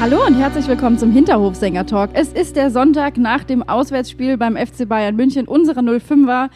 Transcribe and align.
Hallo 0.00 0.24
und 0.26 0.32
herzlich 0.32 0.66
willkommen 0.66 0.96
zum 0.96 1.12
Hinterhofsänger-Talk. 1.12 2.12
Es 2.14 2.32
ist 2.32 2.56
der 2.56 2.70
Sonntag 2.70 3.18
nach 3.18 3.44
dem 3.44 3.62
Auswärtsspiel 3.62 4.38
beim 4.38 4.56
FC 4.56 4.88
Bayern 4.88 5.14
München, 5.14 5.46
unserer 5.46 5.80
05er. 5.80 6.48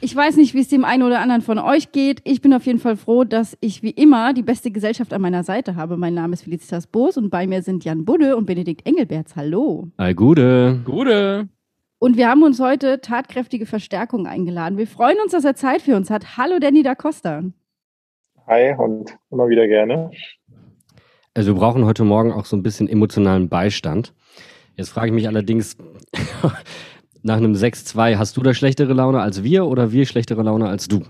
Ich 0.00 0.16
weiß 0.16 0.36
nicht, 0.38 0.54
wie 0.54 0.60
es 0.60 0.68
dem 0.68 0.86
einen 0.86 1.02
oder 1.02 1.20
anderen 1.20 1.42
von 1.42 1.58
euch 1.58 1.92
geht. 1.92 2.22
Ich 2.24 2.40
bin 2.40 2.54
auf 2.54 2.64
jeden 2.64 2.78
Fall 2.78 2.96
froh, 2.96 3.24
dass 3.24 3.58
ich 3.60 3.82
wie 3.82 3.90
immer 3.90 4.32
die 4.32 4.42
beste 4.42 4.70
Gesellschaft 4.70 5.12
an 5.12 5.20
meiner 5.20 5.44
Seite 5.44 5.76
habe. 5.76 5.98
Mein 5.98 6.14
Name 6.14 6.32
ist 6.32 6.44
Felicitas 6.44 6.86
Boos 6.86 7.18
und 7.18 7.28
bei 7.28 7.46
mir 7.46 7.60
sind 7.60 7.84
Jan 7.84 8.06
Budde 8.06 8.38
und 8.38 8.46
Benedikt 8.46 8.86
Engelberts. 8.86 9.36
Hallo. 9.36 9.88
All 9.98 10.14
Gute. 10.14 10.80
Gute. 10.86 11.50
Und 11.98 12.16
wir 12.16 12.30
haben 12.30 12.42
uns 12.42 12.58
heute 12.58 13.02
tatkräftige 13.02 13.66
Verstärkung 13.66 14.26
eingeladen. 14.26 14.78
Wir 14.78 14.86
freuen 14.86 15.18
uns, 15.22 15.32
dass 15.32 15.44
er 15.44 15.54
Zeit 15.54 15.82
für 15.82 15.94
uns 15.94 16.08
hat. 16.08 16.38
Hallo, 16.38 16.58
Danny 16.58 16.82
da 16.82 16.94
Costa. 16.94 17.42
Hi 18.46 18.74
und 18.78 19.14
immer 19.30 19.46
wieder 19.50 19.66
gerne. 19.66 20.10
Also 21.34 21.54
wir 21.54 21.60
brauchen 21.60 21.84
heute 21.84 22.04
Morgen 22.04 22.32
auch 22.32 22.44
so 22.44 22.56
ein 22.56 22.62
bisschen 22.62 22.88
emotionalen 22.88 23.48
Beistand. 23.48 24.14
Jetzt 24.76 24.90
frage 24.90 25.08
ich 25.08 25.12
mich 25.12 25.26
allerdings, 25.26 25.76
nach 27.22 27.36
einem 27.36 27.52
6-2, 27.52 28.16
hast 28.16 28.36
du 28.36 28.42
da 28.42 28.54
schlechtere 28.54 28.92
Laune 28.92 29.20
als 29.20 29.42
wir 29.42 29.66
oder 29.66 29.92
wir 29.92 30.06
schlechtere 30.06 30.42
Laune 30.42 30.68
als 30.68 30.88
du? 30.88 31.02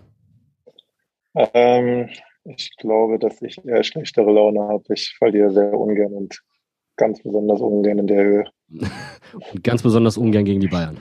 Ähm, 1.34 2.08
ich 2.44 2.70
glaube, 2.78 3.18
dass 3.18 3.40
ich 3.42 3.62
eher 3.64 3.84
schlechtere 3.84 4.32
Laune 4.32 4.60
habe. 4.60 4.84
Ich 4.94 5.14
verliere 5.18 5.50
sehr 5.50 5.72
ungern 5.72 6.12
und 6.12 6.42
ganz 6.96 7.22
besonders 7.22 7.60
ungern 7.60 7.98
in 7.98 8.06
der 8.06 8.24
Höhe. 8.24 8.44
und 9.52 9.62
ganz 9.62 9.82
besonders 9.82 10.16
ungern 10.16 10.44
gegen 10.44 10.60
die 10.60 10.68
Bayern. 10.68 10.96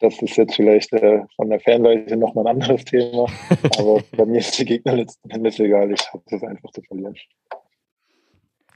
Das 0.00 0.22
ist 0.22 0.36
jetzt 0.36 0.54
vielleicht 0.54 0.92
äh, 0.92 1.22
von 1.34 1.50
der 1.50 1.60
Fanseite 1.60 2.16
nochmal 2.16 2.46
ein 2.46 2.60
anderes 2.60 2.84
Thema. 2.84 3.26
Aber 3.78 4.00
bei 4.16 4.26
mir 4.26 4.38
ist 4.38 4.58
die 4.58 4.64
Gegner 4.64 4.94
letzten 4.94 5.28
Endes 5.30 5.58
egal. 5.58 5.90
Ich 5.92 6.12
habe 6.12 6.22
es 6.26 6.42
einfach 6.42 6.70
zu 6.70 6.82
verlieren. 6.82 7.16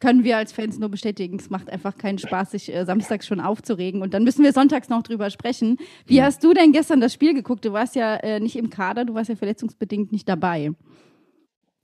Können 0.01 0.25
wir 0.25 0.37
als 0.37 0.53
Fans 0.53 0.81
nur 0.81 0.89
bestätigen. 0.89 1.37
Es 1.39 1.49
macht 1.49 1.71
einfach 1.71 1.97
keinen 1.97 2.19
Spaß, 2.19 2.51
sich 2.51 2.75
äh, 2.75 2.85
samstags 2.85 3.25
schon 3.25 3.39
aufzuregen. 3.39 4.03
Und 4.03 4.15
dann 4.15 4.25
müssen 4.25 4.43
wir 4.43 4.53
sonntags 4.53 4.89
noch 4.89 5.05
drüber 5.05 5.31
sprechen. 5.31 5.79
Wie 6.07 6.21
hast 6.21 6.43
du 6.43 6.53
denn 6.53 6.73
gestern 6.73 7.01
das 7.01 7.15
Spiel 7.15 7.35
geguckt? 7.35 7.65
Du 7.65 7.73
warst 7.73 7.95
ja 7.95 8.17
äh, 8.17 8.41
nicht 8.41 8.57
im 8.57 8.69
Kader, 8.69 9.05
du 9.05 9.15
warst 9.15 9.29
ja 9.29 9.37
verletzungsbedingt 9.37 10.11
nicht 10.11 10.29
dabei. 10.29 10.73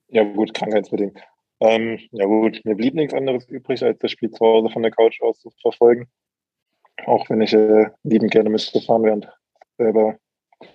Ja 0.09 0.25
gut, 0.25 0.53
krankheitsbedingt. 0.53 1.21
Ähm, 1.61 2.01
ja 2.11 2.27
gut, 2.27 2.61
mir 2.65 2.75
blieb 2.75 2.95
nichts 2.95 3.15
anderes 3.15 3.49
übrig, 3.49 3.85
als 3.85 3.99
das 4.01 4.11
Spiel 4.11 4.31
zu 4.31 4.45
Hause 4.45 4.71
von 4.71 4.83
der 4.83 4.91
Couch 4.91 5.21
aus 5.21 5.39
zu 5.39 5.51
verfolgen. 5.63 6.09
Auch 7.07 7.29
wenn 7.31 7.41
ich 7.41 7.53
äh, 7.55 7.91
liebend 8.03 8.31
gerne 8.31 8.51
mitgefahren 8.51 9.03
wäre 9.03 9.15
und 9.15 9.29
selber 9.79 10.17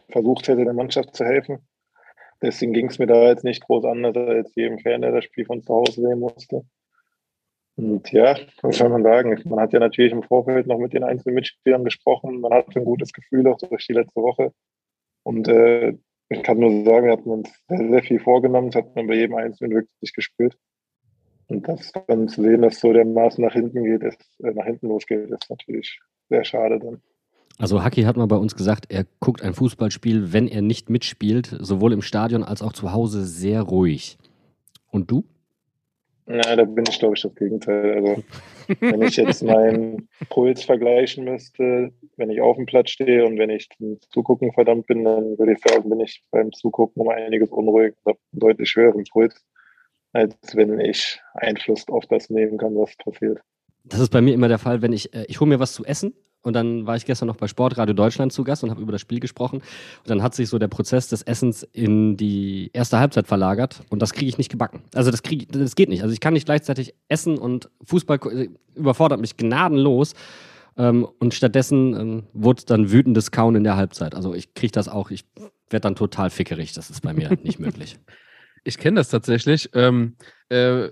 versucht 0.10 0.48
hätte, 0.48 0.64
der 0.64 0.74
Mannschaft 0.74 1.16
zu 1.16 1.26
helfen. 1.26 1.68
Deswegen 2.42 2.74
ging 2.74 2.88
es 2.88 3.00
mir 3.00 3.08
da 3.08 3.30
jetzt 3.30 3.44
nicht 3.44 3.64
groß 3.66 3.86
anders 3.86 4.16
als 4.18 4.54
jedem 4.56 4.80
Fan, 4.80 5.02
der 5.02 5.12
das 5.12 5.26
Spiel 5.26 5.46
von 5.46 5.64
zu 5.64 5.74
Hause 5.74 6.02
sehen 6.02 6.20
musste. 6.20 6.64
Und 7.76 8.12
ja, 8.12 8.38
was 8.62 8.78
soll 8.78 8.90
man 8.90 9.04
sagen? 9.04 9.40
Man 9.46 9.60
hat 9.60 9.74
ja 9.74 9.80
natürlich 9.80 10.12
im 10.12 10.24
Vorfeld 10.24 10.68
noch 10.68 10.78
mit 10.78 10.94
den 10.94 11.04
einzelnen 11.04 11.36
Mitspielern 11.36 11.84
gesprochen. 11.84 12.42
Man 12.42 12.54
hat 12.54 12.76
ein 12.76 12.86
gutes 12.86 13.14
Gefühl 13.14 13.48
auch 13.48 13.58
durch 13.58 13.88
die 13.88 13.94
letzte 13.94 14.22
Woche. 14.22 14.54
Und 15.24 15.48
äh, 15.48 15.94
ich 16.30 16.44
kann 16.44 16.60
nur 16.60 16.84
sagen, 16.84 17.08
wir 17.08 17.14
hatten 17.14 17.30
uns 17.30 17.50
sehr, 17.68 17.90
sehr 17.90 18.04
viel 18.04 18.20
vorgenommen. 18.20 18.70
Das 18.70 18.84
hat 18.84 18.96
man 18.96 19.08
bei 19.08 19.16
jedem 19.16 19.36
Einzelnen 19.36 19.76
wirklich 19.76 20.14
gespürt. 20.14 20.56
Und 21.48 21.68
das 21.68 21.92
dann 22.08 22.28
zu 22.28 22.42
sehen, 22.42 22.62
dass 22.62 22.80
so 22.80 22.94
dermaßen 22.94 23.44
nach 23.44 23.54
hinten 23.54 23.84
geht, 23.84 24.04
ist, 24.04 24.22
äh, 24.44 24.52
nach 24.52 24.66
hinten 24.66 24.88
losgeht, 24.88 25.30
ist 25.30 25.50
natürlich 25.50 26.00
sehr 26.34 26.44
schade 26.44 26.80
dann. 26.80 27.02
Also 27.60 27.84
Haki 27.84 28.02
hat 28.02 28.18
mal 28.18 28.26
bei 28.26 28.36
uns 28.36 28.56
gesagt, 28.56 28.86
er 28.90 29.06
guckt 29.20 29.44
ein 29.44 29.54
Fußballspiel, 29.54 30.34
wenn 30.34 30.48
er 30.48 30.64
nicht 30.64 30.90
mitspielt, 30.90 31.56
sowohl 31.60 31.94
im 31.94 32.02
Stadion 32.02 32.44
als 32.44 32.64
auch 32.64 32.74
zu 32.74 32.92
Hause 32.92 33.24
sehr 33.24 33.62
ruhig. 33.62 34.18
Und 34.90 35.12
du? 35.12 35.24
Ja, 36.28 36.56
da 36.56 36.64
bin 36.64 36.86
ich, 36.90 36.98
glaube 36.98 37.16
ich, 37.16 37.22
das 37.22 37.36
Gegenteil. 37.36 37.94
Also, 37.94 38.24
wenn 38.80 39.02
ich 39.04 39.18
jetzt 39.18 39.44
meinen 39.44 40.08
Puls 40.30 40.64
vergleichen 40.64 41.26
müsste, 41.26 41.92
wenn 42.16 42.32
ich 42.32 42.42
auf 42.42 42.56
dem 42.56 42.66
Platz 42.66 42.90
stehe 42.90 43.26
und 43.26 43.38
wenn 43.38 43.50
ich 43.50 43.70
zum 43.78 44.00
Zugucken 44.10 44.54
verdammt 44.54 44.88
bin, 44.88 45.04
dann 45.04 45.38
würde 45.38 45.54
ich 45.54 45.60
sagen, 45.60 45.90
bin 45.90 46.00
ich 46.00 46.24
beim 46.32 46.52
Zugucken 46.54 47.02
um 47.02 47.10
einiges 47.10 47.52
unruhig 47.52 47.94
habe 48.06 48.18
einen 48.32 48.40
deutlich 48.40 48.74
höheren 48.76 49.04
Puls, 49.12 49.46
als 50.14 50.56
wenn 50.56 50.80
ich 50.80 51.22
Einfluss 51.34 51.88
auf 51.90 52.06
das 52.08 52.30
nehmen 52.30 52.58
kann, 52.58 52.76
was 52.76 52.96
passiert. 52.96 53.42
Das 53.84 54.00
ist 54.00 54.10
bei 54.10 54.22
mir 54.22 54.34
immer 54.34 54.48
der 54.48 54.60
Fall, 54.60 54.82
wenn 54.82 54.94
ich, 54.94 55.14
äh, 55.14 55.26
ich 55.28 55.40
hole 55.40 55.50
mir 55.50 55.60
was 55.60 55.74
zu 55.74 55.84
essen 55.86 56.14
und 56.44 56.54
dann 56.54 56.86
war 56.86 56.96
ich 56.96 57.06
gestern 57.06 57.28
noch 57.28 57.38
bei 57.38 57.48
Sportradio 57.48 57.94
Deutschland 57.94 58.34
zu 58.34 58.44
Gast 58.44 58.64
und 58.64 58.70
habe 58.70 58.82
über 58.82 58.92
das 58.92 59.02
Spiel 59.02 59.20
gesprochen. 59.20 59.60
Und 59.60 60.10
dann 60.10 60.22
hat 60.22 60.36
sich 60.36 60.50
so 60.50 60.60
der 60.60 60.68
Prozess 60.68 61.08
des 61.08 61.22
Essens 61.22 61.64
in 61.72 62.18
die 62.18 62.70
erste 62.74 63.00
Halbzeit 63.00 63.28
verlagert 63.28 63.82
und 63.90 64.02
das 64.02 64.14
kriege 64.14 64.28
ich 64.28 64.38
nicht 64.38 64.50
gebacken. 64.50 64.84
Also 64.94 65.10
das 65.10 65.24
kriege 65.24 65.46
das 65.48 65.76
geht 65.76 65.90
nicht. 65.90 66.04
Also 66.04 66.14
ich 66.14 66.20
kann 66.20 66.34
nicht 66.34 66.46
gleichzeitig 66.46 66.94
essen 67.08 67.38
und 67.38 67.70
Fußball 67.84 68.20
äh, 68.32 68.50
überfordert 68.76 69.22
mich 69.22 69.38
gnadenlos. 69.38 70.14
Ähm, 70.76 71.08
und 71.20 71.34
stattdessen 71.34 71.94
ähm, 71.94 72.24
wurde 72.34 72.64
dann 72.66 72.92
wütendes 72.92 73.32
Kauen 73.32 73.56
in 73.56 73.64
der 73.64 73.78
Halbzeit. 73.78 74.16
Also 74.16 74.34
ich 74.34 74.54
kriege 74.54 74.72
das 74.72 74.88
auch, 74.90 75.12
ich 75.12 75.24
werde 75.70 75.82
dann 75.82 75.96
total 75.96 76.30
fickerig. 76.30 76.74
Das 76.74 76.90
ist 76.90 77.02
bei 77.02 77.14
mir 77.14 77.38
nicht 77.44 77.60
möglich. 77.60 77.98
Ich 78.66 78.78
kenne 78.78 78.96
das 78.96 79.10
tatsächlich. 79.10 79.72
Ähm, 79.74 80.16
äh, 80.48 80.88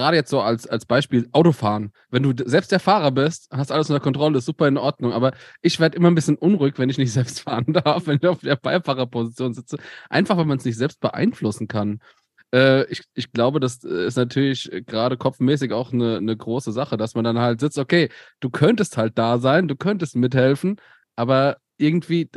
Gerade 0.00 0.16
jetzt 0.16 0.30
so 0.30 0.40
als, 0.40 0.66
als 0.66 0.86
Beispiel 0.86 1.28
Autofahren. 1.32 1.92
Wenn 2.08 2.22
du 2.22 2.32
selbst 2.48 2.72
der 2.72 2.80
Fahrer 2.80 3.10
bist, 3.10 3.48
hast 3.50 3.70
alles 3.70 3.90
unter 3.90 4.00
Kontrolle, 4.00 4.38
ist 4.38 4.46
super 4.46 4.66
in 4.66 4.78
Ordnung. 4.78 5.12
Aber 5.12 5.34
ich 5.60 5.78
werde 5.78 5.94
immer 5.94 6.08
ein 6.10 6.14
bisschen 6.14 6.38
unruhig, 6.38 6.78
wenn 6.78 6.88
ich 6.88 6.96
nicht 6.96 7.12
selbst 7.12 7.40
fahren 7.40 7.74
darf, 7.74 8.06
wenn 8.06 8.16
ich 8.16 8.26
auf 8.26 8.40
der 8.40 8.56
Beifahrerposition 8.56 9.52
sitze. 9.52 9.76
Einfach, 10.08 10.38
weil 10.38 10.46
man 10.46 10.56
es 10.56 10.64
nicht 10.64 10.78
selbst 10.78 11.00
beeinflussen 11.00 11.68
kann. 11.68 12.00
Äh, 12.50 12.90
ich, 12.90 13.02
ich 13.12 13.30
glaube, 13.32 13.60
das 13.60 13.84
ist 13.84 14.16
natürlich 14.16 14.70
gerade 14.86 15.18
kopfmäßig 15.18 15.74
auch 15.74 15.92
eine, 15.92 16.16
eine 16.16 16.34
große 16.34 16.72
Sache, 16.72 16.96
dass 16.96 17.14
man 17.14 17.24
dann 17.24 17.38
halt 17.38 17.60
sitzt, 17.60 17.76
okay, 17.76 18.08
du 18.40 18.48
könntest 18.48 18.96
halt 18.96 19.18
da 19.18 19.36
sein, 19.36 19.68
du 19.68 19.76
könntest 19.76 20.16
mithelfen, 20.16 20.76
aber 21.14 21.58
irgendwie, 21.76 22.30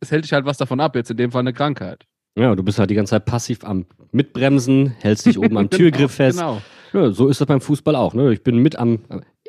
es 0.00 0.10
hält 0.10 0.24
dich 0.24 0.32
halt 0.32 0.46
was 0.46 0.56
davon 0.56 0.80
ab, 0.80 0.96
jetzt 0.96 1.10
in 1.10 1.18
dem 1.18 1.30
Fall 1.30 1.40
eine 1.40 1.52
Krankheit. 1.52 2.06
Ja, 2.38 2.54
du 2.54 2.62
bist 2.62 2.78
halt 2.78 2.88
die 2.88 2.94
ganze 2.94 3.10
Zeit 3.10 3.26
passiv 3.26 3.64
am 3.64 3.84
Mitbremsen, 4.12 4.96
hältst 4.98 5.26
dich 5.26 5.38
oben 5.38 5.58
am 5.58 5.68
Türgriff 5.70 6.12
fest. 6.12 6.38
Genau. 6.38 6.62
Ja, 6.92 7.10
so 7.10 7.28
ist 7.28 7.40
das 7.40 7.46
beim 7.48 7.60
Fußball 7.60 7.96
auch. 7.96 8.14
Ne? 8.14 8.32
Ich 8.32 8.42
bin 8.42 8.56
mit 8.58 8.76
am. 8.78 9.00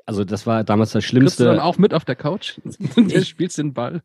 Also, 0.06 0.24
das 0.24 0.48
war 0.48 0.64
damals 0.64 0.92
das 0.94 1.04
Kriegst 1.04 1.38
du 1.40 1.44
dann 1.44 1.56
Schlimmste. 1.56 1.64
auch 1.66 1.78
mit 1.78 1.94
auf 1.94 2.06
der 2.06 2.16
Couch? 2.16 2.58
Du 2.96 3.02
Ich- 3.08 3.28
spielst 3.28 3.58
den 3.58 3.74
Ball. 3.74 4.02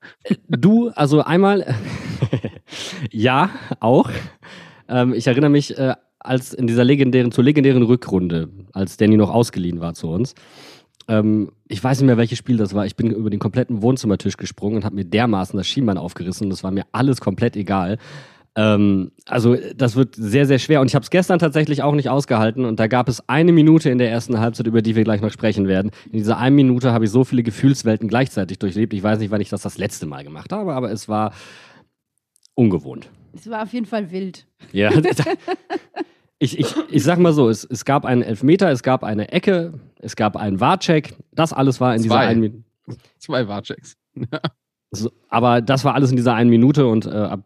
Du, 0.48 0.88
also 0.90 1.22
einmal. 1.22 1.76
ja, 3.10 3.50
auch. 3.80 4.10
Ähm, 4.88 5.14
ich 5.14 5.26
erinnere 5.26 5.50
mich, 5.50 5.76
äh, 5.78 5.94
als 6.18 6.52
in 6.52 6.66
dieser 6.66 6.84
legendären, 6.84 7.32
zur 7.32 7.44
legendären 7.44 7.82
Rückrunde, 7.82 8.48
als 8.72 8.96
Danny 8.96 9.16
noch 9.16 9.30
ausgeliehen 9.30 9.80
war 9.80 9.94
zu 9.94 10.08
uns. 10.08 10.34
Ähm, 11.08 11.50
ich 11.68 11.82
weiß 11.82 12.00
nicht 12.00 12.06
mehr, 12.06 12.16
welches 12.16 12.38
Spiel 12.38 12.56
das 12.56 12.74
war. 12.74 12.86
Ich 12.86 12.96
bin 12.96 13.10
über 13.10 13.30
den 13.30 13.40
kompletten 13.40 13.82
Wohnzimmertisch 13.82 14.36
gesprungen 14.36 14.76
und 14.76 14.84
habe 14.84 14.94
mir 14.94 15.04
dermaßen 15.04 15.56
das 15.56 15.66
Schienbein 15.66 15.98
aufgerissen. 15.98 16.50
Das 16.50 16.62
war 16.62 16.70
mir 16.70 16.84
alles 16.92 17.20
komplett 17.20 17.56
egal. 17.56 17.98
Ähm, 18.54 19.12
also 19.26 19.56
das 19.76 19.96
wird 19.96 20.14
sehr, 20.14 20.46
sehr 20.46 20.58
schwer. 20.58 20.80
Und 20.80 20.88
ich 20.88 20.94
habe 20.94 21.02
es 21.02 21.10
gestern 21.10 21.38
tatsächlich 21.38 21.82
auch 21.82 21.94
nicht 21.94 22.08
ausgehalten. 22.08 22.64
Und 22.64 22.78
da 22.78 22.86
gab 22.86 23.08
es 23.08 23.28
eine 23.28 23.52
Minute 23.52 23.90
in 23.90 23.98
der 23.98 24.10
ersten 24.10 24.38
Halbzeit, 24.40 24.66
über 24.66 24.82
die 24.82 24.94
wir 24.96 25.04
gleich 25.04 25.20
noch 25.20 25.32
sprechen 25.32 25.68
werden. 25.68 25.90
In 26.06 26.18
dieser 26.18 26.38
einen 26.38 26.56
Minute 26.56 26.92
habe 26.92 27.04
ich 27.04 27.10
so 27.10 27.24
viele 27.24 27.42
Gefühlswelten 27.42 28.08
gleichzeitig 28.08 28.58
durchlebt. 28.58 28.92
Ich 28.94 29.02
weiß 29.02 29.18
nicht, 29.18 29.30
wann 29.30 29.40
ich 29.40 29.48
das 29.48 29.62
das 29.62 29.78
letzte 29.78 30.06
Mal 30.06 30.24
gemacht 30.24 30.52
habe, 30.52 30.74
aber 30.74 30.90
es 30.90 31.08
war 31.08 31.32
ungewohnt. 32.54 33.08
Es 33.34 33.48
war 33.48 33.62
auf 33.62 33.72
jeden 33.72 33.86
Fall 33.86 34.10
wild. 34.10 34.46
Ja. 34.72 34.90
Ich, 36.42 36.58
ich, 36.58 36.74
ich 36.90 37.04
sag 37.04 37.20
mal 37.20 37.32
so, 37.32 37.48
es, 37.48 37.62
es 37.62 37.84
gab 37.84 38.04
einen 38.04 38.20
Elfmeter, 38.20 38.68
es 38.72 38.82
gab 38.82 39.04
eine 39.04 39.30
Ecke, 39.30 39.74
es 40.00 40.16
gab 40.16 40.36
einen 40.36 40.58
Warcheck. 40.58 41.14
Das 41.30 41.52
alles 41.52 41.80
war 41.80 41.94
in 41.94 42.02
dieser 42.02 42.16
Zwei. 42.16 42.26
einen 42.26 42.40
Minute. 42.40 42.64
Zwei 43.18 43.46
Warchecks. 43.46 43.96
So, 44.94 45.10
aber 45.30 45.62
das 45.62 45.86
war 45.86 45.94
alles 45.94 46.10
in 46.10 46.16
dieser 46.16 46.34
einen 46.34 46.50
Minute 46.50 46.86
und 46.86 47.06
äh, 47.06 47.10
ab, 47.10 47.40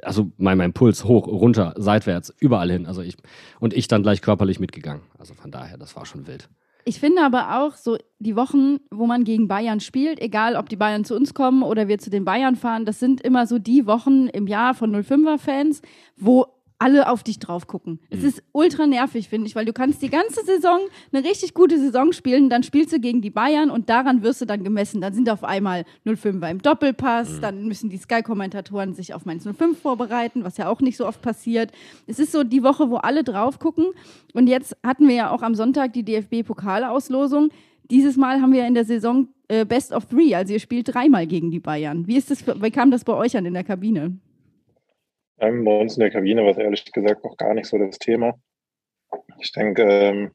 also 0.00 0.32
mein, 0.38 0.58
mein 0.58 0.72
Puls 0.72 1.04
hoch, 1.04 1.26
runter, 1.26 1.74
seitwärts, 1.76 2.34
überall 2.40 2.70
hin. 2.70 2.86
Also 2.86 3.02
ich, 3.02 3.16
und 3.60 3.74
ich 3.74 3.88
dann 3.88 4.02
gleich 4.02 4.22
körperlich 4.22 4.60
mitgegangen. 4.60 5.02
Also 5.18 5.34
von 5.34 5.50
daher, 5.50 5.76
das 5.76 5.96
war 5.96 6.06
schon 6.06 6.26
wild. 6.26 6.48
Ich 6.84 6.98
finde 6.98 7.22
aber 7.22 7.60
auch 7.60 7.76
so 7.76 7.96
die 8.18 8.34
Wochen, 8.34 8.78
wo 8.90 9.06
man 9.06 9.22
gegen 9.22 9.46
Bayern 9.46 9.78
spielt, 9.78 10.20
egal 10.20 10.56
ob 10.56 10.68
die 10.68 10.76
Bayern 10.76 11.04
zu 11.04 11.14
uns 11.14 11.32
kommen 11.32 11.62
oder 11.62 11.86
wir 11.86 11.98
zu 11.98 12.10
den 12.10 12.24
Bayern 12.24 12.56
fahren, 12.56 12.84
das 12.84 12.98
sind 12.98 13.20
immer 13.20 13.46
so 13.46 13.58
die 13.60 13.86
Wochen 13.86 14.26
im 14.26 14.48
Jahr 14.48 14.74
von 14.74 14.94
05er 14.94 15.38
Fans, 15.38 15.82
wo 16.16 16.46
alle 16.82 17.08
auf 17.08 17.22
dich 17.22 17.38
drauf 17.38 17.66
gucken. 17.66 18.00
Es 18.10 18.20
Mhm. 18.22 18.26
ist 18.28 18.42
ultra 18.52 18.86
nervig, 18.86 19.28
finde 19.28 19.46
ich, 19.46 19.54
weil 19.54 19.64
du 19.64 19.72
kannst 19.72 20.02
die 20.02 20.10
ganze 20.10 20.44
Saison 20.44 20.80
eine 21.12 21.24
richtig 21.24 21.54
gute 21.54 21.78
Saison 21.78 22.12
spielen, 22.12 22.50
dann 22.50 22.62
spielst 22.62 22.92
du 22.92 22.98
gegen 23.00 23.22
die 23.22 23.30
Bayern 23.30 23.70
und 23.70 23.88
daran 23.88 24.22
wirst 24.22 24.40
du 24.40 24.46
dann 24.46 24.64
gemessen. 24.64 25.00
Dann 25.00 25.12
sind 25.12 25.30
auf 25.30 25.44
einmal 25.44 25.84
05er 26.04 26.50
im 26.50 26.60
Doppelpass, 26.60 27.36
Mhm. 27.36 27.40
dann 27.40 27.66
müssen 27.68 27.90
die 27.90 27.98
Sky-Kommentatoren 27.98 28.94
sich 28.94 29.14
auf 29.14 29.24
Mainz 29.26 29.44
05 29.44 29.78
vorbereiten, 29.78 30.44
was 30.44 30.56
ja 30.56 30.68
auch 30.68 30.80
nicht 30.80 30.96
so 30.96 31.06
oft 31.06 31.22
passiert. 31.22 31.70
Es 32.06 32.18
ist 32.18 32.32
so 32.32 32.42
die 32.44 32.62
Woche, 32.62 32.90
wo 32.90 32.96
alle 32.96 33.22
drauf 33.24 33.58
gucken 33.58 33.86
und 34.34 34.48
jetzt 34.48 34.76
hatten 34.84 35.06
wir 35.08 35.14
ja 35.14 35.30
auch 35.30 35.42
am 35.42 35.54
Sonntag 35.54 35.92
die 35.92 36.02
DFB-Pokalauslosung. 36.02 37.50
Dieses 37.90 38.16
Mal 38.16 38.40
haben 38.40 38.52
wir 38.52 38.66
in 38.66 38.74
der 38.74 38.84
Saison 38.84 39.28
äh, 39.48 39.64
Best 39.64 39.92
of 39.92 40.06
Three, 40.06 40.34
also 40.34 40.52
ihr 40.54 40.60
spielt 40.60 40.94
dreimal 40.94 41.26
gegen 41.26 41.50
die 41.50 41.60
Bayern. 41.60 42.06
Wie, 42.06 42.16
ist 42.16 42.30
das 42.30 42.44
wie 42.46 42.70
kam 42.70 42.90
das 42.90 43.04
bei 43.04 43.12
euch 43.12 43.36
an 43.36 43.44
in 43.44 43.54
der 43.54 43.64
Kabine? 43.64 44.16
Ähm, 45.42 45.64
bei 45.64 45.76
uns 45.76 45.96
in 45.96 46.00
der 46.00 46.10
Kabine 46.10 46.44
war 46.44 46.52
es 46.52 46.56
ehrlich 46.56 46.84
gesagt 46.92 47.24
noch 47.24 47.36
gar 47.36 47.52
nicht 47.52 47.66
so 47.66 47.76
das 47.76 47.98
Thema. 47.98 48.34
Ich 49.40 49.50
denke, 49.50 49.82
ähm, 49.82 50.30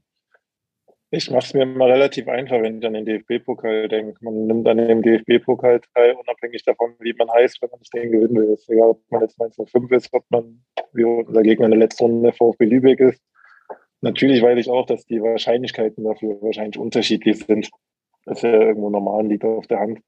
ich 1.12 1.32
mache 1.32 1.46
es 1.46 1.54
mir 1.54 1.64
immer 1.64 1.88
relativ 1.88 2.28
einfach, 2.28 2.62
wenn 2.62 2.80
ich 2.80 2.86
an 2.86 2.94
den 2.94 3.06
DFB-Pokal 3.06 3.88
denke. 3.88 4.18
Man 4.22 4.48
nimmt 4.48 4.68
an 4.68 4.78
dem 4.78 5.02
DFB-Pokal 5.02 5.80
teil, 5.96 6.14
unabhängig 6.16 6.66
davon, 6.66 6.96
wie 7.00 7.14
man 7.14 7.32
heißt, 7.32 7.62
wenn 7.62 7.70
man 7.70 7.80
das 7.80 7.90
Ding 7.90 8.12
gewinnen 8.12 8.36
will. 8.36 8.54
Ist 8.54 8.70
egal, 8.70 8.90
ob 8.90 9.02
man 9.10 9.22
jetzt 9.22 9.40
1905 9.40 9.92
ist, 9.94 10.14
ob 10.14 10.26
man 10.30 10.66
wie 10.92 11.06
unser 11.06 11.42
Gegner 11.42 11.66
in 11.68 11.72
der 11.72 11.80
letzten 11.80 12.04
Runde 12.04 12.34
VfB 12.34 12.66
Lübeck 12.66 13.00
ist. 13.00 13.22
Natürlich 14.02 14.42
weiß 14.42 14.60
ich 14.60 14.70
auch, 14.70 14.86
dass 14.86 15.06
die 15.06 15.22
Wahrscheinlichkeiten 15.22 16.04
dafür 16.04 16.42
wahrscheinlich 16.42 16.78
unterschiedlich 16.78 17.46
sind. 17.46 17.70
Das 18.26 18.40
ist 18.40 18.44
ja 18.44 18.52
irgendwo 18.52 18.90
normal, 18.90 19.26
liegt 19.26 19.46
auf 19.46 19.68
der 19.68 19.80
Hand. 19.80 20.02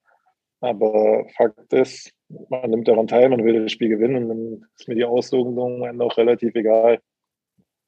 Aber 0.59 1.25
Fakt 1.37 1.71
ist, 1.71 2.11
man 2.49 2.69
nimmt 2.69 2.87
daran 2.87 3.07
teil, 3.07 3.29
man 3.29 3.43
will 3.43 3.63
das 3.63 3.71
Spiel 3.71 3.89
gewinnen 3.89 4.23
und 4.23 4.29
dann 4.29 4.65
ist 4.77 4.87
mir 4.87 4.95
die 4.95 5.05
Auslosung 5.05 5.57
am 5.83 5.89
Ende 5.89 6.05
auch 6.05 6.17
relativ 6.17 6.55
egal. 6.55 6.99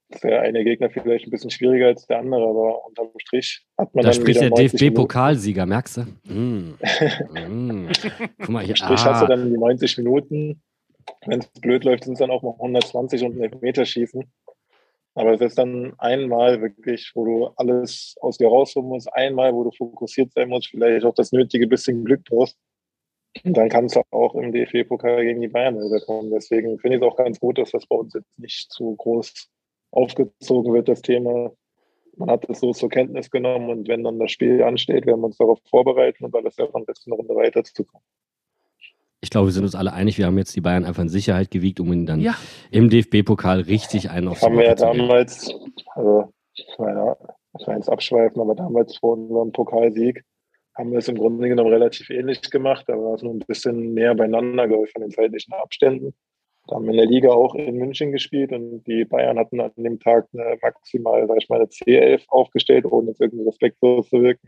Ist 0.10 0.24
der 0.26 0.42
eine 0.42 0.64
Gegner 0.66 0.90
vielleicht 0.90 1.26
ein 1.26 1.32
bisschen 1.32 1.52
schwieriger 1.52 1.88
als 1.88 2.06
der 2.06 2.20
andere, 2.20 2.42
aber 2.50 2.86
unterm 2.86 3.08
Strich 3.20 3.66
hat 3.78 3.96
man 3.96 4.04
Da 4.04 4.10
dann 4.12 4.20
spricht 4.22 4.42
wieder 4.42 4.50
der 4.50 4.64
90 4.66 4.82
Minuten. 4.82 4.96
DFB-Pokalsieger, 4.96 5.66
merkst 5.66 5.98
du? 5.98 6.02
Mm. 6.34 6.78
Mm. 7.48 7.88
Guck 8.40 8.50
mal 8.50 8.64
hier. 8.66 8.76
Strich 8.76 9.06
hast 9.06 9.22
du 9.22 9.26
Ah. 9.26 9.30
dann 9.30 9.50
die 9.50 9.58
90 9.58 9.98
Minuten. 10.00 10.62
Wenn 11.26 11.40
es 11.40 11.48
blöd 11.62 11.84
läuft, 11.86 12.04
sind 12.04 12.14
es 12.14 12.20
dann 12.20 12.30
auch 12.30 12.44
mal 12.44 12.54
120 12.60 13.24
und 13.24 13.38
ein 13.38 13.44
Elfmeterschießen. 13.44 14.24
Aber 15.16 15.34
es 15.34 15.42
ist 15.42 15.58
dann 15.58 15.94
einmal 15.98 16.62
wirklich, 16.62 17.12
wo 17.16 17.26
du 17.26 17.48
alles 17.56 18.16
aus 18.22 18.38
dir 18.38 18.48
rausholen 18.48 18.88
musst, 18.90 19.14
einmal, 19.14 19.54
wo 19.54 19.64
du 19.64 19.72
fokussiert 19.72 20.32
sein 20.34 20.50
musst, 20.50 20.68
vielleicht 20.68 21.06
auch 21.06 21.14
das 21.16 21.32
nötige 21.32 21.68
bisschen 21.68 22.04
Glück 22.06 22.24
brauchst. 22.26 22.58
Und 23.44 23.56
dann 23.56 23.70
kannst 23.70 23.96
du 23.96 24.02
auch 24.12 24.36
im 24.36 24.52
DFB-Pokal 24.52 25.24
gegen 25.24 25.42
die 25.42 25.48
Bayern 25.48 25.78
weiterkommen. 25.78 26.32
Deswegen 26.32 26.78
finde 26.80 26.98
ich 26.98 27.04
es 27.04 27.08
auch 27.08 27.16
ganz 27.16 27.40
gut, 27.40 27.58
dass 27.58 27.72
das 27.72 27.86
bei 27.86 27.96
uns 27.96 28.14
jetzt 28.14 28.38
nicht 28.38 28.72
zu 28.72 28.96
groß 28.96 29.50
aufgezogen 29.92 30.74
wird, 30.74 30.90
das 30.90 31.02
Thema. 31.02 31.52
Man 32.18 32.30
hat 32.30 32.50
es 32.50 32.60
so 32.60 32.74
zur 32.74 32.90
Kenntnis 32.90 33.32
genommen 33.32 33.70
und 33.70 33.88
wenn 33.88 34.04
dann 34.04 34.20
das 34.20 34.32
Spiel 34.32 34.62
ansteht, 34.64 35.06
werden 35.06 35.22
wir 35.22 35.28
uns 35.28 35.38
darauf 35.38 35.60
vorbereiten 35.70 36.26
und 36.26 36.36
alles 36.36 36.58
ja 36.58 36.68
von 36.68 36.84
letzten 36.86 37.14
Runde 37.14 37.34
weiterzukommen. 37.36 38.06
Ich 39.22 39.30
glaube, 39.30 39.48
wir 39.48 39.54
sind 39.54 39.64
uns 39.64 39.76
alle 39.76 39.94
einig, 39.94 40.18
wir 40.18 40.26
haben 40.26 40.38
jetzt 40.38 40.56
die 40.56 40.62
Bayern 40.62 40.84
einfach 40.84 41.04
in 41.04 41.10
Sicherheit 41.10 41.52
gewiegt, 41.52 41.80
um 41.80 41.92
ihnen 41.94 42.06
dann 42.06 42.20
Ja. 42.20 42.36
im 42.72 42.90
DFB-Pokal 42.90 43.62
richtig 43.62 44.10
einen 44.10 44.28
aufs 44.28 44.42
haben 44.42 44.58
wir 44.58 44.66
ja 44.66 44.76
damals, 44.76 45.54
also 45.96 46.34
ich 46.54 46.66
meine, 46.80 47.16
ich 47.60 47.68
will 47.68 47.76
jetzt 47.76 47.90
abschweifen, 47.90 48.42
aber 48.42 48.56
damals 48.56 48.98
vor 48.98 49.14
unserem 49.14 49.52
Pokalsieg 49.52 50.24
haben 50.82 50.92
wir 50.92 50.98
es 50.98 51.08
im 51.08 51.16
Grunde 51.16 51.48
genommen 51.48 51.72
relativ 51.72 52.10
ähnlich 52.10 52.42
gemacht, 52.42 52.86
da 52.88 52.94
war 52.94 53.14
es 53.14 53.22
nur 53.22 53.34
ein 53.36 53.40
bisschen 53.40 53.94
näher 53.94 54.16
beieinander, 54.16 54.68
glaube 54.68 54.88
ich, 54.88 54.92
von 54.92 55.04
den 55.04 55.12
zeitlichen 55.12 55.54
Abständen. 55.54 56.16
Da 56.68 56.76
haben 56.76 56.86
wir 56.86 56.92
in 56.92 56.98
der 56.98 57.06
Liga 57.06 57.30
auch 57.30 57.54
in 57.54 57.76
München 57.76 58.12
gespielt 58.12 58.52
und 58.52 58.84
die 58.86 59.06
Bayern 59.06 59.38
hatten 59.38 59.62
an 59.62 59.72
dem 59.78 60.00
Tag 60.00 60.28
eine 60.34 60.58
maximal, 60.60 61.28
sag 61.28 61.38
ich 61.38 61.50
mal, 61.50 61.58
eine 61.58 61.66
C11 61.66 62.24
aufgestellt, 62.30 62.86
ohne 62.86 63.10
jetzt 63.10 63.22
irgendwie 63.22 63.46
respektlos 63.46 64.10
zu 64.10 64.24
wirken. 64.24 64.48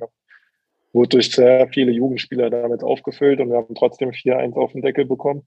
Wurde 0.91 1.09
durch 1.09 1.31
sehr 1.31 1.67
viele 1.67 1.91
Jugendspieler 1.91 2.49
damit 2.49 2.83
aufgefüllt 2.83 3.39
und 3.39 3.49
wir 3.49 3.57
haben 3.57 3.75
trotzdem 3.75 4.09
4-1 4.09 4.55
auf 4.55 4.71
den 4.71 4.81
Deckel 4.81 5.05
bekommen. 5.05 5.43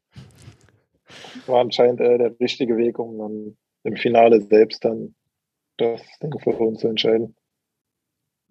War 1.47 1.63
anscheinend 1.63 2.01
äh, 2.01 2.17
der 2.17 2.39
richtige 2.39 2.77
Weg, 2.77 2.99
um 3.01 3.19
dann 3.19 3.57
im 3.83 3.97
Finale 3.97 4.41
selbst 4.41 4.85
dann 4.85 5.17
das 5.79 6.03
Ding 6.23 6.33
für 6.39 6.51
uns 6.51 6.81
zu 6.81 6.89
entscheiden. 6.89 7.35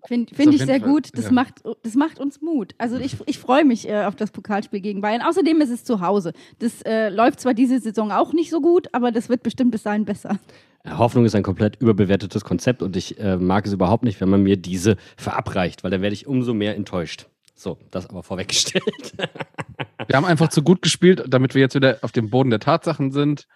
Finde 0.08 0.36
find 0.36 0.54
ich 0.54 0.64
sehr 0.64 0.80
Fall, 0.80 0.90
gut. 0.90 1.10
Das, 1.14 1.26
ja. 1.26 1.32
macht, 1.32 1.56
das 1.84 1.96
macht 1.96 2.20
uns 2.20 2.42
Mut. 2.42 2.74
Also 2.78 2.98
ich, 2.98 3.18
ich 3.26 3.40
freue 3.40 3.66
mich 3.66 3.88
äh, 3.90 4.06
auf 4.06 4.16
das 4.16 4.32
Pokalspiel 4.32 4.82
gegen 4.82 5.02
Bayern. 5.02 5.22
Außerdem 5.22 5.60
ist 5.62 5.70
es 5.70 5.84
zu 5.84 6.02
Hause. 6.02 6.34
Das 6.60 6.82
äh, 6.84 7.10
läuft 7.10 7.40
zwar 7.40 7.54
diese 7.54 7.80
Saison 7.80 8.12
auch 8.12 8.34
nicht 8.34 8.50
so 8.50 8.62
gut, 8.62 8.88
aber 8.94 9.12
das 9.12 9.30
wird 9.30 9.44
bestimmt 9.44 9.72
bis 9.72 9.84
dahin 9.84 10.06
besser. 10.06 10.40
Hoffnung 10.88 11.26
ist 11.26 11.36
ein 11.36 11.44
komplett 11.44 11.82
überbewertetes 11.82 12.44
Konzept 12.44 12.84
und 12.84 12.96
ich 12.96 13.20
äh, 13.20 13.38
mag 13.38 13.66
es 13.66 13.74
überhaupt 13.74 14.04
nicht, 14.04 14.22
wenn 14.22 14.30
man 14.30 14.44
mir 14.44 14.58
diese 14.58 14.98
verabreicht, 15.18 15.84
weil 15.84 15.92
dann 15.92 16.02
werde 16.02 16.14
ich 16.14 16.28
umso 16.28 16.54
mehr 16.54 16.76
enttäuscht. 16.76 17.28
So, 17.56 17.78
das 17.90 18.08
aber 18.08 18.22
vorweggestellt. 18.22 19.14
Wir 20.08 20.18
haben 20.18 20.26
einfach 20.26 20.50
zu 20.50 20.62
gut 20.62 20.82
gespielt, 20.82 21.24
damit 21.28 21.56
wir 21.56 21.62
jetzt 21.62 21.74
wieder 21.74 21.98
auf 22.02 22.12
dem 22.12 22.30
Boden 22.30 22.52
der 22.52 22.60
Tatsachen 22.60 23.12
sind. 23.12 23.48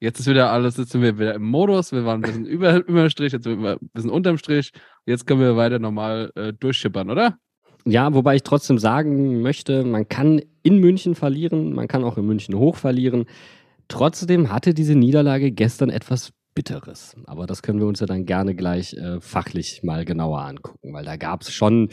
Jetzt 0.00 0.20
ist 0.20 0.26
wieder 0.26 0.52
alles, 0.52 0.76
jetzt 0.76 0.92
sind 0.92 1.02
wir 1.02 1.18
wieder 1.18 1.34
im 1.34 1.42
Modus. 1.42 1.92
Wir 1.92 2.04
waren 2.04 2.20
ein 2.20 2.22
bisschen 2.22 2.46
über, 2.46 2.76
über 2.86 3.02
dem 3.02 3.10
Strich, 3.10 3.32
jetzt 3.32 3.44
sind 3.44 3.60
wir 3.62 3.72
ein 3.72 3.90
bisschen 3.92 4.10
unterm 4.10 4.38
Strich. 4.38 4.72
Jetzt 5.08 5.26
können 5.26 5.40
wir 5.40 5.56
weiter 5.56 5.78
normal 5.78 6.30
äh, 6.34 6.52
durchschippern, 6.52 7.08
oder? 7.08 7.38
Ja, 7.86 8.12
wobei 8.12 8.36
ich 8.36 8.42
trotzdem 8.42 8.76
sagen 8.76 9.40
möchte, 9.40 9.82
man 9.82 10.06
kann 10.06 10.42
in 10.62 10.80
München 10.80 11.14
verlieren, 11.14 11.72
man 11.72 11.88
kann 11.88 12.04
auch 12.04 12.18
in 12.18 12.26
München 12.26 12.54
hoch 12.56 12.76
verlieren. 12.76 13.24
Trotzdem 13.88 14.52
hatte 14.52 14.74
diese 14.74 14.94
Niederlage 14.94 15.50
gestern 15.50 15.88
etwas 15.88 16.32
Bitteres. 16.54 17.16
Aber 17.24 17.46
das 17.46 17.62
können 17.62 17.80
wir 17.80 17.86
uns 17.86 18.00
ja 18.00 18.06
dann 18.06 18.26
gerne 18.26 18.54
gleich 18.54 18.92
äh, 18.92 19.18
fachlich 19.22 19.82
mal 19.82 20.04
genauer 20.04 20.42
angucken, 20.42 20.92
weil 20.92 21.06
da 21.06 21.16
gab 21.16 21.40
es 21.40 21.52
schon, 21.52 21.88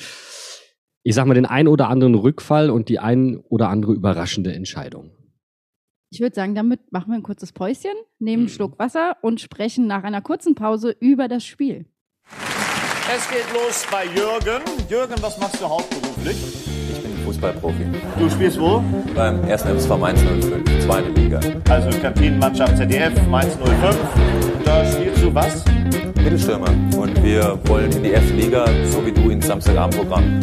ich 1.03 1.15
sag 1.15 1.25
mal, 1.25 1.35
den 1.35 1.45
ein 1.45 1.69
oder 1.69 1.88
anderen 1.88 2.15
Rückfall 2.15 2.69
und 2.69 2.89
die 2.89 3.00
ein 3.00 3.38
oder 3.47 3.69
andere 3.69 3.94
überraschende 3.94 4.53
Entscheidung. 4.53 5.12
Ich 6.09 6.19
würde 6.19 6.35
sagen, 6.35 6.53
damit 6.53 6.91
machen 6.91 7.12
wir 7.12 7.15
ein 7.15 7.23
kurzes 7.23 7.53
Päuschen, 7.53 7.91
nehmen 8.19 8.41
einen 8.41 8.44
Mhm. 8.47 8.50
Schluck 8.50 8.77
Wasser 8.77 9.15
und 9.21 9.39
sprechen 9.39 9.88
nach 9.88 10.03
einer 10.03 10.21
kurzen 10.21 10.53
Pause 10.53 10.94
über 11.00 11.29
das 11.29 11.45
Spiel. 11.45 11.85
Es 13.13 13.29
geht 13.29 13.45
los 13.53 13.85
bei 13.91 14.05
Jürgen. 14.05 14.61
Jürgen, 14.89 15.15
was 15.21 15.37
machst 15.37 15.61
du 15.61 15.69
hauptberuflich? 15.69 16.37
Ich 16.91 17.01
bin 17.01 17.17
Fußballprofi 17.25 17.85
Du 18.17 18.29
spielst 18.29 18.59
wo? 18.59 18.83
beim 19.15 19.43
1. 19.45 19.61
FSV 19.63 19.89
Mainz 19.97 20.21
05, 20.21 20.85
zweite 20.85 21.09
Liga. 21.09 21.39
Also 21.69 21.89
Kantinenmannschaft 22.00 22.77
ZDF, 22.77 23.13
Mainz 23.29 23.55
05. 23.55 23.95
Da 24.65 24.85
spielst 24.91 25.21
du 25.24 25.33
was? 25.33 25.63
Mittelstürmer 26.15 26.69
und 26.97 27.21
wir 27.24 27.59
wollen 27.65 27.91
in 27.91 28.03
die 28.03 28.09
erste 28.12 28.33
Liga, 28.33 28.65
so 28.85 29.05
wie 29.05 29.12
du 29.12 29.29
ins 29.29 29.45
Samstagabendprogramm. 29.45 30.39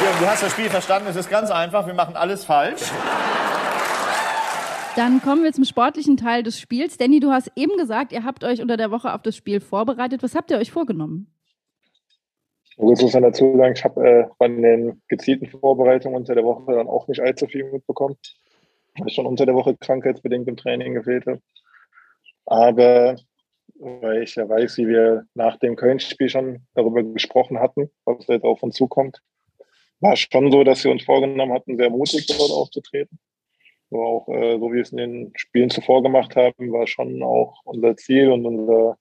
Jürgen, 0.00 0.18
du 0.20 0.26
hast 0.26 0.42
das 0.42 0.50
Spiel 0.52 0.68
verstanden. 0.70 1.08
Es 1.08 1.16
ist 1.16 1.30
ganz 1.30 1.50
einfach. 1.50 1.86
Wir 1.86 1.94
machen 1.94 2.16
alles 2.16 2.44
falsch. 2.44 2.80
Dann 4.94 5.22
kommen 5.22 5.42
wir 5.42 5.52
zum 5.52 5.64
sportlichen 5.64 6.18
Teil 6.18 6.42
des 6.42 6.60
Spiels. 6.60 6.98
Danny, 6.98 7.18
du 7.18 7.30
hast 7.30 7.50
eben 7.56 7.78
gesagt, 7.78 8.12
ihr 8.12 8.24
habt 8.24 8.44
euch 8.44 8.60
unter 8.60 8.76
der 8.76 8.90
Woche 8.90 9.14
auf 9.14 9.22
das 9.22 9.34
Spiel 9.34 9.60
vorbereitet. 9.60 10.22
Was 10.22 10.34
habt 10.34 10.50
ihr 10.50 10.58
euch 10.58 10.70
vorgenommen? 10.70 11.32
Gut, 12.76 13.00
muss 13.00 13.12
dazu 13.12 13.56
sagen, 13.56 13.72
ich 13.74 13.84
habe 13.84 14.06
äh, 14.06 14.26
von 14.36 14.60
den 14.60 15.00
gezielten 15.08 15.46
Vorbereitungen 15.46 16.16
unter 16.16 16.34
der 16.34 16.44
Woche 16.44 16.72
dann 16.72 16.88
auch 16.88 17.08
nicht 17.08 17.20
allzu 17.20 17.46
viel 17.46 17.64
mitbekommen, 17.70 18.16
weil 18.98 19.08
ich 19.08 19.14
schon 19.14 19.26
unter 19.26 19.46
der 19.46 19.54
Woche 19.54 19.76
krankheitsbedingt 19.76 20.48
im 20.48 20.56
Training 20.56 20.94
gefehlt 20.94 21.26
habe. 21.26 21.40
Aber 22.44 23.16
weil 23.76 24.22
ich 24.22 24.34
ja 24.34 24.48
weiß, 24.48 24.76
wie 24.76 24.88
wir 24.88 25.24
nach 25.34 25.56
dem 25.56 25.76
Köln-Spiel 25.76 26.28
schon 26.28 26.66
darüber 26.74 27.02
gesprochen 27.02 27.60
hatten, 27.60 27.90
was 28.04 28.26
jetzt 28.26 28.44
auf 28.44 28.62
uns 28.62 28.76
zukommt, 28.76 29.22
war 30.00 30.12
es 30.12 30.20
schon 30.20 30.52
so, 30.52 30.64
dass 30.64 30.84
wir 30.84 30.90
uns 30.90 31.04
vorgenommen 31.04 31.52
hatten, 31.52 31.76
sehr 31.76 31.90
mutig 31.90 32.26
dort 32.26 32.50
aufzutreten. 32.50 33.18
Aber 33.92 34.06
auch 34.06 34.28
äh, 34.28 34.58
so 34.58 34.70
wie 34.70 34.76
wir 34.76 34.82
es 34.82 34.92
in 34.92 34.98
den 34.98 35.32
Spielen 35.36 35.70
zuvor 35.70 36.02
gemacht 36.02 36.34
haben, 36.34 36.72
war 36.72 36.86
schon 36.86 37.22
auch 37.22 37.60
unser 37.64 37.96
Ziel 37.96 38.30
und 38.30 38.46
unser 38.46 38.96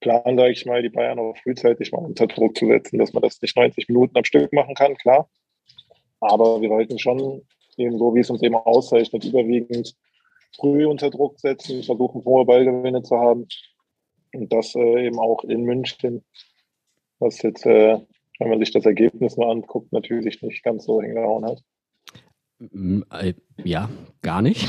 Plan, 0.00 0.36
sage 0.36 0.50
ich 0.50 0.66
mal, 0.66 0.82
die 0.82 0.90
Bayern 0.90 1.18
auch 1.18 1.36
frühzeitig 1.38 1.92
mal 1.92 2.04
unter 2.04 2.26
Druck 2.26 2.58
zu 2.58 2.66
setzen, 2.66 2.98
dass 2.98 3.14
man 3.14 3.22
das 3.22 3.40
nicht 3.40 3.56
90 3.56 3.88
Minuten 3.88 4.18
am 4.18 4.24
Stück 4.24 4.52
machen 4.52 4.74
kann, 4.74 4.96
klar. 4.96 5.30
Aber 6.20 6.60
wir 6.60 6.68
wollten 6.68 6.98
schon 6.98 7.42
eben 7.78 7.98
so, 7.98 8.14
wie 8.14 8.20
es 8.20 8.28
uns 8.28 8.42
eben 8.42 8.54
auszeichnet, 8.54 9.24
überwiegend 9.24 9.94
früh 10.56 10.86
unter 10.86 11.10
Druck 11.10 11.40
setzen, 11.40 11.82
versuchen, 11.82 12.24
hohe 12.24 12.44
Ballgewinne 12.44 13.02
zu 13.02 13.16
haben. 13.16 13.48
Und 14.34 14.52
das 14.52 14.74
äh, 14.74 15.06
eben 15.06 15.18
auch 15.18 15.42
in 15.44 15.62
München, 15.62 16.22
was 17.18 17.40
jetzt, 17.42 17.64
äh, 17.64 17.98
wenn 18.38 18.50
man 18.50 18.58
sich 18.58 18.72
das 18.72 18.84
Ergebnis 18.84 19.38
mal 19.38 19.50
anguckt, 19.50 19.92
natürlich 19.92 20.42
nicht 20.42 20.62
ganz 20.62 20.84
so 20.84 21.00
hingehauen 21.00 21.46
hat. 21.46 21.62
Äh, 23.10 23.34
Ja, 23.62 23.88
gar 24.22 24.42
nicht. 24.42 24.66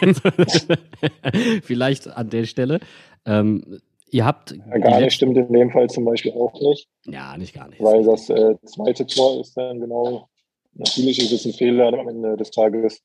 Vielleicht 1.62 2.08
an 2.08 2.30
der 2.30 2.44
Stelle. 2.44 2.80
Ähm, 3.24 3.80
ihr 4.10 4.24
habt. 4.24 4.52
Ja, 4.52 4.78
gar 4.78 5.00
nicht 5.00 5.14
stimmt 5.14 5.36
in 5.36 5.52
dem 5.52 5.70
Fall 5.70 5.88
zum 5.88 6.04
Beispiel 6.04 6.32
auch 6.32 6.54
nicht. 6.60 6.88
Ja, 7.06 7.36
nicht 7.36 7.54
gar 7.54 7.68
nicht. 7.68 7.80
Weil 7.80 8.04
das 8.04 8.28
äh, 8.30 8.54
zweite 8.64 9.06
Tor 9.06 9.40
ist 9.40 9.56
dann 9.56 9.80
genau, 9.80 10.28
natürlich 10.74 11.18
ist 11.18 11.32
es 11.32 11.46
ein 11.46 11.52
Fehler 11.52 11.92
am 11.98 12.08
Ende 12.08 12.36
des 12.36 12.50
Tages. 12.50 13.02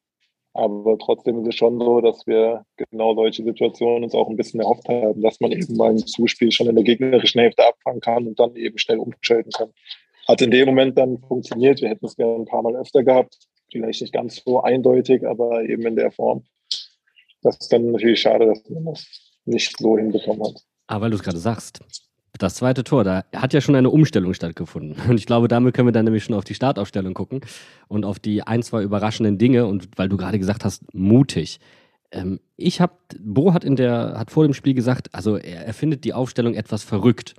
Aber 0.53 0.97
trotzdem 0.97 1.41
ist 1.41 1.47
es 1.47 1.55
schon 1.55 1.79
so, 1.79 2.01
dass 2.01 2.27
wir 2.27 2.65
genau 2.75 3.15
solche 3.15 3.43
Situationen 3.43 4.03
uns 4.03 4.13
auch 4.13 4.29
ein 4.29 4.35
bisschen 4.35 4.59
erhofft 4.59 4.87
haben, 4.89 5.21
dass 5.21 5.39
man 5.39 5.53
eben 5.53 5.77
mal 5.77 5.91
ein 5.91 5.99
Zuspiel 5.99 6.51
schon 6.51 6.67
in 6.67 6.75
der 6.75 6.83
gegnerischen 6.83 7.39
Hälfte 7.39 7.65
abfangen 7.65 8.01
kann 8.01 8.27
und 8.27 8.37
dann 8.37 8.55
eben 8.57 8.77
schnell 8.77 8.97
umschalten 8.97 9.51
kann. 9.53 9.69
Hat 10.27 10.41
in 10.41 10.51
dem 10.51 10.67
Moment 10.67 10.97
dann 10.97 11.19
funktioniert. 11.19 11.81
Wir 11.81 11.89
hätten 11.89 12.05
es 12.05 12.17
gerne 12.17 12.35
ein 12.35 12.45
paar 12.45 12.61
Mal 12.63 12.75
öfter 12.75 13.01
gehabt. 13.03 13.37
Vielleicht 13.71 14.01
nicht 14.01 14.13
ganz 14.13 14.41
so 14.43 14.61
eindeutig, 14.61 15.25
aber 15.25 15.63
eben 15.63 15.85
in 15.85 15.95
der 15.95 16.11
Form. 16.11 16.43
Das 17.41 17.57
ist 17.57 17.71
dann 17.71 17.91
natürlich 17.91 18.21
schade, 18.21 18.45
dass 18.45 18.69
man 18.69 18.85
das 18.85 19.05
nicht 19.45 19.77
so 19.77 19.97
hinbekommen 19.97 20.43
hat. 20.43 20.61
Aber 20.87 21.05
weil 21.05 21.11
du 21.11 21.15
es 21.15 21.23
gerade 21.23 21.37
sagst, 21.37 21.79
das 22.37 22.55
zweite 22.55 22.83
Tor, 22.83 23.03
da 23.03 23.25
hat 23.35 23.53
ja 23.53 23.61
schon 23.61 23.75
eine 23.75 23.89
Umstellung 23.89 24.33
stattgefunden. 24.33 24.95
Und 25.09 25.17
ich 25.17 25.25
glaube, 25.25 25.47
damit 25.47 25.73
können 25.73 25.87
wir 25.87 25.93
dann 25.93 26.05
nämlich 26.05 26.23
schon 26.23 26.35
auf 26.35 26.43
die 26.43 26.53
Startaufstellung 26.53 27.13
gucken 27.13 27.41
und 27.87 28.05
auf 28.05 28.19
die 28.19 28.43
ein, 28.43 28.63
zwei 28.63 28.83
überraschenden 28.83 29.37
Dinge. 29.37 29.65
Und 29.65 29.89
weil 29.97 30.09
du 30.09 30.17
gerade 30.17 30.39
gesagt 30.39 30.65
hast, 30.65 30.93
mutig. 30.93 31.59
Ähm, 32.11 32.39
ich 32.57 32.81
habe, 32.81 32.93
Bo 33.19 33.53
hat 33.53 33.63
in 33.63 33.75
der, 33.75 34.15
hat 34.17 34.31
vor 34.31 34.43
dem 34.43 34.53
Spiel 34.53 34.73
gesagt, 34.73 35.13
also 35.13 35.37
er, 35.37 35.65
er 35.65 35.73
findet 35.73 36.03
die 36.03 36.13
Aufstellung 36.13 36.53
etwas 36.53 36.83
verrückt. 36.83 37.35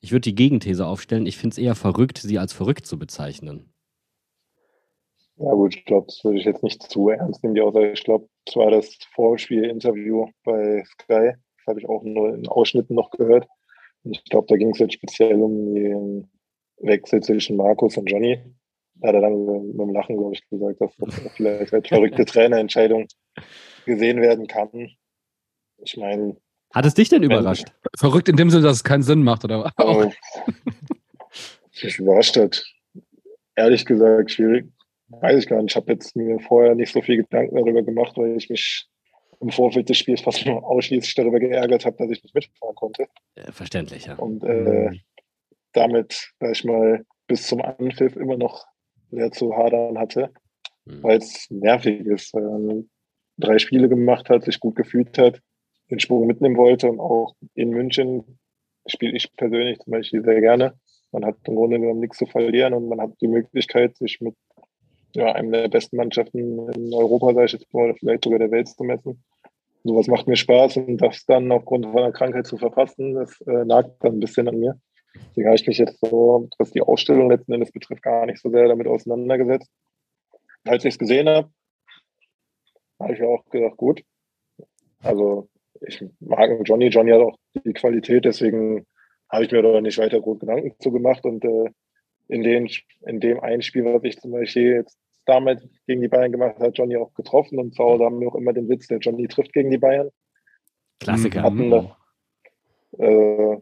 Ich 0.00 0.12
würde 0.12 0.22
die 0.22 0.34
Gegenthese 0.34 0.86
aufstellen. 0.86 1.26
Ich 1.26 1.36
finde 1.36 1.54
es 1.54 1.58
eher 1.58 1.74
verrückt, 1.74 2.18
sie 2.18 2.38
als 2.38 2.52
verrückt 2.52 2.86
zu 2.86 2.98
bezeichnen. 2.98 3.73
Ja 5.36 5.52
gut, 5.52 5.74
ich 5.74 5.84
glaube, 5.84 6.06
das 6.06 6.22
würde 6.22 6.38
ich 6.38 6.44
jetzt 6.44 6.62
nicht 6.62 6.82
zu 6.82 7.08
ernst 7.08 7.42
nehmen, 7.42 7.56
die 7.56 7.60
Aussage. 7.60 7.90
Ich 7.90 8.04
glaube, 8.04 8.28
es 8.46 8.54
war 8.54 8.70
das 8.70 8.96
Vorspiel-Interview 9.14 10.28
bei 10.44 10.84
Sky. 10.84 11.32
Das 11.58 11.66
habe 11.66 11.80
ich 11.80 11.88
auch 11.88 12.02
nur 12.04 12.34
in 12.34 12.46
Ausschnitten 12.46 12.94
noch 12.94 13.10
gehört. 13.10 13.48
Und 14.04 14.12
ich 14.16 14.24
glaube, 14.24 14.46
da 14.48 14.56
ging 14.56 14.70
es 14.70 14.78
jetzt 14.78 14.94
speziell 14.94 15.40
um 15.40 15.74
den 15.74 16.30
Wechsel 16.78 17.20
zwischen 17.22 17.56
Markus 17.56 17.96
und 17.96 18.10
Johnny. 18.10 18.38
Da 18.96 19.08
hat 19.08 19.16
er 19.16 19.22
dann 19.22 19.44
mit 19.44 19.80
dem 19.80 19.92
Lachen, 19.92 20.16
glaube 20.16 20.34
ich, 20.34 20.48
gesagt, 20.48 20.80
dass 20.80 20.96
das 20.98 21.14
vielleicht 21.34 21.74
als 21.74 21.88
verrückte 21.88 22.24
Trainerentscheidung 22.26 23.08
gesehen 23.86 24.20
werden 24.20 24.46
kann. 24.46 24.68
Ich 25.78 25.96
meine. 25.96 26.36
Hat 26.72 26.86
es 26.86 26.94
dich 26.94 27.08
denn 27.08 27.22
überrascht? 27.22 27.72
Verrückt 27.96 28.28
in 28.28 28.36
dem 28.36 28.50
Sinne, 28.50 28.62
dass 28.62 28.76
es 28.76 28.84
keinen 28.84 29.02
Sinn 29.02 29.22
macht, 29.22 29.44
oder? 29.44 29.72
Oh, 29.78 30.04
mich 31.82 31.98
überrascht 31.98 32.36
hat. 32.36 32.64
Ehrlich 33.56 33.84
gesagt, 33.84 34.30
schwierig. 34.32 34.73
Weiß 35.20 35.42
ich 35.42 35.48
gar 35.48 35.62
nicht. 35.62 35.72
Ich 35.72 35.76
habe 35.76 35.92
jetzt 35.92 36.16
mir 36.16 36.38
vorher 36.40 36.74
nicht 36.74 36.92
so 36.92 37.02
viel 37.02 37.18
Gedanken 37.18 37.56
darüber 37.56 37.82
gemacht, 37.82 38.16
weil 38.16 38.36
ich 38.36 38.48
mich 38.48 38.86
im 39.40 39.50
Vorfeld 39.50 39.88
des 39.88 39.98
Spiels 39.98 40.20
fast 40.20 40.46
nur 40.46 40.64
ausschließlich 40.64 41.14
darüber 41.14 41.38
geärgert 41.38 41.84
habe, 41.84 41.96
dass 41.98 42.10
ich 42.10 42.22
nicht 42.22 42.34
mitfahren 42.34 42.74
konnte. 42.74 43.06
Verständlich, 43.50 44.06
ja. 44.06 44.14
Und 44.16 44.44
äh, 44.44 44.90
damit, 45.72 46.32
sag 46.40 46.52
ich 46.52 46.64
mal, 46.64 47.04
bis 47.26 47.46
zum 47.46 47.60
Anpfiff 47.60 48.16
immer 48.16 48.36
noch 48.36 48.64
sehr 49.10 49.30
zu 49.32 49.56
hadern 49.56 49.98
hatte, 49.98 50.30
mhm. 50.84 51.02
weil 51.02 51.18
es 51.18 51.46
nervig 51.50 52.00
ist. 52.06 52.34
Ähm, 52.34 52.88
drei 53.36 53.58
Spiele 53.58 53.88
gemacht 53.88 54.30
hat, 54.30 54.44
sich 54.44 54.60
gut 54.60 54.76
gefühlt 54.76 55.18
hat, 55.18 55.40
den 55.90 56.00
Sprung 56.00 56.26
mitnehmen 56.26 56.56
wollte 56.56 56.88
und 56.88 57.00
auch 57.00 57.34
in 57.54 57.70
München 57.70 58.38
spiele 58.86 59.16
ich 59.16 59.32
persönlich 59.36 59.78
zum 59.80 59.92
Beispiel 59.92 60.22
sehr 60.24 60.40
gerne. 60.40 60.74
Man 61.12 61.24
hat 61.24 61.36
im 61.46 61.56
Grunde 61.56 61.78
genommen 61.78 62.00
nichts 62.00 62.18
zu 62.18 62.26
verlieren 62.26 62.74
und 62.74 62.88
man 62.88 63.00
hat 63.00 63.12
die 63.20 63.28
Möglichkeit, 63.28 63.96
sich 63.96 64.20
mit 64.20 64.34
ja, 65.14 65.32
einem 65.32 65.52
der 65.52 65.68
besten 65.68 65.96
Mannschaften 65.96 66.68
in 66.70 66.92
Europa, 66.92 67.34
sage 67.34 67.46
ich 67.46 67.52
jetzt 67.52 67.72
mal, 67.72 67.94
vielleicht 67.94 68.24
sogar 68.24 68.38
der 68.38 68.50
Welt 68.50 68.68
zu 68.68 68.82
messen. 68.84 69.24
Sowas 69.84 70.06
macht 70.06 70.26
mir 70.26 70.36
Spaß 70.36 70.78
und 70.78 70.96
das 70.98 71.24
dann 71.26 71.52
aufgrund 71.52 71.86
von 71.86 71.98
einer 71.98 72.12
Krankheit 72.12 72.46
zu 72.46 72.56
verpassen, 72.56 73.14
das 73.14 73.40
äh, 73.42 73.64
lag 73.64 73.88
dann 74.00 74.14
ein 74.14 74.20
bisschen 74.20 74.48
an 74.48 74.58
mir. 74.58 74.80
Deswegen 75.14 75.46
habe 75.46 75.56
ich 75.56 75.66
mich 75.66 75.78
jetzt 75.78 76.00
so, 76.00 76.48
was 76.58 76.72
die 76.72 76.80
Ausstellung 76.80 77.30
letzten 77.30 77.52
Endes 77.52 77.70
betrifft, 77.70 78.02
gar 78.02 78.26
nicht 78.26 78.40
so 78.40 78.50
sehr 78.50 78.66
damit 78.66 78.86
auseinandergesetzt. 78.86 79.70
Als 80.64 80.84
ich 80.84 80.94
es 80.94 80.98
gesehen 80.98 81.28
habe, 81.28 81.50
habe 82.98 83.12
ich 83.12 83.22
auch 83.22 83.44
gedacht, 83.50 83.76
gut. 83.76 84.02
Also 85.00 85.48
ich 85.86 86.02
mag 86.20 86.50
Johnny. 86.64 86.86
Johnny 86.86 87.12
hat 87.12 87.20
auch 87.20 87.36
die 87.64 87.74
Qualität, 87.74 88.24
deswegen 88.24 88.86
habe 89.30 89.44
ich 89.44 89.52
mir 89.52 89.62
da 89.62 89.80
nicht 89.80 89.98
weiter 89.98 90.20
gut 90.20 90.40
Gedanken 90.40 90.74
zu 90.80 90.90
gemacht. 90.90 91.24
Und 91.24 91.44
äh, 91.44 91.70
in, 92.28 92.42
den, 92.42 92.68
in 93.06 93.20
dem 93.20 93.40
einen 93.40 93.62
Spiel, 93.62 93.84
was 93.84 94.02
ich 94.02 94.18
zum 94.18 94.32
Beispiel 94.32 94.72
jetzt 94.72 94.98
damit 95.26 95.60
gegen 95.86 96.02
die 96.02 96.08
Bayern 96.08 96.32
gemacht 96.32 96.58
hat, 96.58 96.76
Johnny 96.76 96.96
auch 96.96 97.12
getroffen. 97.14 97.58
Und 97.58 97.74
zu 97.74 97.82
Hause 97.82 98.04
haben 98.04 98.20
wir 98.20 98.28
auch 98.28 98.34
immer 98.34 98.52
den 98.52 98.68
Witz, 98.68 98.86
der 98.88 98.98
Johnny 98.98 99.26
trifft 99.28 99.52
gegen 99.52 99.70
die 99.70 99.78
Bayern. 99.78 100.10
Klassiker. 101.00 101.42
Hatten, 101.42 101.68
Mhm. 101.68 101.90
äh, 102.98 103.56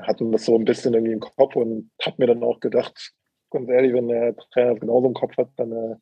hatten 0.00 0.32
das 0.32 0.44
so 0.44 0.56
ein 0.56 0.64
bisschen 0.64 0.94
irgendwie 0.94 1.12
im 1.12 1.20
Kopf 1.20 1.56
und 1.56 1.90
hab 2.02 2.18
mir 2.18 2.26
dann 2.26 2.42
auch 2.42 2.60
gedacht, 2.60 3.12
ganz 3.50 3.68
ehrlich, 3.70 3.92
wenn 3.92 4.08
der 4.08 4.36
Trainer 4.52 4.72
das 4.72 4.80
genauso 4.80 5.06
im 5.06 5.14
Kopf 5.14 5.36
hat, 5.36 5.50
dann 5.56 5.72
äh, 5.72 5.96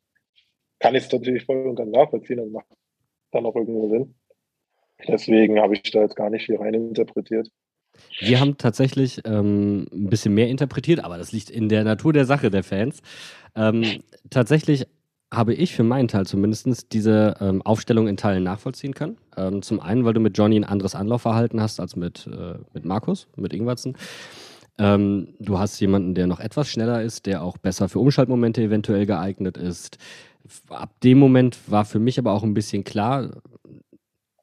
kann 0.79 0.95
ich 0.95 1.05
es 1.05 1.11
natürlich 1.11 1.45
voll 1.45 1.67
und 1.67 1.75
ganz 1.75 1.91
nachvollziehen 1.91 2.39
und 2.39 2.51
macht 2.51 2.65
dann 3.31 3.45
auch 3.45 3.55
irgendwo 3.55 3.89
Sinn. 3.89 4.15
Deswegen 5.07 5.59
habe 5.59 5.75
ich 5.75 5.83
da 5.91 6.01
jetzt 6.01 6.15
gar 6.15 6.29
nicht 6.29 6.45
viel 6.45 6.57
rein 6.57 6.73
interpretiert. 6.73 7.49
Wir 8.19 8.39
haben 8.39 8.57
tatsächlich 8.57 9.21
ähm, 9.25 9.85
ein 9.91 10.09
bisschen 10.09 10.33
mehr 10.33 10.47
interpretiert, 10.49 11.03
aber 11.03 11.17
das 11.17 11.31
liegt 11.31 11.49
in 11.49 11.69
der 11.69 11.83
Natur 11.83 12.11
der 12.13 12.25
Sache 12.25 12.49
der 12.49 12.63
Fans. 12.63 13.01
Ähm, 13.55 14.01
tatsächlich 14.31 14.87
habe 15.33 15.53
ich 15.53 15.75
für 15.75 15.83
meinen 15.83 16.07
Teil 16.07 16.25
zumindest 16.25 16.93
diese 16.93 17.35
ähm, 17.39 17.61
Aufstellung 17.63 18.07
in 18.07 18.17
Teilen 18.17 18.43
nachvollziehen 18.43 18.93
können. 18.93 19.17
Ähm, 19.35 19.61
zum 19.61 19.79
einen, 19.79 20.05
weil 20.05 20.13
du 20.13 20.19
mit 20.19 20.37
Johnny 20.37 20.55
ein 20.55 20.63
anderes 20.63 20.95
Anlaufverhalten 20.95 21.59
hast 21.59 21.79
als 21.79 21.95
mit, 21.95 22.27
äh, 22.27 22.55
mit 22.73 22.85
Markus, 22.85 23.27
mit 23.35 23.53
Ingwertsen. 23.53 23.97
Ähm, 24.77 25.29
du 25.39 25.59
hast 25.59 25.79
jemanden, 25.79 26.15
der 26.15 26.27
noch 26.27 26.39
etwas 26.39 26.67
schneller 26.69 27.01
ist, 27.01 27.25
der 27.25 27.43
auch 27.43 27.57
besser 27.57 27.89
für 27.89 27.99
Umschaltmomente 27.99 28.61
eventuell 28.61 29.05
geeignet 29.05 29.57
ist. 29.57 29.97
Ab 30.69 30.99
dem 31.01 31.19
Moment 31.19 31.57
war 31.67 31.85
für 31.85 31.99
mich 31.99 32.19
aber 32.19 32.31
auch 32.33 32.43
ein 32.43 32.53
bisschen 32.53 32.83
klar, 32.83 33.41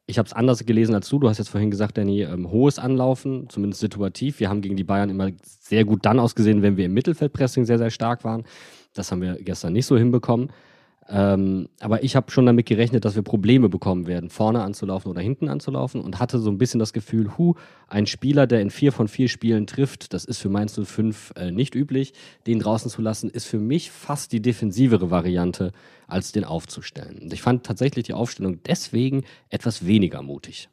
ich 0.07 0.17
habe 0.17 0.27
es 0.27 0.33
anders 0.33 0.65
gelesen 0.65 0.93
als 0.93 1.07
du. 1.07 1.19
Du 1.19 1.29
hast 1.29 1.37
jetzt 1.37 1.49
vorhin 1.49 1.71
gesagt, 1.71 1.97
Danny, 1.97 2.23
ähm, 2.23 2.51
hohes 2.51 2.79
Anlaufen, 2.79 3.49
zumindest 3.49 3.79
situativ. 3.79 4.39
Wir 4.39 4.49
haben 4.49 4.61
gegen 4.61 4.75
die 4.75 4.83
Bayern 4.83 5.09
immer 5.09 5.29
sehr 5.41 5.85
gut 5.85 6.05
dann 6.05 6.19
ausgesehen, 6.19 6.61
wenn 6.61 6.75
wir 6.75 6.85
im 6.85 6.93
Mittelfeldpressing 6.93 7.65
sehr, 7.65 7.77
sehr 7.77 7.91
stark 7.91 8.23
waren. 8.23 8.43
Das 8.93 9.11
haben 9.11 9.21
wir 9.21 9.35
gestern 9.35 9.73
nicht 9.73 9.85
so 9.85 9.97
hinbekommen. 9.97 10.51
Ähm, 11.13 11.67
aber 11.81 12.03
ich 12.03 12.15
habe 12.15 12.31
schon 12.31 12.45
damit 12.45 12.65
gerechnet, 12.65 13.03
dass 13.03 13.15
wir 13.15 13.21
Probleme 13.21 13.67
bekommen 13.67 14.07
werden, 14.07 14.29
vorne 14.29 14.63
anzulaufen 14.63 15.11
oder 15.11 15.19
hinten 15.19 15.49
anzulaufen 15.49 15.99
und 15.99 16.19
hatte 16.19 16.39
so 16.39 16.49
ein 16.49 16.57
bisschen 16.57 16.79
das 16.79 16.93
Gefühl, 16.93 17.37
hu, 17.37 17.55
ein 17.87 18.07
Spieler, 18.07 18.47
der 18.47 18.61
in 18.61 18.69
vier 18.69 18.93
von 18.93 19.09
vier 19.09 19.27
Spielen 19.27 19.67
trifft, 19.67 20.13
das 20.13 20.23
ist 20.23 20.37
für 20.37 20.47
Mainz 20.47 20.79
05 20.81 21.33
äh, 21.35 21.51
nicht 21.51 21.75
üblich, 21.75 22.13
den 22.47 22.59
draußen 22.59 22.89
zu 22.89 23.01
lassen, 23.01 23.29
ist 23.29 23.45
für 23.45 23.59
mich 23.59 23.91
fast 23.91 24.31
die 24.31 24.41
defensivere 24.41 25.11
Variante, 25.11 25.73
als 26.07 26.31
den 26.31 26.45
aufzustellen. 26.45 27.19
Und 27.19 27.33
ich 27.33 27.41
fand 27.41 27.65
tatsächlich 27.65 28.05
die 28.05 28.13
Aufstellung 28.13 28.59
deswegen 28.63 29.23
etwas 29.49 29.85
weniger 29.85 30.21
mutig. 30.21 30.69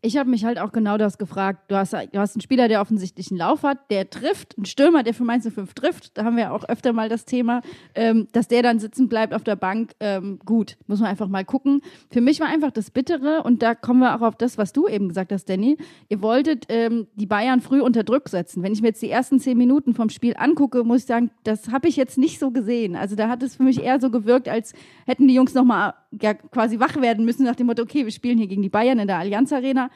Ich 0.00 0.16
habe 0.16 0.30
mich 0.30 0.44
halt 0.44 0.58
auch 0.58 0.72
genau 0.72 0.98
das 0.98 1.18
gefragt. 1.18 1.70
Du 1.70 1.76
hast, 1.76 1.92
du 1.92 2.18
hast 2.18 2.36
einen 2.36 2.40
Spieler, 2.40 2.68
der 2.68 2.80
offensichtlich 2.80 3.30
einen 3.30 3.38
Lauf 3.38 3.62
hat, 3.62 3.90
der 3.90 4.10
trifft, 4.10 4.56
einen 4.56 4.64
Stürmer, 4.64 5.02
der 5.02 5.14
für 5.14 5.24
Mainz 5.24 5.48
05 5.48 5.74
trifft. 5.74 6.16
Da 6.16 6.24
haben 6.24 6.36
wir 6.36 6.52
auch 6.52 6.64
öfter 6.68 6.92
mal 6.92 7.08
das 7.08 7.24
Thema, 7.24 7.62
ähm, 7.94 8.28
dass 8.32 8.48
der 8.48 8.62
dann 8.62 8.78
sitzen 8.78 9.08
bleibt 9.08 9.34
auf 9.34 9.44
der 9.44 9.56
Bank. 9.56 9.92
Ähm, 10.00 10.38
gut, 10.44 10.76
muss 10.86 11.00
man 11.00 11.10
einfach 11.10 11.28
mal 11.28 11.44
gucken. 11.44 11.82
Für 12.10 12.20
mich 12.20 12.40
war 12.40 12.48
einfach 12.48 12.70
das 12.70 12.90
Bittere, 12.90 13.42
und 13.42 13.62
da 13.62 13.74
kommen 13.74 14.00
wir 14.00 14.16
auch 14.16 14.22
auf 14.22 14.36
das, 14.36 14.58
was 14.58 14.72
du 14.72 14.88
eben 14.88 15.08
gesagt 15.08 15.32
hast, 15.32 15.48
Danny. 15.48 15.76
Ihr 16.08 16.22
wolltet 16.22 16.66
ähm, 16.68 17.06
die 17.14 17.26
Bayern 17.26 17.60
früh 17.60 17.80
unter 17.80 18.04
Druck 18.04 18.28
setzen. 18.28 18.62
Wenn 18.62 18.72
ich 18.72 18.82
mir 18.82 18.88
jetzt 18.88 19.02
die 19.02 19.10
ersten 19.10 19.40
zehn 19.40 19.58
Minuten 19.58 19.94
vom 19.94 20.08
Spiel 20.10 20.34
angucke, 20.36 20.84
muss 20.84 21.00
ich 21.00 21.06
sagen, 21.06 21.30
das 21.44 21.70
habe 21.70 21.88
ich 21.88 21.96
jetzt 21.96 22.18
nicht 22.18 22.38
so 22.38 22.50
gesehen. 22.50 22.96
Also 22.96 23.16
da 23.16 23.28
hat 23.28 23.42
es 23.42 23.56
für 23.56 23.62
mich 23.62 23.82
eher 23.82 24.00
so 24.00 24.10
gewirkt, 24.10 24.48
als 24.48 24.72
hätten 25.06 25.28
die 25.28 25.34
Jungs 25.34 25.54
nochmal 25.54 25.94
ja, 26.20 26.34
quasi 26.34 26.78
wach 26.78 27.00
werden 27.00 27.24
müssen 27.24 27.44
nach 27.44 27.56
dem 27.56 27.66
Motto, 27.66 27.82
okay, 27.82 28.04
wir 28.04 28.12
spielen 28.12 28.38
hier 28.38 28.48
gegen 28.48 28.62
die 28.62 28.68
Bayern 28.68 28.98
in 28.98 29.06
der 29.06 29.18
Allianz 29.18 29.52
Arena 29.52 29.90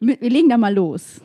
wir 0.00 0.30
legen 0.30 0.48
da 0.48 0.58
mal 0.58 0.74
los. 0.74 1.20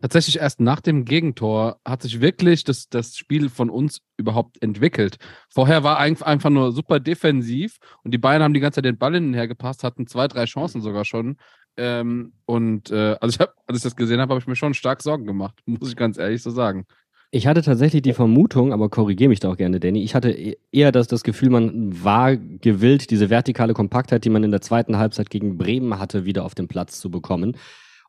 Tatsächlich 0.00 0.38
erst 0.38 0.60
nach 0.60 0.80
dem 0.80 1.04
Gegentor 1.04 1.80
hat 1.84 2.02
sich 2.02 2.20
wirklich 2.20 2.64
das, 2.64 2.88
das 2.88 3.16
Spiel 3.16 3.48
von 3.48 3.70
uns 3.70 4.02
überhaupt 4.16 4.62
entwickelt. 4.62 5.16
Vorher 5.48 5.84
war 5.84 5.98
einfach 5.98 6.50
nur 6.50 6.72
super 6.72 7.00
defensiv 7.00 7.78
und 8.02 8.12
die 8.12 8.18
Bayern 8.18 8.42
haben 8.42 8.54
die 8.54 8.60
ganze 8.60 8.76
Zeit 8.76 8.84
den 8.84 8.98
Ball 8.98 9.14
hinterher 9.14 9.48
gepasst, 9.48 9.84
hatten 9.84 10.06
zwei, 10.06 10.28
drei 10.28 10.44
Chancen 10.44 10.80
sogar 10.80 11.04
schon. 11.04 11.36
Ähm, 11.76 12.34
und 12.44 12.90
äh, 12.90 13.16
also 13.20 13.34
ich 13.34 13.40
hab, 13.40 13.54
als 13.66 13.78
ich 13.78 13.84
das 13.84 13.96
gesehen 13.96 14.20
habe, 14.20 14.30
habe 14.30 14.40
ich 14.40 14.46
mir 14.46 14.56
schon 14.56 14.74
stark 14.74 15.02
Sorgen 15.02 15.26
gemacht, 15.26 15.60
muss 15.66 15.88
ich 15.88 15.96
ganz 15.96 16.18
ehrlich 16.18 16.42
so 16.42 16.50
sagen. 16.50 16.86
Ich 17.30 17.46
hatte 17.46 17.62
tatsächlich 17.62 18.02
die 18.02 18.12
Vermutung, 18.12 18.72
aber 18.72 18.88
korrigiere 18.88 19.28
mich 19.28 19.40
da 19.40 19.50
auch 19.50 19.56
gerne, 19.56 19.80
Danny. 19.80 20.02
Ich 20.02 20.14
hatte 20.14 20.30
e-, 20.30 20.56
eher 20.72 20.92
das, 20.92 21.08
das 21.08 21.22
Gefühl, 21.22 21.50
man 21.50 22.02
war 22.04 22.36
gewillt, 22.36 23.10
diese 23.10 23.30
vertikale 23.30 23.74
Kompaktheit, 23.74 24.24
die 24.24 24.30
man 24.30 24.44
in 24.44 24.50
der 24.50 24.60
zweiten 24.60 24.96
Halbzeit 24.96 25.30
gegen 25.30 25.58
Bremen 25.58 25.98
hatte, 25.98 26.24
wieder 26.24 26.44
auf 26.44 26.54
den 26.54 26.68
Platz 26.68 27.00
zu 27.00 27.10
bekommen 27.10 27.56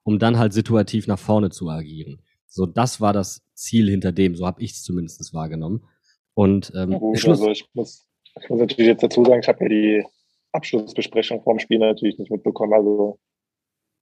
um 0.08 0.20
dann 0.20 0.40
halt 0.40 0.54
situativ 0.54 1.06
nach 1.08 1.20
vorne 1.20 1.50
zu 1.50 1.68
agieren. 1.68 2.22
So, 2.48 2.66
das 2.66 3.02
war 3.02 3.12
das 3.12 3.46
Ziel 3.54 3.90
hinter 3.90 4.14
dem, 4.14 4.36
so 4.36 4.48
habe 4.48 4.62
ich 4.62 4.72
es 4.72 4.84
zumindest 4.84 5.34
wahrgenommen. 5.34 5.84
Und 6.34 6.72
ähm, 6.78 6.94
ja, 6.94 6.98
gut, 6.98 7.28
also 7.28 7.52
ich 7.52 7.68
muss, 7.74 8.08
ich 8.42 8.50
muss 8.50 8.60
natürlich 8.62 8.88
jetzt 8.88 9.04
dazu 9.04 9.26
sagen, 9.26 9.42
ich 9.42 9.50
habe 9.50 9.66
ja 9.66 9.70
die 9.70 10.06
Abschlussbesprechung 10.54 11.44
vorm 11.44 11.60
Spiel 11.60 11.80
natürlich 11.80 12.18
nicht 12.18 12.32
mitbekommen. 12.32 12.72
Also 12.72 13.20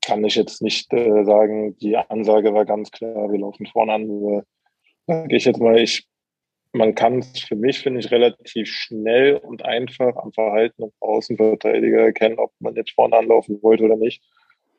kann 0.05 0.23
ich 0.23 0.35
jetzt 0.35 0.61
nicht 0.61 0.93
äh, 0.93 1.23
sagen, 1.23 1.75
die 1.77 1.97
Ansage 1.97 2.53
war 2.53 2.65
ganz 2.65 2.91
klar, 2.91 3.31
wir 3.31 3.39
laufen 3.39 3.65
vorne 3.65 3.93
an. 3.93 4.05
Nur 4.05 4.45
sage 5.07 5.35
ich 5.35 5.45
jetzt 5.45 5.59
mal, 5.59 5.77
ich, 5.79 6.05
man 6.73 6.93
kann 6.95 7.19
es 7.19 7.39
für 7.39 7.55
mich, 7.55 7.79
finde 7.79 7.99
ich, 7.99 8.11
relativ 8.11 8.67
schnell 8.67 9.35
und 9.37 9.63
einfach 9.63 10.15
am 10.17 10.31
Verhalten 10.33 10.83
des 10.83 10.93
Außenverteidiger 10.99 11.99
erkennen, 11.99 12.37
ob 12.39 12.51
man 12.59 12.75
jetzt 12.75 12.91
vorne 12.91 13.15
anlaufen 13.17 13.61
wollte 13.61 13.83
oder 13.83 13.95
nicht. 13.95 14.21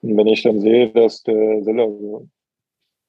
Und 0.03 0.17
wenn 0.17 0.27
ich 0.27 0.43
dann 0.43 0.61
sehe, 0.61 0.91
dass 0.91 1.23
der 1.23 1.63
Siller, 1.63 1.85
also 1.85 2.29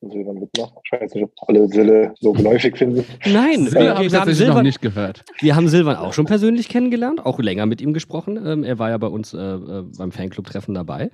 Silvan 0.01 0.39
Wittmer, 0.41 0.71
ich 0.86 0.91
weiß 0.91 1.13
nicht, 1.15 1.24
ob 1.24 1.33
alle 1.47 1.67
Sille 1.67 2.13
so 2.19 2.31
geläufig 2.31 2.77
finden. 2.77 3.03
Nein, 3.25 3.65
Das 3.65 3.74
wir, 3.74 3.95
habe 3.95 4.05
ich 4.05 4.12
wir, 4.12 4.19
haben 4.19 4.25
tatsächlich 4.27 4.27
noch 4.27 4.33
Silvan, 4.53 4.63
nicht 4.63 4.81
gehört. 4.81 5.25
wir 5.39 5.55
haben 5.55 5.67
Silvan 5.67 5.95
auch 5.97 6.13
schon 6.13 6.25
persönlich 6.25 6.69
kennengelernt, 6.69 7.25
auch 7.25 7.39
länger 7.39 7.65
mit 7.65 7.81
ihm 7.81 7.93
gesprochen. 7.93 8.39
Ähm, 8.45 8.63
er 8.63 8.79
war 8.79 8.89
ja 8.91 8.97
bei 9.00 9.07
uns 9.07 9.33
äh, 9.33 9.38
äh, 9.38 9.83
beim 9.97 10.12
Fanclub-Treffen 10.12 10.74
dabei. 10.75 11.09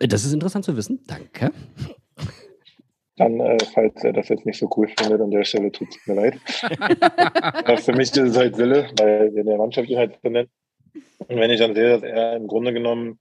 Äh, 0.00 0.08
Das 0.08 0.24
ist 0.24 0.32
interessant 0.32 0.64
zu 0.64 0.76
wissen. 0.76 1.00
Danke. 1.06 1.52
Dann, 3.16 3.38
äh, 3.38 3.58
falls 3.72 4.02
er 4.02 4.12
das 4.12 4.28
jetzt 4.28 4.44
nicht 4.44 4.58
so 4.58 4.68
cool 4.76 4.88
findet, 4.88 5.20
an 5.20 5.30
der 5.30 5.44
Stelle 5.44 5.70
tut 5.70 5.88
es 5.88 6.06
mir 6.06 6.14
leid. 6.14 6.34
Für 7.80 7.92
mich 7.92 8.10
ist 8.10 8.18
es 8.18 8.36
halt 8.36 8.56
Sille, 8.56 8.90
weil 8.98 9.32
wir 9.32 9.40
in 9.42 9.46
der 9.46 9.58
Mannschaft 9.58 9.88
ihn 9.88 9.98
halt 9.98 10.18
so 10.22 10.28
nennen. 10.28 10.50
Und 11.18 11.36
wenn 11.36 11.50
ich 11.50 11.60
dann 11.60 11.74
sehe, 11.74 11.90
dass 11.90 12.02
er 12.02 12.36
im 12.36 12.48
Grunde 12.48 12.72
genommen 12.72 13.18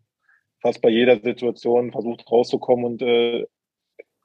fast 0.62 0.82
bei 0.82 0.90
jeder 0.90 1.20
Situation 1.20 1.92
versucht 1.92 2.30
rauszukommen 2.32 2.86
und 2.86 3.02
äh, 3.02 3.46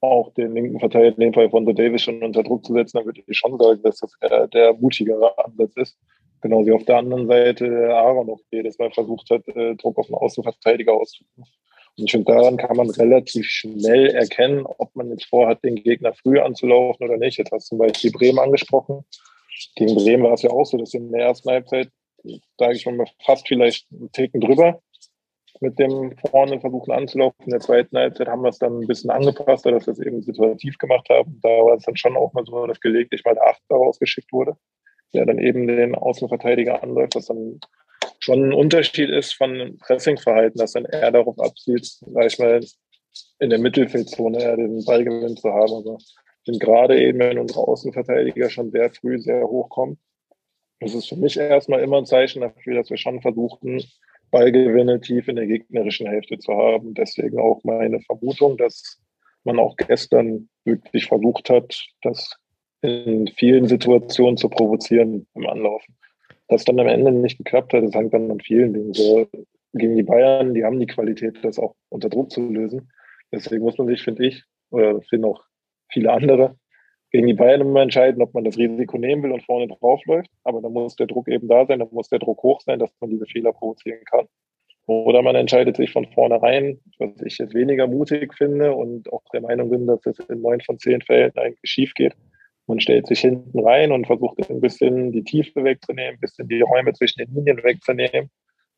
auch 0.01 0.33
den 0.35 0.55
linken 0.55 0.79
Verteidiger, 0.79 1.17
in 1.17 1.21
dem 1.21 1.35
Fall 1.35 1.51
von 1.51 1.67
The 1.67 1.75
Davis, 1.75 2.03
schon 2.03 2.23
unter 2.23 2.43
Druck 2.43 2.65
zu 2.65 2.73
setzen, 2.73 2.99
dann 2.99 3.07
würde 3.07 3.23
ich 3.27 3.37
schon 3.37 3.59
sagen, 3.59 3.83
dass 3.83 3.99
das 3.99 4.13
eher 4.21 4.47
der 4.47 4.73
mutigere 4.75 5.37
Ansatz 5.45 5.77
ist. 5.77 5.99
Genau 6.41 6.65
wie 6.65 6.73
auf 6.73 6.85
der 6.85 6.99
anderen 6.99 7.27
Seite 7.27 7.69
der 7.69 7.97
Aaron 7.97 8.31
auch 8.31 8.41
jedes 8.53 8.79
Mal 8.79 8.93
versucht 8.93 9.29
hat, 9.31 9.47
äh, 9.49 9.75
Druck 9.75 9.99
auf 9.99 10.07
den 10.07 10.15
Außenverteidiger 10.15 10.93
auszuüben. 10.93 11.45
Und 11.99 12.11
finde, 12.11 12.33
daran 12.33 12.57
kann 12.57 12.77
man 12.77 12.91
relativ 12.91 13.47
schnell 13.47 14.07
erkennen, 14.07 14.65
ob 14.67 14.95
man 14.95 15.11
jetzt 15.11 15.25
vorhat, 15.25 15.65
den 15.65 15.75
Gegner 15.75 16.15
früh 16.15 16.39
anzulaufen 16.39 17.09
oder 17.09 17.17
nicht. 17.17 17.39
Jetzt 17.39 17.51
hast 17.51 17.67
du 17.67 17.77
zum 17.77 17.79
Beispiel 17.79 18.13
Bremen 18.13 18.39
angesprochen. 18.39 19.05
Gegen 19.75 19.97
Bremen 19.97 20.23
war 20.23 20.35
es 20.35 20.43
ja 20.43 20.51
auch 20.51 20.65
so, 20.65 20.77
dass 20.77 20.95
in 20.95 21.11
der 21.11 21.27
ersten 21.27 21.51
Halbzeit, 21.51 21.91
sage 22.59 22.75
ich 22.75 22.87
mal, 22.87 23.07
fast 23.25 23.49
vielleicht 23.49 23.87
einen 23.93 24.13
Ticken 24.13 24.41
drüber 24.41 24.81
mit 25.61 25.79
dem 25.79 26.17
vorne 26.19 26.61
versuchen 26.61 26.93
anzulaufen. 26.93 27.47
In 27.47 27.51
der 27.51 27.61
zweiten 27.61 27.97
Halbzeit 27.97 28.29
haben 28.29 28.43
wir 28.43 28.51
es 28.51 28.59
dann 28.59 28.81
ein 28.81 28.87
bisschen 28.87 29.11
angepasst, 29.11 29.67
dass 29.67 29.87
wir 29.87 29.93
es 29.93 29.99
eben 29.99 30.23
situativ 30.23 30.79
gemacht 30.79 31.09
haben. 31.09 31.41
Da 31.43 31.49
war 31.49 31.77
es 31.77 31.85
dann 31.85 31.97
schon 31.97 32.17
auch 32.17 32.33
mal 32.33 32.45
so, 32.47 32.67
dass 32.67 32.81
gelegentlich 32.81 33.25
mal 33.25 33.35
der 33.35 33.49
Achter 33.49 33.75
rausgeschickt 33.75 34.33
wurde, 34.33 34.57
der 35.15 35.27
dann 35.27 35.39
eben 35.39 35.67
den 35.67 35.95
Außenverteidiger 35.97 36.81
anläuft, 36.83 37.17
was 37.17 37.27
dann 37.27 37.61
schon 38.19 38.49
ein 38.49 38.53
Unterschied 38.53 39.11
ist 39.11 39.35
von 39.35 39.79
Pressingverhalten, 39.79 40.59
dass 40.59 40.73
dann 40.73 40.85
er 40.85 41.13
darauf 41.13 41.39
abzielt, 41.39 41.87
sag 41.87 42.27
ich 42.27 42.39
mal, 42.39 42.61
in 43.39 43.51
der 43.51 43.59
Mittelfeldzone 43.59 44.41
eher 44.41 44.57
den 44.57 44.85
Ballgewinn 44.85 45.37
zu 45.37 45.49
haben. 45.49 45.73
Also 45.73 45.99
sind 46.45 46.61
gerade 46.61 47.01
eben, 47.01 47.19
wenn 47.19 47.39
unsere 47.39 47.61
Außenverteidiger 47.61 48.51
schon 48.51 48.71
sehr 48.71 48.91
früh 48.91 49.19
sehr 49.19 49.47
hoch 49.47 49.69
kommen, 49.69 49.99
das 50.81 50.95
ist 50.95 51.09
für 51.09 51.17
mich 51.17 51.37
erstmal 51.37 51.81
immer 51.81 51.99
ein 51.99 52.07
Zeichen 52.07 52.41
dafür, 52.41 52.77
dass 52.77 52.91
wir 52.91 52.97
schon 52.97 53.21
versuchen, 53.21 53.83
Ballgewinne 54.31 55.01
tief 55.01 55.27
in 55.29 55.37
der 55.37 55.47
gegnerischen 55.47 56.07
Hälfte 56.07 56.39
zu 56.39 56.53
haben. 56.53 56.95
Deswegen 56.95 57.39
auch 57.41 57.63
meine 57.65 58.01
Vermutung, 58.01 58.57
dass 58.57 59.01
man 59.45 59.59
auch 59.59 59.77
gestern 59.77 60.49
wirklich 60.65 61.07
versucht 61.07 61.51
hat, 61.51 61.87
das 62.03 62.37
in 62.83 63.27
vielen 63.37 63.67
Situationen 63.67 64.37
zu 64.37 64.49
provozieren 64.49 65.27
im 65.35 65.47
Anlaufen. 65.47 65.98
Das 66.49 66.65
dann 66.65 66.81
am 66.81 66.87
Ende 66.87 67.13
nicht 67.13 67.39
geklappt 67.39 67.73
hat, 67.73 67.85
das 67.85 67.95
hängt 67.95 68.15
dann 68.15 68.31
an 68.31 68.41
vielen 68.41 68.73
Dingen. 68.73 68.95
So 68.95 69.27
gegen 69.75 69.97
die 69.97 70.03
Bayern, 70.03 70.55
die 70.55 70.65
haben 70.65 70.81
die 70.81 70.87
Qualität, 70.87 71.39
das 71.43 71.59
auch 71.59 71.75
unter 71.91 72.09
Druck 72.09 72.31
zu 72.31 72.41
lösen. 72.41 72.91
Deswegen 73.33 73.63
muss 73.63 73.77
man 73.79 73.87
sich, 73.87 74.03
finde 74.03 74.27
ich, 74.27 74.45
oder 74.71 75.01
finde 75.03 75.29
auch 75.29 75.45
viele 75.91 76.13
andere, 76.13 76.57
gegen 77.11 77.27
die 77.27 77.35
Bayern 77.35 77.63
immer 77.63 77.83
entscheiden, 77.83 78.23
ob 78.23 78.35
man 78.35 78.45
das 78.45 78.59
Risiko 78.59 78.99
nehmen 78.99 79.23
will 79.23 79.33
und 79.33 79.45
vorne 79.45 79.69
draufläuft. 79.69 80.31
Aber 80.45 80.61
dann 80.61 80.73
muss 80.73 80.97
der 80.97 81.07
Druck 81.07 81.29
eben 81.29 81.49
da 81.49 81.67
sein, 81.67 81.79
dann 81.79 81.89
muss 81.91 82.09
der 82.09 82.19
Druck 82.19 82.43
hoch 82.43 82.61
sein, 82.61 82.79
dass 82.79 82.91
man 83.01 83.11
diese 83.11 83.27
Fehler 83.27 83.53
provozieren 83.53 84.05
kann. 84.05 84.27
Oder 84.87 85.21
man 85.23 85.37
entscheidet 85.37 85.77
sich 85.77 85.93
von 85.93 86.07
vornherein, 86.13 86.81
was 86.99 87.11
ich 87.23 87.37
jetzt 87.39 87.55
weniger 87.55 87.87
mutig 87.87 88.35
finde 88.35 88.75
und 88.75 89.13
auch 89.13 89.23
der 89.33 89.43
Meinung 89.43 89.69
bin, 89.71 89.87
dass 89.87 90.05
es 90.07 90.19
in 90.19 90.41
neun 90.41 90.61
von 90.63 90.79
zehn 90.79 91.03
Fällen 91.03 91.33
eigentlich 91.37 91.71
schief 91.71 91.93
geht. 91.95 92.15
Man 92.69 92.81
stellt 92.81 93.07
sich 93.07 93.21
hinten 93.21 93.59
rein 93.59 93.93
und 93.93 94.07
versucht 94.07 94.49
ein 94.49 94.61
bisschen 94.61 95.11
die 95.11 95.25
Tiefe 95.25 95.65
wegzunehmen, 95.65 96.15
ein 96.15 96.21
bisschen 96.21 96.49
die 96.49 96.61
Räume 96.61 96.93
zwischen 96.93 97.19
den 97.19 97.35
Linien 97.35 97.63
wegzunehmen, 97.65 98.31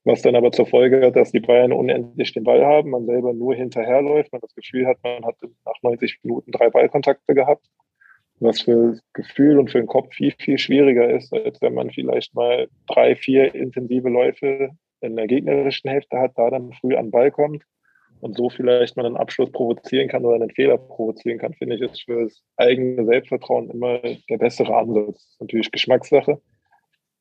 was 0.05 0.22
dann 0.22 0.37
aber 0.37 0.53
zur 0.53 0.66
Folge 0.66 1.05
hat, 1.05 1.16
dass 1.16 1.33
die 1.33 1.40
Bayern 1.40 1.72
unendlich 1.72 2.33
den 2.33 2.44
Ball 2.44 2.64
haben, 2.64 2.90
man 2.90 3.05
selber 3.07 3.35
nur 3.35 3.55
hinterherläuft, 3.55 4.33
man 4.33 4.40
das 4.40 4.55
Gefühl 4.55 4.87
hat, 4.87 4.96
man 5.03 5.26
hat 5.26 5.37
nach 5.66 5.74
90 5.83 6.20
Minuten 6.22 6.53
drei 6.53 6.70
Ballkontakte 6.70 7.35
gehabt 7.35 7.66
was 8.40 8.62
für 8.62 8.92
das 8.92 9.03
Gefühl 9.12 9.59
und 9.59 9.70
für 9.70 9.79
den 9.79 9.87
Kopf 9.87 10.14
viel, 10.14 10.33
viel 10.38 10.59
schwieriger 10.59 11.11
ist, 11.11 11.33
als 11.33 11.61
wenn 11.61 11.74
man 11.74 11.90
vielleicht 11.90 12.35
mal 12.35 12.68
drei, 12.88 13.14
vier 13.14 13.55
intensive 13.55 14.09
Läufe 14.09 14.70
in 15.03 15.16
der 15.16 15.26
gegnerischen 15.26 15.90
Hälfte 15.90 16.18
hat, 16.18 16.33
da 16.37 16.50
dann 16.50 16.72
früh 16.72 16.96
an 16.96 17.11
Ball 17.11 17.31
kommt 17.31 17.64
und 18.20 18.37
so 18.37 18.50
vielleicht 18.50 18.96
mal 18.96 19.06
einen 19.06 19.16
Abschluss 19.16 19.50
provozieren 19.50 20.09
kann 20.09 20.24
oder 20.24 20.37
einen 20.37 20.50
Fehler 20.50 20.78
provozieren 20.78 21.38
kann, 21.38 21.54
finde 21.54 21.76
ich, 21.76 21.83
ist 21.83 22.04
für 22.04 22.24
das 22.24 22.42
eigene 22.56 23.04
Selbstvertrauen 23.04 23.70
immer 23.70 23.98
der 23.98 24.38
bessere 24.38 24.76
Ansatz. 24.76 25.37
Natürlich 25.40 25.70
Geschmackssache. 25.70 26.40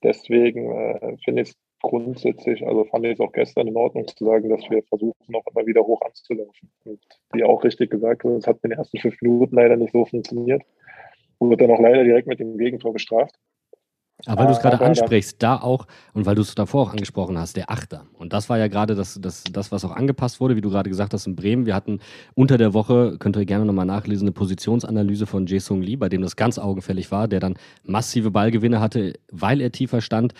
Deswegen 0.04 0.72
äh, 0.72 1.18
finde 1.24 1.42
ich 1.44 1.50
es 1.50 1.56
grundsätzlich, 1.82 2.66
also 2.66 2.86
fand 2.86 3.06
ich 3.06 3.14
es 3.14 3.20
auch 3.20 3.32
gestern 3.32 3.68
in 3.68 3.78
Ordnung 3.78 4.08
zu 4.08 4.26
sagen, 4.26 4.50
dass 4.50 4.70
wir 4.70 4.84
versuchen, 4.84 5.36
auch 5.36 5.46
immer 5.54 5.66
wieder 5.66 5.82
hoch 5.82 6.02
anzulaufen. 6.02 6.72
Und 6.86 7.00
wie 7.34 7.44
auch 7.44 7.64
richtig 7.64 7.90
gesagt 7.90 8.24
wurde, 8.24 8.38
es 8.38 8.48
hat 8.48 8.60
in 8.64 8.72
den 8.72 8.80
ersten 8.80 9.00
fünf 9.00 9.22
Minuten 9.22 9.56
leider 9.56 9.78
nicht 9.78 9.94
so 9.94 10.06
funktioniert 10.06 10.64
wurde 11.40 11.58
dann 11.58 11.72
auch 11.72 11.80
leider 11.80 12.04
direkt 12.04 12.28
mit 12.28 12.40
dem 12.40 12.58
Gegentor 12.58 12.94
bestraft. 12.94 13.36
Aber 14.26 14.42
weil 14.42 14.48
du 14.48 14.54
es 14.54 14.60
gerade 14.60 14.76
Aber 14.76 14.84
da- 14.86 14.90
ansprichst, 14.90 15.38
da 15.40 15.56
auch, 15.56 15.88
und 16.14 16.26
weil 16.26 16.36
du 16.36 16.42
es 16.42 16.54
davor 16.54 16.84
auch 16.84 16.92
angesprochen 16.92 17.38
hast, 17.38 17.56
der 17.56 17.72
Achter. 17.72 18.06
Und 18.18 18.34
das 18.34 18.50
war 18.50 18.58
ja 18.58 18.68
gerade 18.68 18.94
das, 18.96 19.18
das, 19.22 19.44
das, 19.52 19.72
was 19.72 19.86
auch 19.86 19.92
angepasst 19.92 20.40
wurde, 20.40 20.56
wie 20.56 20.62
du 20.62 20.70
gerade 20.70 20.90
gesagt 20.90 21.14
hast, 21.14 21.26
in 21.26 21.36
Bremen. 21.36 21.66
Wir 21.66 21.74
hatten 21.76 22.00
unter 22.36 22.58
der 22.58 22.74
Woche, 22.74 23.18
könnt 23.18 23.38
ihr 23.38 23.46
gerne 23.46 23.66
nochmal 23.66 23.86
nachlesen, 23.86 24.26
eine 24.28 24.34
Positionsanalyse 24.34 25.26
von 25.26 25.46
Jae-Sung 25.48 25.82
Lee, 25.82 25.96
bei 25.96 26.10
dem 26.10 26.22
das 26.22 26.36
ganz 26.36 26.60
augenfällig 26.60 27.12
war, 27.12 27.28
der 27.28 27.40
dann 27.40 27.56
massive 27.84 28.30
Ballgewinne 28.32 28.80
hatte, 28.82 29.14
weil 29.32 29.62
er 29.62 29.72
tiefer 29.72 30.02
stand, 30.02 30.34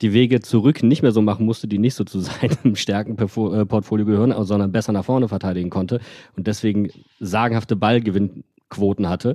die 0.00 0.12
Wege 0.12 0.40
zurück 0.40 0.82
nicht 0.82 1.02
mehr 1.02 1.12
so 1.12 1.22
machen 1.22 1.46
musste, 1.46 1.66
die 1.68 1.78
nicht 1.78 1.94
so 1.94 2.04
zu 2.04 2.20
seinem 2.20 2.76
Stärkenportfolio 2.76 4.06
gehören, 4.06 4.34
sondern 4.44 4.72
besser 4.72 4.92
nach 4.92 5.04
vorne 5.04 5.28
verteidigen 5.28 5.70
konnte 5.70 6.00
und 6.36 6.46
deswegen 6.46 6.90
sagenhafte 7.20 7.76
Ballgewinnquoten 7.76 9.08
hatte. 9.08 9.34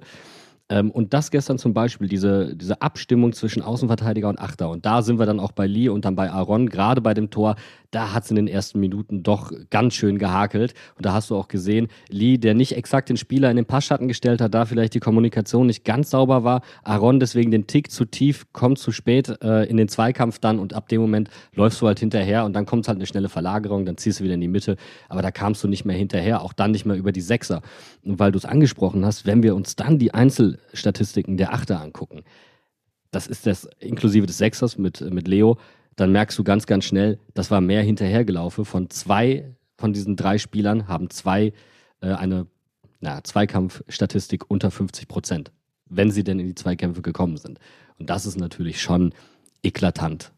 Ähm, 0.69 0.91
und 0.91 1.13
das 1.13 1.31
gestern 1.31 1.57
zum 1.57 1.73
Beispiel, 1.73 2.07
diese, 2.07 2.55
diese 2.55 2.81
Abstimmung 2.81 3.33
zwischen 3.33 3.61
Außenverteidiger 3.61 4.29
und 4.29 4.39
Achter. 4.39 4.69
Und 4.69 4.85
da 4.85 5.01
sind 5.01 5.19
wir 5.19 5.25
dann 5.25 5.39
auch 5.39 5.51
bei 5.51 5.65
Lee 5.65 5.89
und 5.89 6.05
dann 6.05 6.15
bei 6.15 6.31
Aaron, 6.31 6.69
gerade 6.69 7.01
bei 7.01 7.13
dem 7.13 7.29
Tor, 7.31 7.55
da 7.91 8.13
hat 8.13 8.25
es 8.25 8.29
in 8.29 8.35
den 8.35 8.47
ersten 8.47 8.79
Minuten 8.79 9.23
doch 9.23 9.51
ganz 9.69 9.95
schön 9.95 10.17
gehakelt. 10.17 10.73
Und 10.95 11.05
da 11.05 11.13
hast 11.13 11.29
du 11.29 11.35
auch 11.35 11.47
gesehen, 11.47 11.87
Lee, 12.09 12.37
der 12.37 12.53
nicht 12.53 12.75
exakt 12.75 13.09
den 13.09 13.17
Spieler 13.17 13.49
in 13.49 13.55
den 13.55 13.65
Passschatten 13.65 14.07
gestellt 14.07 14.41
hat, 14.41 14.53
da 14.53 14.65
vielleicht 14.65 14.93
die 14.93 14.99
Kommunikation 14.99 15.67
nicht 15.67 15.83
ganz 15.83 16.11
sauber 16.11 16.43
war. 16.43 16.61
Aaron 16.83 17.19
deswegen 17.19 17.51
den 17.51 17.67
Tick 17.67 17.91
zu 17.91 18.05
tief, 18.05 18.45
kommt 18.53 18.77
zu 18.77 18.91
spät 18.91 19.41
äh, 19.41 19.63
in 19.65 19.77
den 19.77 19.87
Zweikampf 19.87 20.39
dann 20.39 20.59
und 20.59 20.73
ab 20.73 20.87
dem 20.87 21.01
Moment 21.01 21.29
läufst 21.53 21.81
du 21.81 21.87
halt 21.87 21.99
hinterher 21.99 22.45
und 22.45 22.53
dann 22.53 22.65
kommt 22.65 22.87
halt 22.87 22.97
eine 22.97 23.07
schnelle 23.07 23.29
Verlagerung, 23.29 23.85
dann 23.85 23.97
ziehst 23.97 24.19
du 24.19 24.23
wieder 24.23 24.35
in 24.35 24.41
die 24.41 24.47
Mitte. 24.47 24.77
Aber 25.07 25.21
da 25.21 25.31
kamst 25.31 25.63
du 25.63 25.67
nicht 25.67 25.85
mehr 25.85 25.97
hinterher, 25.97 26.41
auch 26.41 26.53
dann 26.53 26.71
nicht 26.71 26.85
mehr 26.85 26.95
über 26.95 27.11
die 27.11 27.21
Sechser. 27.21 27.61
Und 28.03 28.19
weil 28.19 28.31
du 28.31 28.37
es 28.37 28.45
angesprochen 28.45 29.05
hast, 29.05 29.25
wenn 29.25 29.41
wir 29.41 29.55
uns 29.55 29.75
dann 29.75 29.97
die 29.97 30.13
Einzelstatistiken 30.13 31.37
der 31.37 31.53
Achter 31.53 31.81
angucken, 31.81 32.23
das 33.11 33.25
ist 33.25 33.47
das 33.47 33.67
inklusive 33.79 34.27
des 34.27 34.37
Sechsers 34.37 34.77
mit, 34.77 35.01
mit 35.01 35.27
Leo, 35.27 35.57
dann 35.99 36.11
merkst 36.11 36.37
du 36.37 36.43
ganz, 36.43 36.65
ganz 36.65 36.85
schnell, 36.85 37.19
das 37.33 37.51
war 37.51 37.61
mehr 37.61 37.81
hinterhergelaufen. 37.81 38.65
Von 38.65 38.89
zwei 38.89 39.55
von 39.79 39.93
diesen 39.93 40.15
drei 40.15 40.37
Spielern 40.37 40.87
haben 40.87 41.09
zwei 41.09 41.53
äh, 42.01 42.13
eine 42.13 42.47
na, 42.99 43.23
Zweikampfstatistik 43.23 44.49
unter 44.49 44.71
50 44.71 45.07
Prozent, 45.07 45.51
wenn 45.85 46.11
sie 46.11 46.23
denn 46.23 46.39
in 46.39 46.47
die 46.47 46.55
Zweikämpfe 46.55 47.01
gekommen 47.01 47.37
sind. 47.37 47.59
Und 47.97 48.09
das 48.09 48.25
ist 48.25 48.37
natürlich 48.37 48.81
schon 48.81 49.13
eklatant. 49.63 50.33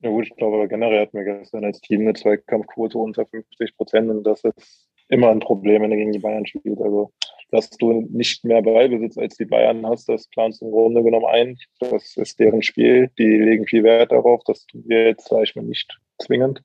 Ja 0.00 0.10
gut, 0.10 0.26
ich 0.26 0.36
glaube, 0.36 0.68
generell 0.68 1.00
hatten 1.00 1.16
wir 1.16 1.24
gestern 1.24 1.64
als 1.64 1.80
Team 1.80 2.02
eine 2.02 2.12
Zweikampfquote 2.12 2.98
unter 2.98 3.24
50 3.24 3.76
Prozent 3.76 4.10
und 4.10 4.24
das 4.24 4.44
ist 4.44 4.88
immer 5.08 5.30
ein 5.30 5.40
Problem, 5.40 5.82
wenn 5.82 5.90
du 5.90 5.96
gegen 5.96 6.12
die 6.12 6.18
Bayern 6.18 6.44
spielst. 6.44 6.82
Also, 6.82 7.12
dass 7.52 7.68
du 7.68 8.08
nicht 8.10 8.44
mehr 8.44 8.62
Ballbesitz 8.62 9.18
als 9.18 9.36
die 9.36 9.44
Bayern 9.44 9.86
hast, 9.86 10.08
das 10.08 10.26
planst 10.28 10.62
du 10.62 10.66
im 10.66 10.72
Grunde 10.72 11.02
genommen 11.02 11.26
ein. 11.26 11.58
Das 11.80 12.16
ist 12.16 12.40
deren 12.40 12.62
Spiel. 12.62 13.10
Die 13.18 13.36
legen 13.36 13.66
viel 13.66 13.84
Wert 13.84 14.10
darauf. 14.10 14.42
Das 14.44 14.66
tun 14.66 14.82
wir 14.86 15.08
jetzt, 15.08 15.28
sage 15.28 15.44
ich 15.44 15.54
mal, 15.54 15.62
nicht 15.62 15.98
zwingend. 16.18 16.62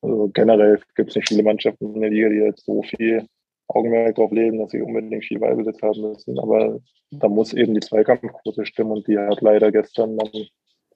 Also 0.00 0.30
generell 0.32 0.80
gibt 0.94 1.10
es 1.10 1.16
nicht 1.16 1.28
viele 1.28 1.42
Mannschaften 1.42 1.92
in 1.94 2.00
der 2.00 2.10
Liga, 2.10 2.28
die 2.28 2.36
jetzt 2.36 2.64
so 2.64 2.82
viel 2.82 3.26
Augenmerk 3.66 4.14
darauf 4.14 4.30
legen, 4.30 4.58
dass 4.60 4.70
sie 4.70 4.80
unbedingt 4.80 5.24
viel 5.24 5.40
Ballbesitz 5.40 5.82
haben 5.82 6.00
müssen. 6.00 6.38
Aber 6.38 6.80
da 7.10 7.28
muss 7.28 7.52
eben 7.52 7.74
die 7.74 7.80
Zweikampfquote 7.80 8.64
stimmen 8.64 8.92
und 8.92 9.08
die 9.08 9.18
hat 9.18 9.40
leider 9.40 9.72
gestern 9.72 10.16
dann 10.16 10.30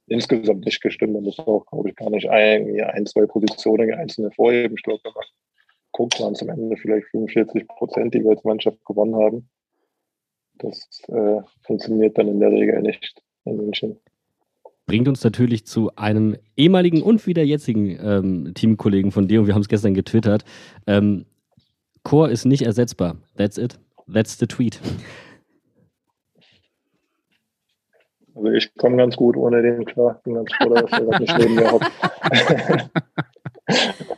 insgesamt 0.06 0.64
nicht 0.64 0.80
gestimmt. 0.80 1.16
Da 1.16 1.20
muss 1.20 1.38
auch, 1.40 1.66
glaube 1.66 1.90
ich, 1.90 1.96
gar 1.96 2.10
nicht 2.10 2.28
ein, 2.28 2.80
ein 2.80 3.06
zwei 3.06 3.26
Positionen 3.26 3.92
einzeln 3.92 4.26
hervorheben. 4.26 4.76
Ich 4.76 4.84
glaube, 4.84 5.00
guckt, 5.96 6.20
waren 6.20 6.34
es 6.34 6.42
am 6.42 6.50
Ende 6.50 6.76
vielleicht 6.76 7.06
45 7.08 7.66
Prozent, 7.68 8.14
die 8.14 8.22
wir 8.22 8.30
als 8.30 8.44
Mannschaft 8.44 8.84
gewonnen 8.84 9.16
haben. 9.16 9.48
Das 10.58 11.02
äh, 11.08 11.40
funktioniert 11.62 12.18
dann 12.18 12.28
in 12.28 12.40
der 12.40 12.50
Regel 12.50 12.82
nicht 12.82 13.22
in 13.44 13.56
München. 13.56 13.98
Bringt 14.86 15.08
uns 15.08 15.24
natürlich 15.24 15.66
zu 15.66 15.90
einem 15.96 16.36
ehemaligen 16.56 17.02
und 17.02 17.26
wieder 17.26 17.42
jetzigen 17.42 17.98
ähm, 18.00 18.52
Teamkollegen 18.54 19.10
von 19.10 19.26
dir 19.26 19.40
und 19.40 19.46
wir 19.46 19.54
haben 19.54 19.62
es 19.62 19.68
gestern 19.68 19.94
getwittert. 19.94 20.44
Ähm, 20.86 21.24
Chor 22.04 22.28
ist 22.28 22.44
nicht 22.44 22.62
ersetzbar. 22.62 23.16
That's 23.36 23.58
it. 23.58 23.78
That's 24.12 24.38
the 24.38 24.46
tweet. 24.46 24.80
Also 28.34 28.50
ich 28.50 28.72
komme 28.76 28.98
ganz 28.98 29.16
gut 29.16 29.36
ohne 29.36 29.62
den 29.62 29.84
klar. 29.86 30.20
Bin 30.24 30.34
ganz 30.34 30.52
froh, 30.54 30.68
dass 30.68 30.92
er 30.92 31.18
nicht 31.20 31.38
neben 31.38 31.54
mir 31.54 31.72
hockt. 31.72 31.90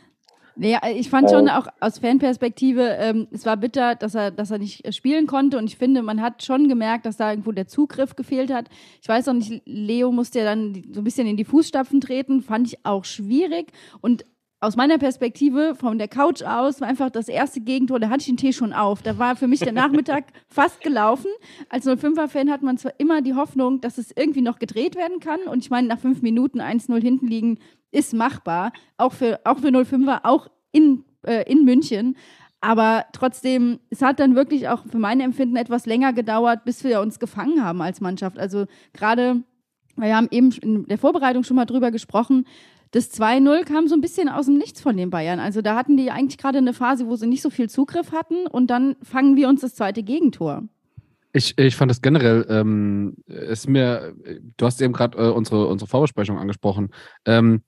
Naja, 0.60 0.80
ich 0.92 1.08
fand 1.08 1.30
schon 1.30 1.48
auch 1.48 1.68
aus 1.78 2.00
Fanperspektive, 2.00 2.82
ähm, 2.98 3.28
es 3.30 3.46
war 3.46 3.56
bitter, 3.56 3.94
dass 3.94 4.16
er, 4.16 4.32
dass 4.32 4.50
er 4.50 4.58
nicht 4.58 4.92
spielen 4.92 5.28
konnte 5.28 5.56
und 5.56 5.66
ich 5.66 5.76
finde, 5.76 6.02
man 6.02 6.20
hat 6.20 6.42
schon 6.42 6.68
gemerkt, 6.68 7.06
dass 7.06 7.16
da 7.16 7.30
irgendwo 7.30 7.52
der 7.52 7.68
Zugriff 7.68 8.16
gefehlt 8.16 8.52
hat. 8.52 8.68
Ich 9.00 9.08
weiß 9.08 9.28
auch 9.28 9.34
nicht, 9.34 9.62
Leo 9.66 10.10
musste 10.10 10.40
ja 10.40 10.44
dann 10.44 10.82
so 10.90 11.00
ein 11.00 11.04
bisschen 11.04 11.28
in 11.28 11.36
die 11.36 11.44
Fußstapfen 11.44 12.00
treten, 12.00 12.42
fand 12.42 12.66
ich 12.66 12.84
auch 12.84 13.04
schwierig 13.04 13.70
und 14.00 14.24
aus 14.60 14.74
meiner 14.74 14.98
Perspektive, 14.98 15.76
von 15.76 15.98
der 15.98 16.08
Couch 16.08 16.42
aus, 16.42 16.80
war 16.80 16.88
einfach 16.88 17.10
das 17.10 17.28
erste 17.28 17.60
Gegentor, 17.60 18.00
da 18.00 18.08
hatte 18.08 18.22
ich 18.22 18.26
den 18.26 18.36
Tee 18.36 18.52
schon 18.52 18.72
auf. 18.72 19.02
Da 19.02 19.16
war 19.16 19.36
für 19.36 19.46
mich 19.46 19.60
der 19.60 19.72
Nachmittag 19.72 20.24
fast 20.48 20.80
gelaufen. 20.80 21.30
Als 21.68 21.86
05er-Fan 21.86 22.50
hat 22.50 22.62
man 22.62 22.76
zwar 22.76 22.92
immer 22.98 23.22
die 23.22 23.34
Hoffnung, 23.34 23.80
dass 23.80 23.98
es 23.98 24.10
irgendwie 24.16 24.40
noch 24.40 24.58
gedreht 24.58 24.96
werden 24.96 25.20
kann. 25.20 25.38
Und 25.42 25.58
ich 25.62 25.70
meine, 25.70 25.86
nach 25.86 26.00
fünf 26.00 26.22
Minuten 26.22 26.60
1-0 26.60 27.00
hinten 27.00 27.28
liegen 27.28 27.58
ist 27.90 28.14
machbar. 28.14 28.72
Auch 28.96 29.12
für, 29.12 29.40
auch 29.44 29.58
für 29.58 29.68
05er, 29.68 30.20
auch 30.24 30.48
in, 30.72 31.04
äh, 31.26 31.50
in 31.50 31.64
München. 31.64 32.16
Aber 32.60 33.06
trotzdem, 33.12 33.78
es 33.90 34.02
hat 34.02 34.18
dann 34.18 34.34
wirklich 34.34 34.68
auch 34.68 34.84
für 34.84 34.98
mein 34.98 35.20
Empfinden 35.20 35.56
etwas 35.56 35.86
länger 35.86 36.12
gedauert, 36.12 36.64
bis 36.64 36.82
wir 36.82 37.00
uns 37.00 37.18
gefangen 37.18 37.64
haben 37.64 37.80
als 37.80 38.00
Mannschaft. 38.00 38.38
Also 38.38 38.66
gerade, 38.92 39.42
wir 39.96 40.16
haben 40.16 40.28
eben 40.30 40.50
in 40.62 40.86
der 40.86 40.98
Vorbereitung 40.98 41.44
schon 41.44 41.56
mal 41.56 41.66
drüber 41.66 41.90
gesprochen, 41.90 42.46
das 42.92 43.12
2-0 43.12 43.64
kam 43.64 43.86
so 43.86 43.94
ein 43.94 44.00
bisschen 44.00 44.28
aus 44.28 44.46
dem 44.46 44.56
Nichts 44.56 44.80
von 44.80 44.96
den 44.96 45.10
Bayern. 45.10 45.40
Also 45.40 45.60
da 45.60 45.76
hatten 45.76 45.96
die 45.96 46.10
eigentlich 46.10 46.38
gerade 46.38 46.58
eine 46.58 46.72
Phase, 46.72 47.06
wo 47.06 47.16
sie 47.16 47.26
nicht 47.26 47.42
so 47.42 47.50
viel 47.50 47.68
Zugriff 47.68 48.12
hatten 48.12 48.46
und 48.46 48.68
dann 48.68 48.96
fangen 49.02 49.36
wir 49.36 49.48
uns 49.48 49.60
das 49.60 49.74
zweite 49.74 50.02
Gegentor. 50.02 50.64
Ich, 51.38 51.56
ich 51.56 51.76
fand 51.76 51.88
das 51.88 52.02
generell, 52.02 52.44
ähm, 52.50 53.14
ist 53.26 53.68
mir, 53.68 54.12
du 54.56 54.66
hast 54.66 54.82
eben 54.82 54.92
gerade 54.92 55.16
äh, 55.16 55.30
unsere, 55.30 55.68
unsere 55.68 55.88
Vorbesprechung 55.88 56.36
angesprochen. 56.36 56.90
Ähm, 57.24 57.62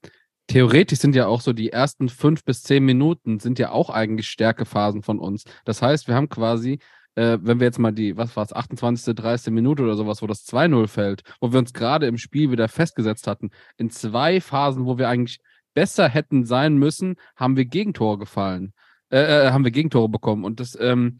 theoretisch 0.47 0.99
sind 0.99 1.15
ja 1.15 1.27
auch 1.27 1.39
so 1.39 1.53
die 1.53 1.69
ersten 1.69 2.09
fünf 2.09 2.43
bis 2.43 2.63
zehn 2.63 2.83
Minuten 2.83 3.39
sind 3.39 3.59
ja 3.59 3.71
auch 3.71 3.89
eigentlich 3.89 4.27
Stärkephasen 4.27 5.03
von 5.03 5.19
uns. 5.19 5.45
Das 5.63 5.81
heißt, 5.81 6.09
wir 6.09 6.15
haben 6.15 6.27
quasi 6.27 6.79
äh, 7.15 7.37
wenn 7.41 7.59
wir 7.59 7.67
jetzt 7.67 7.79
mal 7.79 7.93
die, 7.93 8.17
was 8.17 8.35
war 8.35 8.43
es, 8.43 8.53
28., 8.53 9.15
30. 9.15 9.53
Minute 9.53 9.83
oder 9.83 9.95
sowas, 9.95 10.21
wo 10.21 10.27
das 10.27 10.45
2-0 10.47 10.87
fällt, 10.87 11.23
wo 11.39 11.51
wir 11.51 11.59
uns 11.59 11.73
gerade 11.73 12.07
im 12.07 12.17
Spiel 12.17 12.51
wieder 12.51 12.67
festgesetzt 12.67 13.27
hatten, 13.27 13.51
in 13.77 13.89
zwei 13.89 14.41
Phasen, 14.41 14.85
wo 14.85 14.97
wir 14.97 15.07
eigentlich 15.07 15.39
besser 15.73 16.09
hätten 16.09 16.45
sein 16.45 16.77
müssen, 16.77 17.15
haben 17.37 17.55
wir 17.55 17.65
Gegentore 17.65 18.17
gefallen, 18.17 18.73
äh, 19.11 19.47
äh 19.47 19.51
haben 19.51 19.63
wir 19.63 19.71
Gegentore 19.71 20.09
bekommen. 20.09 20.43
Und 20.43 20.59
das 20.59 20.77
ähm, 20.79 21.19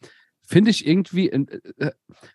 finde 0.52 0.70
ich 0.70 0.86
irgendwie, 0.86 1.30
äh, 1.30 1.92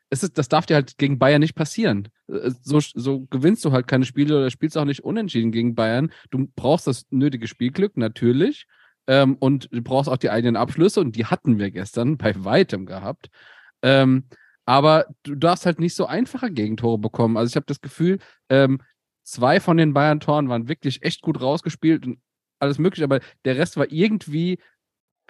es 0.08 0.22
ist, 0.22 0.38
das 0.38 0.48
darf 0.48 0.64
dir 0.66 0.74
halt 0.74 0.96
gegen 0.96 1.18
Bayern 1.18 1.40
nicht 1.40 1.54
passieren. 1.54 2.08
Äh, 2.28 2.50
so, 2.62 2.80
so 2.80 3.26
gewinnst 3.26 3.64
du 3.64 3.72
halt 3.72 3.86
keine 3.86 4.06
Spiele 4.06 4.38
oder 4.38 4.50
spielst 4.50 4.78
auch 4.78 4.86
nicht 4.86 5.04
unentschieden 5.04 5.52
gegen 5.52 5.74
Bayern. 5.74 6.10
Du 6.30 6.48
brauchst 6.56 6.86
das 6.86 7.06
nötige 7.10 7.46
Spielglück, 7.46 7.96
natürlich. 7.96 8.66
Ähm, 9.06 9.36
und 9.36 9.68
du 9.70 9.82
brauchst 9.82 10.08
auch 10.08 10.16
die 10.16 10.30
eigenen 10.30 10.56
Abschlüsse 10.56 11.00
und 11.00 11.14
die 11.14 11.26
hatten 11.26 11.58
wir 11.58 11.70
gestern 11.70 12.16
bei 12.16 12.32
weitem 12.44 12.86
gehabt. 12.86 13.28
Ähm, 13.82 14.24
aber 14.64 15.06
du 15.22 15.34
darfst 15.34 15.66
halt 15.66 15.78
nicht 15.78 15.94
so 15.94 16.06
einfache 16.06 16.50
Gegentore 16.50 16.98
bekommen. 16.98 17.36
Also 17.36 17.50
ich 17.50 17.56
habe 17.56 17.66
das 17.66 17.80
Gefühl, 17.80 18.18
ähm, 18.48 18.80
zwei 19.22 19.60
von 19.60 19.76
den 19.76 19.92
Bayern-Toren 19.92 20.48
waren 20.48 20.68
wirklich 20.68 21.02
echt 21.02 21.20
gut 21.20 21.40
rausgespielt 21.40 22.06
und 22.06 22.18
alles 22.58 22.78
mögliche, 22.78 23.04
aber 23.04 23.20
der 23.44 23.58
Rest 23.58 23.76
war 23.76 23.92
irgendwie 23.92 24.58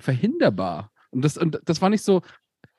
verhinderbar. 0.00 0.92
Und 1.10 1.24
das, 1.24 1.36
und 1.36 1.60
das 1.64 1.82
war 1.82 1.90
nicht 1.90 2.04
so, 2.04 2.22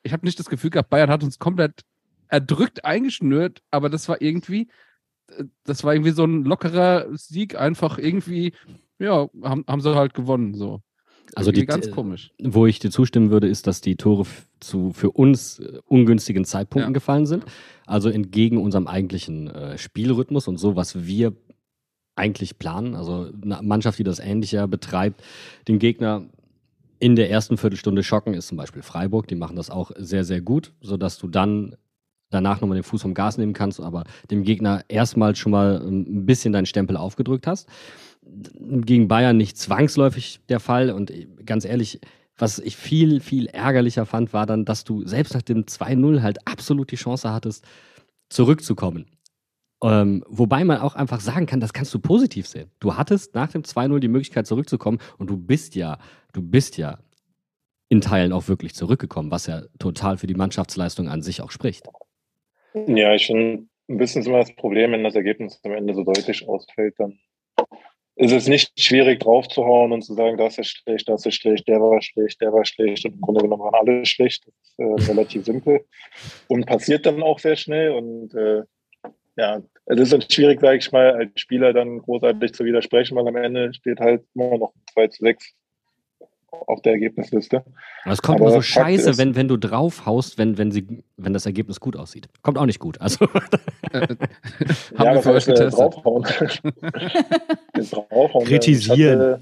ich 0.02 0.12
habe 0.12 0.26
nicht 0.26 0.38
das 0.38 0.48
Gefühl 0.48 0.70
gehabt, 0.70 0.90
Bayern 0.90 1.10
hat 1.10 1.22
uns 1.22 1.38
komplett 1.38 1.82
erdrückt 2.28 2.84
eingeschnürt, 2.84 3.62
aber 3.70 3.88
das 3.88 4.08
war 4.08 4.20
irgendwie, 4.20 4.68
äh, 5.28 5.44
das 5.64 5.84
war 5.84 5.94
irgendwie 5.94 6.12
so 6.12 6.24
ein 6.24 6.44
lockerer 6.44 7.06
Sieg, 7.16 7.58
einfach 7.58 7.98
irgendwie, 7.98 8.52
ja, 8.98 9.28
haben, 9.42 9.64
haben 9.66 9.80
sie 9.80 9.94
halt 9.94 10.14
gewonnen, 10.14 10.54
so. 10.54 10.82
Also 11.34 11.52
die, 11.52 11.66
ganz 11.66 11.90
komisch. 11.90 12.32
Wo 12.42 12.66
ich 12.66 12.78
dir 12.78 12.90
zustimmen 12.90 13.30
würde, 13.30 13.48
ist, 13.48 13.66
dass 13.66 13.82
die 13.82 13.96
Tore 13.96 14.24
zu 14.60 14.92
für 14.92 15.10
uns 15.10 15.58
äh, 15.58 15.78
ungünstigen 15.86 16.44
Zeitpunkten 16.44 16.92
ja. 16.92 16.94
gefallen 16.94 17.26
sind. 17.26 17.44
Also 17.86 18.08
entgegen 18.08 18.58
unserem 18.58 18.86
eigentlichen 18.86 19.48
äh, 19.48 19.76
Spielrhythmus 19.76 20.48
und 20.48 20.56
so, 20.56 20.74
was 20.74 21.06
wir 21.06 21.34
eigentlich 22.16 22.58
planen. 22.58 22.94
Also 22.94 23.30
eine 23.42 23.60
Mannschaft, 23.62 23.98
die 23.98 24.04
das 24.04 24.18
ähnlicher 24.18 24.66
betreibt, 24.68 25.22
den 25.68 25.78
Gegner 25.78 26.24
in 26.98 27.16
der 27.16 27.30
ersten 27.30 27.56
Viertelstunde 27.56 28.02
schocken, 28.02 28.34
ist 28.34 28.48
zum 28.48 28.56
Beispiel 28.56 28.82
Freiburg. 28.82 29.28
Die 29.28 29.34
machen 29.34 29.56
das 29.56 29.70
auch 29.70 29.90
sehr, 29.96 30.24
sehr 30.24 30.40
gut, 30.40 30.72
sodass 30.80 31.18
du 31.18 31.28
dann 31.28 31.76
danach 32.30 32.60
nochmal 32.60 32.76
den 32.76 32.84
Fuß 32.84 33.02
vom 33.02 33.14
Gas 33.14 33.38
nehmen 33.38 33.54
kannst, 33.54 33.80
aber 33.80 34.04
dem 34.30 34.42
Gegner 34.42 34.84
erstmal 34.88 35.34
schon 35.34 35.52
mal 35.52 35.82
ähm, 35.82 36.00
ein 36.00 36.26
bisschen 36.26 36.52
deinen 36.52 36.66
Stempel 36.66 36.96
aufgedrückt 36.96 37.46
hast 37.46 37.68
gegen 38.60 39.08
Bayern 39.08 39.36
nicht 39.36 39.56
zwangsläufig 39.56 40.40
der 40.48 40.60
Fall. 40.60 40.90
Und 40.90 41.12
ganz 41.44 41.64
ehrlich, 41.64 42.00
was 42.36 42.58
ich 42.58 42.76
viel, 42.76 43.20
viel 43.20 43.46
ärgerlicher 43.46 44.06
fand, 44.06 44.32
war 44.32 44.46
dann, 44.46 44.64
dass 44.64 44.84
du 44.84 45.06
selbst 45.06 45.34
nach 45.34 45.42
dem 45.42 45.64
2-0 45.64 46.22
halt 46.22 46.46
absolut 46.46 46.90
die 46.90 46.96
Chance 46.96 47.32
hattest, 47.32 47.64
zurückzukommen. 48.28 49.06
Ähm, 49.82 50.24
wobei 50.26 50.64
man 50.64 50.78
auch 50.78 50.96
einfach 50.96 51.20
sagen 51.20 51.46
kann, 51.46 51.60
das 51.60 51.72
kannst 51.72 51.94
du 51.94 52.00
positiv 52.00 52.48
sehen. 52.48 52.70
Du 52.80 52.96
hattest 52.96 53.34
nach 53.34 53.50
dem 53.52 53.62
2-0 53.62 54.00
die 54.00 54.08
Möglichkeit 54.08 54.46
zurückzukommen 54.46 54.98
und 55.18 55.30
du 55.30 55.36
bist 55.36 55.76
ja, 55.76 55.98
du 56.32 56.42
bist 56.42 56.76
ja 56.78 56.98
in 57.88 58.00
Teilen 58.00 58.32
auch 58.32 58.48
wirklich 58.48 58.74
zurückgekommen, 58.74 59.30
was 59.30 59.46
ja 59.46 59.62
total 59.78 60.18
für 60.18 60.26
die 60.26 60.34
Mannschaftsleistung 60.34 61.08
an 61.08 61.22
sich 61.22 61.40
auch 61.42 61.50
spricht. 61.50 61.86
Ja, 62.86 63.14
ich 63.14 63.26
finde 63.26 63.66
ein 63.88 63.98
bisschen 63.98 64.24
immer 64.24 64.38
das 64.38 64.54
Problem, 64.54 64.92
wenn 64.92 65.04
das 65.04 65.14
Ergebnis 65.14 65.60
am 65.64 65.72
Ende 65.72 65.94
so 65.94 66.04
deutlich 66.04 66.46
ausfällt, 66.46 66.94
dann 66.98 67.18
ist 68.16 68.32
es 68.32 68.48
nicht 68.48 68.78
schwierig 68.78 69.20
draufzuhauen 69.20 69.92
und 69.92 70.02
zu 70.02 70.14
sagen, 70.14 70.36
das 70.36 70.58
ist 70.58 70.68
schlecht, 70.70 71.08
das 71.08 71.24
ist 71.24 71.36
schlecht, 71.36 71.68
der 71.68 71.80
war 71.80 72.02
schlecht, 72.02 72.40
der 72.40 72.52
war 72.52 72.64
schlecht 72.64 73.04
und 73.04 73.14
im 73.14 73.20
Grunde 73.20 73.42
genommen 73.42 73.62
waren 73.62 73.74
alle 73.74 74.04
schlecht. 74.04 74.44
Das 74.44 74.54
ist 74.64 74.78
äh, 74.78 75.10
relativ 75.12 75.44
simpel 75.44 75.84
und 76.48 76.66
passiert 76.66 77.06
dann 77.06 77.22
auch 77.22 77.38
sehr 77.38 77.54
schnell 77.54 77.92
und 77.92 78.34
äh, 78.34 78.62
ja, 79.38 79.62
es 79.86 80.00
ist 80.00 80.12
dann 80.12 80.22
schwierig, 80.28 80.60
sage 80.60 80.78
ich 80.78 80.90
mal, 80.90 81.12
als 81.12 81.30
Spieler 81.36 81.72
dann 81.72 82.00
großartig 82.00 82.52
zu 82.52 82.64
widersprechen, 82.64 83.16
weil 83.16 83.28
am 83.28 83.36
Ende 83.36 83.72
steht 83.72 84.00
halt 84.00 84.24
immer 84.34 84.58
noch 84.58 84.72
2 84.92 85.06
zu 85.08 85.24
6 85.24 85.54
auf 86.50 86.82
der 86.82 86.94
Ergebnisliste. 86.94 87.64
Aber 88.02 88.12
es 88.12 88.20
kommt 88.20 88.40
Aber 88.40 88.50
immer 88.50 88.56
so 88.56 88.62
scheiße, 88.62 89.10
ist, 89.10 89.18
wenn, 89.18 89.36
wenn 89.36 89.46
du 89.46 89.56
draufhaust, 89.56 90.38
wenn, 90.38 90.58
wenn, 90.58 90.72
sie, 90.72 91.04
wenn 91.16 91.32
das 91.32 91.46
Ergebnis 91.46 91.78
gut 91.78 91.94
aussieht. 91.94 92.28
Kommt 92.42 92.58
auch 92.58 92.66
nicht 92.66 92.80
gut. 92.80 93.00
Also. 93.00 93.26
haben 93.92 94.18
ja, 94.98 95.14
wir 95.14 95.22
für 95.22 95.32
euch 95.32 95.46
getestet. 95.46 95.78
Draufhauen. 95.78 96.24
draufhauen. 97.74 98.44
Kritisieren. 98.44 99.40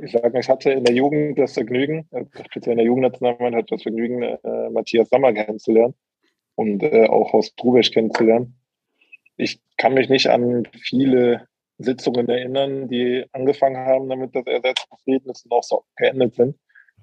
Ich, 0.00 0.12
sage, 0.12 0.38
ich 0.38 0.48
hatte 0.48 0.70
in 0.70 0.84
der 0.84 0.94
Jugend 0.94 1.38
das 1.38 1.52
Vergnügen, 1.52 2.08
äh, 2.10 2.24
speziell 2.50 2.72
in 2.72 2.78
der 2.78 2.86
Jugendnationalmannschaft, 2.86 3.62
hatte 3.62 3.74
das 3.76 3.82
Vergnügen, 3.82 4.22
äh, 4.22 4.70
Matthias 4.70 5.08
Sammer 5.10 5.32
kennenzulernen 5.32 5.94
und 6.56 6.82
äh, 6.82 7.06
auch 7.06 7.32
Horst 7.32 7.54
Rubesch 7.62 7.92
kennenzulernen. 7.92 8.57
Ich 9.38 9.60
kann 9.76 9.94
mich 9.94 10.08
nicht 10.08 10.28
an 10.28 10.66
viele 10.82 11.46
Sitzungen 11.78 12.28
erinnern, 12.28 12.88
die 12.88 13.24
angefangen 13.32 13.76
haben, 13.76 14.08
damit 14.08 14.34
das 14.34 14.46
Ersatzverhältnis 14.46 15.46
noch 15.46 15.62
so 15.62 15.84
geendet 15.96 16.34
sind. 16.34 16.56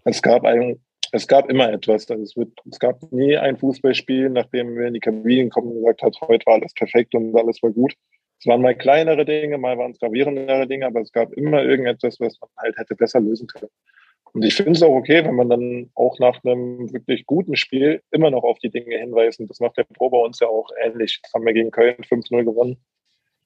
Es 0.04 0.22
gab 0.22 0.44
ein, 0.44 0.84
es 1.12 1.28
gab 1.28 1.50
immer 1.50 1.72
etwas. 1.72 2.10
Also 2.12 2.22
es, 2.22 2.36
wird, 2.36 2.52
es 2.70 2.78
gab 2.78 3.12
nie 3.12 3.38
ein 3.38 3.58
Fußballspiel, 3.58 4.30
nachdem 4.30 4.78
wir 4.78 4.88
in 4.88 4.94
die 4.94 5.00
Kabinen 5.00 5.50
kommen 5.50 5.70
und 5.70 5.76
gesagt 5.78 6.04
hat, 6.04 6.18
heute 6.28 6.46
war 6.46 6.56
alles 6.56 6.74
perfekt 6.74 7.16
und 7.16 7.36
alles 7.36 7.64
war 7.64 7.72
gut. 7.72 7.96
Es 8.40 8.48
waren 8.48 8.62
mal 8.62 8.76
kleinere 8.76 9.24
Dinge, 9.24 9.58
mal 9.58 9.78
waren 9.78 9.92
es 9.92 10.00
gravierendere 10.00 10.68
Dinge, 10.68 10.86
aber 10.86 11.02
es 11.02 11.12
gab 11.14 11.32
immer 11.34 11.64
irgendetwas, 11.64 12.20
was 12.20 12.38
man 12.42 12.50
halt 12.58 12.78
hätte 12.78 12.96
besser 12.96 13.22
lösen 13.22 13.48
können. 13.48 13.72
Und 14.36 14.44
ich 14.44 14.54
finde 14.54 14.74
es 14.74 14.84
auch 14.84 14.94
okay, 14.94 15.24
wenn 15.26 15.36
man 15.36 15.50
dann 15.50 15.90
auch 15.96 16.20
nach 16.20 16.44
einem 16.44 16.92
wirklich 16.94 17.26
guten 17.26 17.56
Spiel 17.56 18.02
immer 18.12 18.30
noch 18.30 18.44
auf 18.44 18.60
die 18.60 18.70
Dinge 18.70 18.98
hinweist. 18.98 19.40
Und 19.40 19.50
das 19.50 19.60
macht 19.60 19.78
der 19.78 19.86
Pro 19.86 20.10
bei 20.10 20.18
uns 20.20 20.40
ja 20.40 20.48
auch 20.48 20.70
ähnlich. 20.84 21.20
Das 21.24 21.34
haben 21.34 21.46
wir 21.46 21.54
gegen 21.54 21.72
Köln 21.72 21.96
5-0 21.96 22.44
gewonnen 22.44 22.78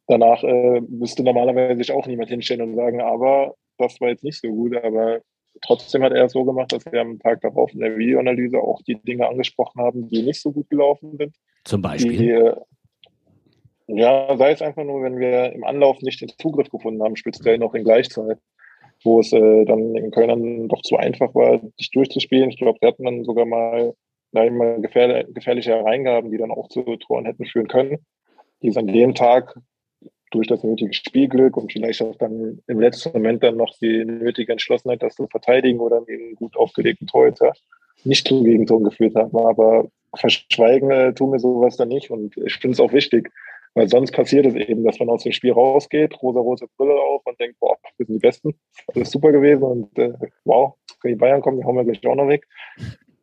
danach 0.10 0.43
äh, 0.43 0.82
müsste 0.82 1.23
normalerweise 1.23 1.78
sich 1.78 1.91
auch 1.91 2.08
niemand 2.08 2.30
hinstellen 2.30 2.62
und 2.62 2.75
sagen, 2.75 2.99
aber 2.99 3.56
das 3.78 4.02
war 4.02 4.10
jetzt 4.10 4.23
nicht 4.23 4.41
so 4.41 4.49
gut. 4.49 4.75
Aber 4.75 5.21
trotzdem 5.62 6.04
hat 6.04 6.12
er 6.12 6.25
es 6.25 6.34
so 6.34 6.43
gemacht, 6.43 6.73
dass 6.73 6.86
wir 6.86 6.99
am 6.99 7.19
Tag 7.19 7.41
darauf 7.41 7.71
in 7.73 7.80
der 7.80 7.97
Videoanalyse 7.97 8.58
auch 8.58 8.82
die 8.82 8.95
Dinge 8.95 9.30
angesprochen 9.30 9.82
haben, 9.82 10.10
die 10.10 10.23
nicht 10.23 10.41
so 10.41 10.52
gut 10.52 10.69
gelaufen 10.69 11.15
sind. 11.17 11.36
Zum 11.63 11.82
Beispiel? 11.82 12.17
Die, 12.17 12.30
äh, 12.32 12.56
ja, 13.88 14.36
sei 14.38 14.52
es 14.52 14.62
einfach 14.62 14.84
nur, 14.84 15.04
wenn 15.04 15.19
wir 15.19 15.54
im 15.54 15.63
Anlauf 15.63 16.02
nicht 16.02 16.21
den 16.21 16.30
Zugriff 16.30 16.69
gefunden 16.69 17.02
haben, 17.02 17.15
speziell 17.15 17.58
noch 17.58 17.73
in 17.73 17.84
Gleichzeit. 17.84 18.39
Wo 19.03 19.19
es 19.19 19.31
äh, 19.33 19.65
dann 19.65 19.95
in 19.95 20.12
Köln 20.12 20.29
dann 20.29 20.67
doch 20.67 20.81
zu 20.81 20.97
einfach 20.97 21.33
war, 21.33 21.62
sich 21.77 21.91
durchzuspielen. 21.91 22.49
Ich 22.49 22.57
glaube, 22.57 22.79
sie 22.81 22.88
hatten 22.88 23.05
dann 23.05 23.23
sogar 23.23 23.45
mal, 23.45 23.93
mal 24.31 24.81
gefähr 24.81 25.23
gefährliche 25.25 25.71
Hereingaben, 25.71 26.31
die 26.31 26.38
dann 26.38 26.51
auch 26.51 26.67
zu 26.67 26.83
Toren 26.97 27.25
hätten 27.25 27.45
führen 27.45 27.67
können, 27.67 27.97
die 28.62 28.69
es 28.69 28.77
an 28.77 28.88
dem 28.88 29.15
Tag 29.15 29.55
durch 30.31 30.47
das 30.47 30.63
nötige 30.63 30.93
Spielglück 30.93 31.57
und 31.57 31.71
vielleicht 31.71 32.01
auch 32.01 32.15
dann 32.15 32.62
im 32.67 32.79
letzten 32.79 33.12
Moment 33.13 33.43
dann 33.43 33.57
noch 33.57 33.73
die 33.81 34.05
nötige 34.05 34.51
Entschlossenheit, 34.51 35.01
das 35.01 35.15
zu 35.15 35.27
verteidigen 35.27 35.79
oder 35.79 36.03
einen 36.07 36.35
gut 36.35 36.55
aufgelegten 36.55 37.07
Torhüter 37.07 37.53
nicht 38.03 38.27
zu 38.27 38.43
Gegentoren 38.43 38.83
geführt 38.83 39.15
haben. 39.15 39.38
Aber 39.38 39.88
verschweigen 40.15 40.91
äh, 40.91 41.13
tun 41.13 41.31
wir 41.31 41.39
sowas 41.39 41.77
dann 41.77 41.89
nicht 41.89 42.09
und 42.12 42.35
ich 42.38 42.55
finde 42.55 42.73
es 42.73 42.79
auch 42.79 42.93
wichtig, 42.93 43.31
weil 43.73 43.88
sonst 43.88 44.12
passiert 44.12 44.45
es 44.45 44.55
eben, 44.55 44.84
dass 44.84 44.99
man 44.99 45.10
aus 45.10 45.23
dem 45.23 45.32
Spiel 45.32 45.51
rausgeht, 45.51 46.21
rosa-rote 46.21 46.67
Brille 46.77 46.99
auf 46.99 47.21
und 47.25 47.39
denkt, 47.39 47.60
boah, 47.60 47.77
wir 47.97 48.05
sind 48.05 48.15
die 48.15 48.19
Besten, 48.19 48.60
alles 48.93 49.12
super 49.12 49.32
gewesen 49.32 49.63
und 49.63 49.97
äh, 49.97 50.13
wow, 50.45 50.73
wenn 51.03 51.13
die 51.13 51.17
Bayern 51.17 51.41
kommen, 51.41 51.58
die 51.58 51.63
hauen 51.63 51.75
wir 51.75 51.84
gleich 51.84 52.05
auch 52.05 52.15
noch 52.15 52.27
weg. 52.27 52.47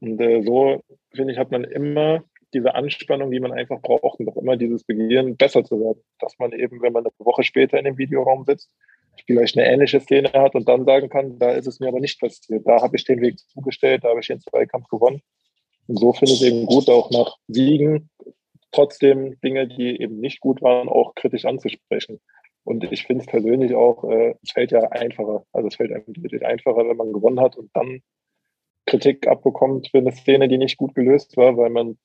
Und 0.00 0.20
äh, 0.20 0.42
so, 0.42 0.82
finde 1.14 1.32
ich, 1.32 1.38
hat 1.38 1.50
man 1.50 1.64
immer 1.64 2.22
diese 2.54 2.74
Anspannung, 2.74 3.30
die 3.30 3.40
man 3.40 3.52
einfach 3.52 3.80
braucht 3.80 4.20
und 4.20 4.28
auch 4.28 4.36
immer 4.36 4.56
dieses 4.56 4.84
Begieren, 4.84 5.36
besser 5.36 5.64
zu 5.64 5.78
werden. 5.80 6.02
Dass 6.20 6.38
man 6.38 6.52
eben, 6.52 6.80
wenn 6.80 6.92
man 6.92 7.04
eine 7.04 7.12
Woche 7.18 7.42
später 7.42 7.78
in 7.78 7.84
dem 7.84 7.98
Videoraum 7.98 8.44
sitzt, 8.44 8.70
vielleicht 9.26 9.56
eine 9.56 9.66
ähnliche 9.66 10.00
Szene 10.00 10.32
hat 10.32 10.54
und 10.54 10.68
dann 10.68 10.84
sagen 10.84 11.08
kann, 11.08 11.38
da 11.38 11.50
ist 11.52 11.66
es 11.66 11.80
mir 11.80 11.88
aber 11.88 12.00
nicht 12.00 12.20
passiert. 12.20 12.66
Da 12.66 12.82
habe 12.82 12.96
ich 12.96 13.04
den 13.04 13.20
Weg 13.20 13.38
zugestellt, 13.38 14.04
da 14.04 14.10
habe 14.10 14.20
ich 14.20 14.26
den 14.26 14.40
Zweikampf 14.40 14.88
gewonnen. 14.88 15.22
Und 15.88 15.98
so 15.98 16.12
finde 16.12 16.32
ich 16.32 16.44
eben 16.44 16.66
gut, 16.66 16.88
auch 16.88 17.10
nach 17.10 17.36
Siegen 17.48 18.10
trotzdem 18.76 19.40
Dinge, 19.40 19.66
die 19.66 20.00
eben 20.00 20.20
nicht 20.20 20.40
gut 20.40 20.62
waren, 20.62 20.88
auch 20.88 21.14
kritisch 21.14 21.44
anzusprechen. 21.46 22.20
Und 22.64 22.84
ich 22.92 23.06
finde 23.06 23.22
es 23.22 23.30
persönlich 23.30 23.74
auch, 23.74 24.04
äh, 24.10 24.34
es 24.42 24.52
fällt 24.52 24.72
ja 24.72 24.80
einfacher. 24.90 25.44
Also 25.52 25.68
es 25.68 25.76
fällt 25.76 25.92
einem 25.92 26.04
deutlich 26.08 26.44
einfacher, 26.44 26.88
wenn 26.88 26.96
man 26.96 27.12
gewonnen 27.12 27.40
hat 27.40 27.56
und 27.56 27.70
dann 27.74 28.02
Kritik 28.86 29.26
abbekommt 29.26 29.88
für 29.88 29.98
eine 29.98 30.12
Szene, 30.12 30.48
die 30.48 30.58
nicht 30.58 30.76
gut 30.76 30.94
gelöst 30.94 31.36
war, 31.36 31.56
weil 31.56 31.70
man 31.70 31.98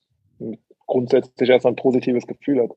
grundsätzlich 0.88 1.50
erstmal 1.50 1.74
ein 1.74 1.78
positives 1.78 2.28
Gefühl 2.28 2.62
hat. 2.64 2.72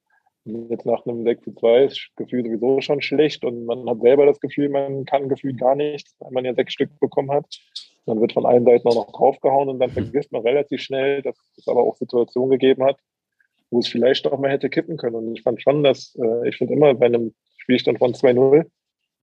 Jetzt 0.44 0.84
nach 0.84 1.06
einem 1.06 1.24
6 1.24 1.42
zu 1.42 1.52
2 1.54 1.84
ist 1.84 1.96
das 1.96 2.26
Gefühl 2.26 2.44
sowieso 2.44 2.80
schon 2.80 3.00
schlecht 3.00 3.44
und 3.44 3.64
man 3.64 3.88
hat 3.88 4.00
selber 4.00 4.26
das 4.26 4.40
Gefühl, 4.40 4.68
man 4.68 5.06
kann 5.06 5.30
gefühlt 5.30 5.58
gar 5.58 5.74
nichts, 5.74 6.14
weil 6.18 6.32
man 6.32 6.44
ja 6.44 6.54
sechs 6.54 6.74
Stück 6.74 6.90
bekommen 7.00 7.30
hat. 7.30 7.46
Dann 8.04 8.20
wird 8.20 8.32
von 8.32 8.44
allen 8.44 8.64
Seiten 8.64 8.86
auch 8.88 8.94
noch 8.94 9.12
draufgehauen 9.12 9.70
und 9.70 9.78
dann 9.78 9.90
vergisst 9.90 10.32
man 10.32 10.42
relativ 10.42 10.82
schnell, 10.82 11.22
dass 11.22 11.36
es 11.56 11.66
aber 11.66 11.82
auch 11.82 11.96
Situationen 11.96 12.50
gegeben 12.50 12.84
hat, 12.84 12.98
wo 13.70 13.78
es 13.80 13.88
vielleicht 13.88 14.26
auch 14.26 14.38
mal 14.38 14.50
hätte 14.50 14.70
kippen 14.70 14.96
können. 14.96 15.16
Und 15.16 15.36
ich 15.36 15.42
fand 15.42 15.62
schon, 15.62 15.82
dass, 15.82 16.16
äh, 16.16 16.48
ich 16.48 16.56
finde 16.56 16.74
immer 16.74 16.94
bei 16.94 17.06
einem 17.06 17.34
Spielstand 17.58 17.98
von 17.98 18.12
2-0, 18.12 18.64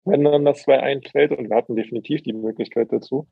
wenn 0.05 0.23
dann 0.23 0.45
das 0.45 0.65
2-1 0.65 1.11
fällt, 1.11 1.31
und 1.31 1.49
wir 1.49 1.55
hatten 1.55 1.75
definitiv 1.75 2.21
die 2.23 2.33
Möglichkeit 2.33 2.91
dazu, 2.91 3.27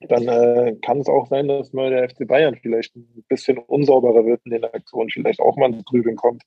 dann 0.00 0.28
äh, 0.28 0.76
kann 0.82 0.98
es 0.98 1.08
auch 1.08 1.26
sein, 1.28 1.48
dass 1.48 1.72
mal 1.72 1.90
der 1.90 2.08
FC 2.08 2.26
Bayern 2.26 2.56
vielleicht 2.56 2.94
ein 2.96 3.24
bisschen 3.28 3.58
unsauberer 3.58 4.26
wird 4.26 4.40
in 4.44 4.52
den 4.52 4.64
Aktionen, 4.64 5.10
vielleicht 5.10 5.40
auch 5.40 5.56
mal 5.56 5.72
ins 5.72 5.84
Grübeln 5.84 6.16
kommt. 6.16 6.42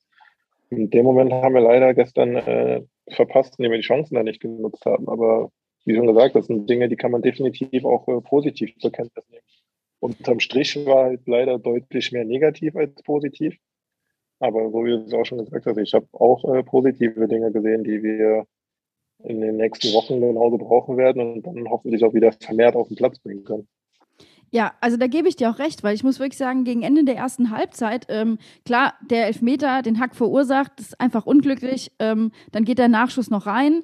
In 0.69 0.89
dem 0.89 1.05
Moment 1.05 1.31
haben 1.31 1.55
wir 1.55 1.61
leider 1.61 1.93
gestern 1.93 2.35
äh, 2.35 2.83
verpasst, 3.09 3.55
indem 3.57 3.71
wir 3.71 3.79
die 3.79 3.85
Chancen 3.85 4.15
da 4.15 4.23
nicht 4.23 4.41
genutzt 4.41 4.85
haben. 4.85 5.07
Aber 5.07 5.49
wie 5.85 5.95
schon 5.95 6.07
gesagt, 6.07 6.35
das 6.35 6.47
sind 6.47 6.69
Dinge, 6.69 6.89
die 6.89 6.97
kann 6.97 7.11
man 7.11 7.21
definitiv 7.21 7.85
auch 7.85 8.07
äh, 8.09 8.21
positiv 8.21 8.75
zur 8.77 8.91
Kenntnis 8.91 9.23
nehmen. 9.29 9.43
Unterm 9.99 10.39
Strich 10.39 10.75
war 10.85 11.05
halt 11.05 11.21
leider 11.25 11.57
deutlich 11.57 12.11
mehr 12.11 12.25
negativ 12.25 12.75
als 12.75 13.01
positiv. 13.03 13.57
Aber 14.39 14.69
so 14.69 14.85
wie 14.85 14.91
du 14.91 15.03
es 15.03 15.13
auch 15.13 15.25
schon 15.25 15.39
gesagt 15.39 15.65
hast, 15.65 15.77
ich 15.77 15.93
habe 15.93 16.07
auch 16.13 16.43
äh, 16.53 16.63
positive 16.63 17.27
Dinge 17.27 17.51
gesehen, 17.51 17.83
die 17.83 18.03
wir 18.03 18.45
in 19.23 19.41
den 19.41 19.57
nächsten 19.57 19.93
Wochen 19.93 20.21
genauso 20.21 20.57
brauchen 20.57 20.97
werden 20.97 21.33
und 21.33 21.47
dann 21.47 21.69
hoffentlich 21.69 22.03
auch 22.03 22.13
wieder 22.13 22.31
vermehrt 22.31 22.75
auf 22.75 22.87
den 22.87 22.97
Platz 22.97 23.19
bringen 23.19 23.43
können. 23.43 23.67
Ja, 24.49 24.73
also 24.79 24.95
da 24.95 25.07
gebe 25.07 25.27
ich 25.27 25.35
dir 25.35 25.49
auch 25.49 25.59
recht, 25.59 25.83
weil 25.83 25.93
ich 25.93 26.03
muss 26.03 26.19
wirklich 26.19 26.37
sagen, 26.37 26.63
gegen 26.63 26.81
Ende 26.81 27.03
der 27.03 27.17
ersten 27.17 27.51
Halbzeit, 27.51 28.05
ähm, 28.09 28.37
klar, 28.63 28.93
der 29.09 29.25
Elfmeter, 29.27 29.81
den 29.81 29.99
Hack 29.99 30.15
verursacht, 30.15 30.79
ist 30.79 31.01
einfach 31.01 31.25
unglücklich, 31.25 31.91
ähm, 31.99 32.31
dann 32.53 32.63
geht 32.63 32.77
der 32.77 32.87
Nachschuss 32.87 33.29
noch 33.29 33.45
rein, 33.45 33.83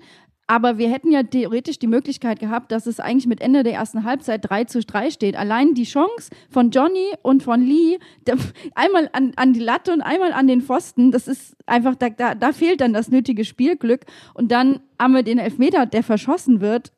aber 0.53 0.77
wir 0.77 0.87
hätten 0.87 1.11
ja 1.11 1.23
theoretisch 1.23 1.79
die 1.79 1.87
Möglichkeit 1.87 2.39
gehabt, 2.39 2.71
dass 2.71 2.85
es 2.85 2.99
eigentlich 2.99 3.25
mit 3.25 3.41
Ende 3.41 3.63
der 3.63 3.73
ersten 3.73 4.03
Halbzeit 4.03 4.47
3 4.47 4.65
zu 4.65 4.81
3 4.81 5.09
steht. 5.09 5.35
Allein 5.35 5.73
die 5.73 5.83
Chance 5.83 6.29
von 6.47 6.69
Johnny 6.69 7.07
und 7.23 7.41
von 7.41 7.59
Lee, 7.59 7.97
der, 8.27 8.37
einmal 8.75 9.09
an, 9.13 9.33
an 9.35 9.53
die 9.53 9.59
Latte 9.59 9.91
und 9.91 10.03
einmal 10.03 10.31
an 10.31 10.45
den 10.47 10.61
Pfosten, 10.61 11.11
das 11.11 11.27
ist 11.27 11.55
einfach, 11.65 11.95
da, 11.95 12.11
da, 12.11 12.35
da 12.35 12.53
fehlt 12.53 12.81
dann 12.81 12.93
das 12.93 13.09
nötige 13.09 13.45
Spielglück. 13.45 14.01
Und 14.35 14.51
dann 14.51 14.81
haben 14.99 15.15
wir 15.15 15.23
den 15.23 15.39
Elfmeter, 15.39 15.87
der 15.87 16.03
verschossen 16.03 16.61
wird. 16.61 16.91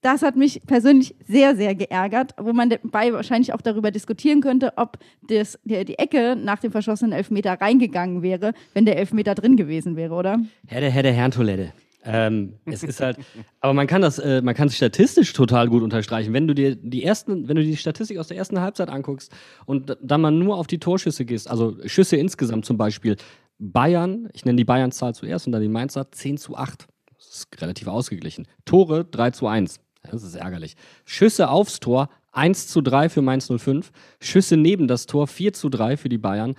Das 0.00 0.22
hat 0.22 0.36
mich 0.36 0.62
persönlich 0.64 1.16
sehr, 1.26 1.56
sehr 1.56 1.74
geärgert, 1.74 2.36
wo 2.38 2.52
man 2.52 2.70
dabei 2.70 3.12
wahrscheinlich 3.12 3.52
auch 3.52 3.62
darüber 3.62 3.90
diskutieren 3.90 4.40
könnte, 4.42 4.74
ob 4.76 4.98
das, 5.26 5.58
die, 5.64 5.84
die 5.84 5.98
Ecke 5.98 6.36
nach 6.36 6.60
dem 6.60 6.70
verschossenen 6.70 7.10
Elfmeter 7.10 7.60
reingegangen 7.60 8.22
wäre, 8.22 8.52
wenn 8.74 8.86
der 8.86 8.96
Elfmeter 8.96 9.34
drin 9.34 9.56
gewesen 9.56 9.96
wäre, 9.96 10.14
oder? 10.14 10.38
Herr 10.68 10.80
der 10.82 10.92
Herr 10.92 11.02
der 11.02 11.14
Herrentoilette. 11.14 11.72
Ähm, 12.06 12.54
es 12.64 12.84
ist 12.84 13.00
halt, 13.00 13.18
aber 13.60 13.74
man 13.74 13.88
kann 13.88 14.00
das, 14.00 14.18
äh, 14.18 14.40
man 14.40 14.54
kann 14.54 14.68
es 14.68 14.76
statistisch 14.76 15.32
total 15.32 15.68
gut 15.68 15.82
unterstreichen. 15.82 16.32
Wenn 16.32 16.46
du 16.46 16.54
dir 16.54 16.76
die 16.76 17.02
ersten, 17.02 17.48
wenn 17.48 17.56
du 17.56 17.62
die 17.62 17.76
Statistik 17.76 18.18
aus 18.18 18.28
der 18.28 18.36
ersten 18.36 18.60
Halbzeit 18.60 18.88
anguckst 18.88 19.32
und 19.66 19.96
dann 20.00 20.20
mal 20.20 20.30
nur 20.30 20.56
auf 20.56 20.68
die 20.68 20.78
Torschüsse 20.78 21.24
gehst, 21.24 21.50
also 21.50 21.76
Schüsse 21.86 22.16
insgesamt 22.16 22.64
zum 22.64 22.76
Beispiel, 22.78 23.16
Bayern, 23.58 24.28
ich 24.32 24.44
nenne 24.44 24.56
die 24.56 24.64
Bayern-Zahl 24.64 25.14
zuerst 25.14 25.46
und 25.46 25.52
dann 25.52 25.62
die 25.62 25.68
Mainzer 25.68 26.10
10 26.10 26.38
zu 26.38 26.56
8. 26.56 26.86
Das 27.16 27.28
ist 27.28 27.60
relativ 27.60 27.88
ausgeglichen. 27.88 28.46
Tore 28.64 29.04
3 29.04 29.30
zu 29.30 29.46
1. 29.46 29.80
Das 30.10 30.22
ist 30.22 30.36
ärgerlich. 30.36 30.76
Schüsse 31.04 31.48
aufs 31.48 31.80
Tor 31.80 32.08
1 32.32 32.68
zu 32.68 32.82
3 32.82 33.08
für 33.08 33.22
Mainz 33.22 33.50
05. 33.50 33.90
Schüsse 34.20 34.56
neben 34.56 34.86
das 34.86 35.06
Tor 35.06 35.26
4 35.26 35.54
zu 35.54 35.68
3 35.70 35.96
für 35.96 36.08
die 36.08 36.18
Bayern. 36.18 36.54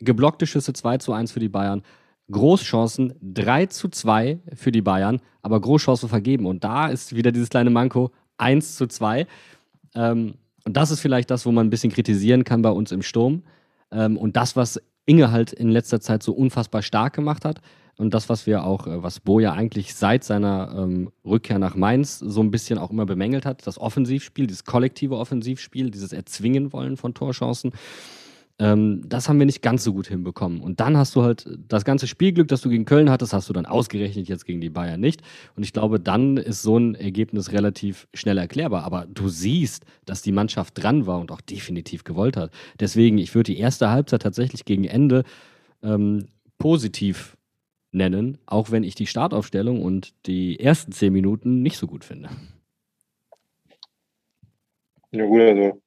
Geblockte 0.00 0.46
Schüsse 0.46 0.72
2 0.72 0.98
zu 0.98 1.12
1 1.12 1.32
für 1.32 1.40
die 1.40 1.48
Bayern. 1.48 1.82
Großchancen 2.32 3.14
3 3.22 3.66
zu 3.66 3.88
2 3.88 4.40
für 4.54 4.72
die 4.72 4.82
Bayern, 4.82 5.20
aber 5.42 5.60
Großchancen 5.60 6.08
vergeben. 6.08 6.46
Und 6.46 6.64
da 6.64 6.88
ist 6.88 7.14
wieder 7.14 7.30
dieses 7.30 7.50
kleine 7.50 7.70
Manko 7.70 8.10
1 8.38 8.76
zu 8.76 8.86
2. 8.86 9.26
Ähm, 9.94 10.34
und 10.64 10.76
das 10.76 10.90
ist 10.90 11.00
vielleicht 11.00 11.30
das, 11.30 11.46
wo 11.46 11.52
man 11.52 11.66
ein 11.66 11.70
bisschen 11.70 11.92
kritisieren 11.92 12.44
kann 12.44 12.62
bei 12.62 12.70
uns 12.70 12.92
im 12.92 13.02
Sturm. 13.02 13.42
Ähm, 13.90 14.16
und 14.16 14.36
das, 14.36 14.56
was 14.56 14.80
Inge 15.06 15.30
halt 15.30 15.52
in 15.52 15.68
letzter 15.68 16.00
Zeit 16.00 16.22
so 16.22 16.32
unfassbar 16.32 16.82
stark 16.82 17.14
gemacht 17.14 17.44
hat. 17.44 17.60
Und 17.98 18.14
das, 18.14 18.28
was 18.28 18.46
wir 18.46 18.64
auch, 18.64 18.86
äh, 18.86 19.02
was 19.02 19.20
Boja 19.20 19.52
eigentlich 19.52 19.94
seit 19.94 20.24
seiner 20.24 20.74
ähm, 20.76 21.10
Rückkehr 21.24 21.58
nach 21.58 21.74
Mainz 21.74 22.18
so 22.18 22.40
ein 22.40 22.50
bisschen 22.50 22.78
auch 22.78 22.90
immer 22.90 23.06
bemängelt 23.06 23.44
hat, 23.44 23.66
das 23.66 23.78
Offensivspiel, 23.78 24.46
dieses 24.46 24.64
kollektive 24.64 25.16
Offensivspiel, 25.16 25.90
dieses 25.90 26.12
Erzwingen 26.12 26.72
wollen 26.72 26.96
von 26.96 27.14
Torchancen. 27.14 27.72
Ähm, 28.58 29.02
das 29.06 29.28
haben 29.28 29.38
wir 29.38 29.46
nicht 29.46 29.62
ganz 29.62 29.84
so 29.84 29.92
gut 29.92 30.06
hinbekommen. 30.06 30.60
Und 30.60 30.80
dann 30.80 30.96
hast 30.96 31.16
du 31.16 31.22
halt 31.22 31.48
das 31.68 31.84
ganze 31.84 32.06
Spielglück, 32.06 32.48
das 32.48 32.60
du 32.60 32.68
gegen 32.68 32.84
Köln 32.84 33.10
hattest, 33.10 33.32
hast 33.32 33.48
du 33.48 33.52
dann 33.52 33.66
ausgerechnet 33.66 34.28
jetzt 34.28 34.44
gegen 34.44 34.60
die 34.60 34.70
Bayern 34.70 35.00
nicht. 35.00 35.22
Und 35.56 35.62
ich 35.62 35.72
glaube, 35.72 35.98
dann 35.98 36.36
ist 36.36 36.62
so 36.62 36.78
ein 36.78 36.94
Ergebnis 36.94 37.52
relativ 37.52 38.08
schnell 38.14 38.38
erklärbar. 38.38 38.84
Aber 38.84 39.06
du 39.06 39.28
siehst, 39.28 39.84
dass 40.04 40.22
die 40.22 40.32
Mannschaft 40.32 40.82
dran 40.82 41.06
war 41.06 41.18
und 41.18 41.32
auch 41.32 41.40
definitiv 41.40 42.04
gewollt 42.04 42.36
hat. 42.36 42.52
Deswegen, 42.78 43.18
ich 43.18 43.34
würde 43.34 43.52
die 43.52 43.58
erste 43.58 43.90
Halbzeit 43.90 44.22
tatsächlich 44.22 44.64
gegen 44.64 44.84
Ende 44.84 45.24
ähm, 45.82 46.26
positiv 46.58 47.36
nennen, 47.92 48.38
auch 48.46 48.70
wenn 48.70 48.84
ich 48.84 48.94
die 48.94 49.06
Startaufstellung 49.06 49.82
und 49.82 50.14
die 50.26 50.58
ersten 50.58 50.92
zehn 50.92 51.12
Minuten 51.12 51.62
nicht 51.62 51.76
so 51.76 51.86
gut 51.86 52.04
finde. 52.04 52.30
Ja 55.10 55.26
gut, 55.26 55.40
also 55.42 55.82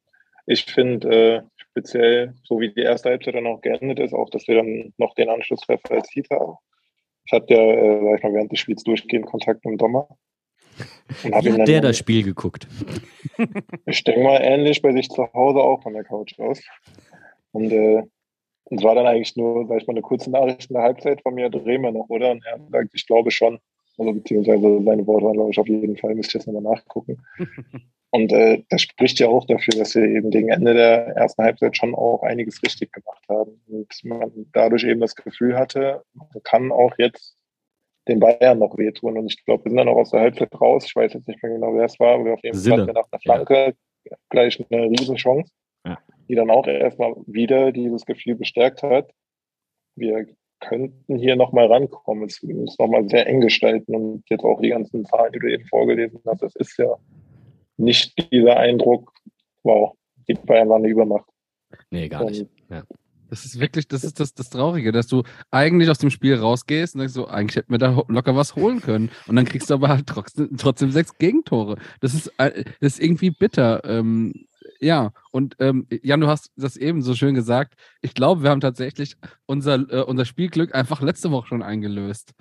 ich 0.46 0.66
finde, 0.66 1.10
äh, 1.10 1.42
speziell, 1.76 2.34
so 2.44 2.60
wie 2.60 2.74
die 2.74 2.82
erste 2.82 3.10
Halbzeit 3.10 3.36
dann 3.36 3.48
auch 3.48 3.60
geendet 3.60 4.00
ist, 4.00 4.14
auch, 4.14 4.30
dass 4.30 4.48
wir 4.48 4.56
dann 4.56 4.94
noch 4.98 5.14
den 5.16 5.30
Anschlusstreffer 5.30 5.92
erzielt 5.92 6.30
haben. 6.32 6.54
Ich 7.26 7.34
hatte 7.34 7.54
ja, 7.54 7.60
äh, 7.60 8.02
sag 8.02 8.18
ich 8.18 8.24
mal, 8.24 8.34
während 8.34 8.52
des 8.52 8.60
Spiels 8.60 8.84
durchgehend 8.84 9.26
Kontakt 9.26 9.66
mit 9.66 9.74
dem 9.74 9.78
Dommer. 9.78 10.08
Und 11.24 11.44
Wie 11.44 11.52
hat 11.52 11.68
der 11.68 11.82
das 11.82 11.98
Spiel 11.98 12.24
geguckt? 12.24 12.68
Ich 13.86 14.04
denke 14.04 14.24
mal 14.24 14.40
ähnlich 14.42 14.82
bei 14.82 14.94
sich 14.94 15.10
zu 15.10 15.28
Hause 15.34 15.60
auch 15.60 15.84
von 15.84 15.94
der 15.94 16.06
Couch 16.06 16.40
aus. 16.40 16.62
Und 17.52 17.72
äh, 17.72 18.04
es 18.72 18.84
war 18.84 18.96
dann 18.96 19.06
eigentlich 19.06 19.36
nur, 19.36 19.68
sag 19.68 19.82
ich 19.82 19.88
mal, 19.88 19.94
eine 19.94 20.02
kurze 20.02 20.32
Nachricht 20.32 20.70
in 20.70 20.76
der 20.76 20.84
Halbzeit 20.84 21.22
von 21.22 21.36
mir, 21.36 21.50
drehen 21.50 21.82
wir 21.82 21.92
noch, 21.92 22.08
oder? 22.08 22.32
Und 22.32 22.44
er 22.46 22.60
sagt, 22.72 22.92
ich 22.94 23.06
glaube 23.06 23.32
schon. 23.32 23.60
Also 23.98 24.14
beziehungsweise 24.14 24.62
seine 24.84 25.06
Worte 25.06 25.26
waren, 25.26 25.34
glaube 25.34 25.52
ich, 25.52 25.60
auf 25.60 25.68
jeden 25.68 25.98
Fall, 25.98 26.16
müsste 26.16 26.38
ich 26.38 26.46
jetzt 26.46 26.48
nochmal 26.48 26.76
nachgucken. 26.76 27.22
Und 28.16 28.32
äh, 28.32 28.64
das 28.70 28.82
spricht 28.82 29.20
ja 29.20 29.28
auch 29.28 29.46
dafür, 29.46 29.78
dass 29.78 29.94
wir 29.94 30.04
eben 30.04 30.30
gegen 30.30 30.48
Ende 30.48 30.74
der 30.74 31.08
ersten 31.18 31.44
Halbzeit 31.44 31.76
schon 31.76 31.94
auch 31.94 32.24
einiges 32.24 32.64
richtig 32.64 32.94
gemacht 32.94 33.26
haben. 33.28 33.60
Und 33.68 33.94
man 34.06 34.32
dadurch 34.54 34.86
eben 34.86 35.02
das 35.02 35.18
Gefühl 35.18 35.58
hatte, 35.58 36.02
man 36.14 36.30
kann 36.46 36.72
auch 36.72 36.94
jetzt 36.98 37.36
den 38.08 38.22
Bayern 38.22 38.60
noch 38.60 38.78
wehtun. 38.78 39.18
Und 39.18 39.26
ich 39.26 39.44
glaube, 39.44 39.66
wir 39.66 39.72
sind 39.72 39.80
dann 39.80 39.90
auch 39.90 39.98
aus 39.98 40.12
der 40.12 40.22
Halbzeit 40.22 40.50
raus. 40.62 40.86
Ich 40.86 40.96
weiß 40.96 41.12
jetzt 41.12 41.28
nicht 41.28 41.44
mehr 41.44 41.52
genau, 41.52 41.76
wer 41.76 41.84
es 41.84 42.00
war, 42.00 42.14
aber 42.14 42.24
wir 42.24 42.34
auf 42.36 42.44
jeden 42.44 42.58
Fall 42.58 42.86
nach 42.86 43.04
einer 43.12 43.20
Flanke 43.22 43.76
ja. 44.06 44.18
gleich 44.30 44.66
eine 44.72 44.90
Riesenchance, 44.90 45.52
ja. 45.86 45.98
die 46.30 46.36
dann 46.36 46.50
auch 46.50 46.68
erstmal 46.68 47.16
wieder 47.28 47.74
dieses 47.74 48.06
Gefühl 48.06 48.36
bestärkt 48.36 48.82
hat. 48.82 49.12
Wir 49.98 50.26
könnten 50.62 51.18
hier 51.18 51.36
nochmal 51.36 51.68
rankommen. 51.68 52.24
Es 52.24 52.42
ist 52.42 52.80
nochmal 52.80 53.10
sehr 53.10 53.28
eng 53.28 53.42
gestalten 53.42 53.94
und 53.94 54.24
jetzt 54.30 54.46
auch 54.46 54.62
die 54.62 54.70
ganzen 54.70 55.04
Zahlen, 55.04 55.34
die 55.34 55.40
du 55.40 55.52
eben 55.52 55.66
vorgelesen 55.66 56.22
hast, 56.26 56.44
das 56.44 56.56
ist 56.56 56.78
ja 56.78 56.96
nicht 57.78 58.32
dieser 58.32 58.58
Eindruck, 58.58 59.12
wow, 59.64 59.94
die 60.28 60.34
Bayern 60.34 60.70
waren 60.70 60.84
eine 60.84 60.92
Übermacht. 60.92 61.30
Nee, 61.90 62.08
gar 62.08 62.26
nicht. 62.26 62.48
Ja. 62.70 62.84
Das 63.30 63.44
ist 63.44 63.60
wirklich, 63.60 63.88
das 63.88 64.04
ist 64.04 64.20
das, 64.20 64.34
das 64.34 64.50
Traurige, 64.50 64.92
dass 64.92 65.08
du 65.08 65.24
eigentlich 65.50 65.90
aus 65.90 65.98
dem 65.98 66.12
Spiel 66.12 66.36
rausgehst 66.36 66.96
und 66.96 67.00
denkst 67.00 67.16
so, 67.16 67.28
eigentlich 67.28 67.56
hätten 67.56 67.72
wir 67.72 67.80
da 67.80 68.04
locker 68.08 68.36
was 68.36 68.56
holen 68.56 68.82
können. 68.82 69.10
Und 69.28 69.36
dann 69.36 69.46
kriegst 69.46 69.70
du 69.70 69.74
aber 69.74 69.90
halt 69.90 70.08
trotzdem, 70.08 70.56
trotzdem 70.58 70.92
sechs 70.92 71.18
Gegentore. 71.18 71.78
Das 72.02 72.14
ist, 72.14 72.28
äh, 72.38 72.64
das 72.80 72.94
ist 72.94 73.02
irgendwie 73.02 73.32
bitter. 73.32 73.84
Ähm, 73.84 74.46
ja, 74.80 75.12
und 75.32 75.56
ähm, 75.60 75.88
Jan, 76.04 76.22
du 76.22 76.28
hast 76.28 76.52
das 76.56 76.78
eben 76.78 77.02
so 77.02 77.16
schön 77.16 77.36
gesagt. 77.36 77.74
Ich 78.02 78.14
glaube, 78.14 78.44
wir 78.44 78.52
haben 78.52 78.62
tatsächlich 78.62 79.16
unser, 79.46 79.76
äh, 79.90 80.04
unser 80.04 80.26
Spielglück 80.26 80.76
einfach 80.76 81.02
letzte 81.02 81.32
Woche 81.32 81.48
schon 81.48 81.64
eingelöst. 81.64 82.34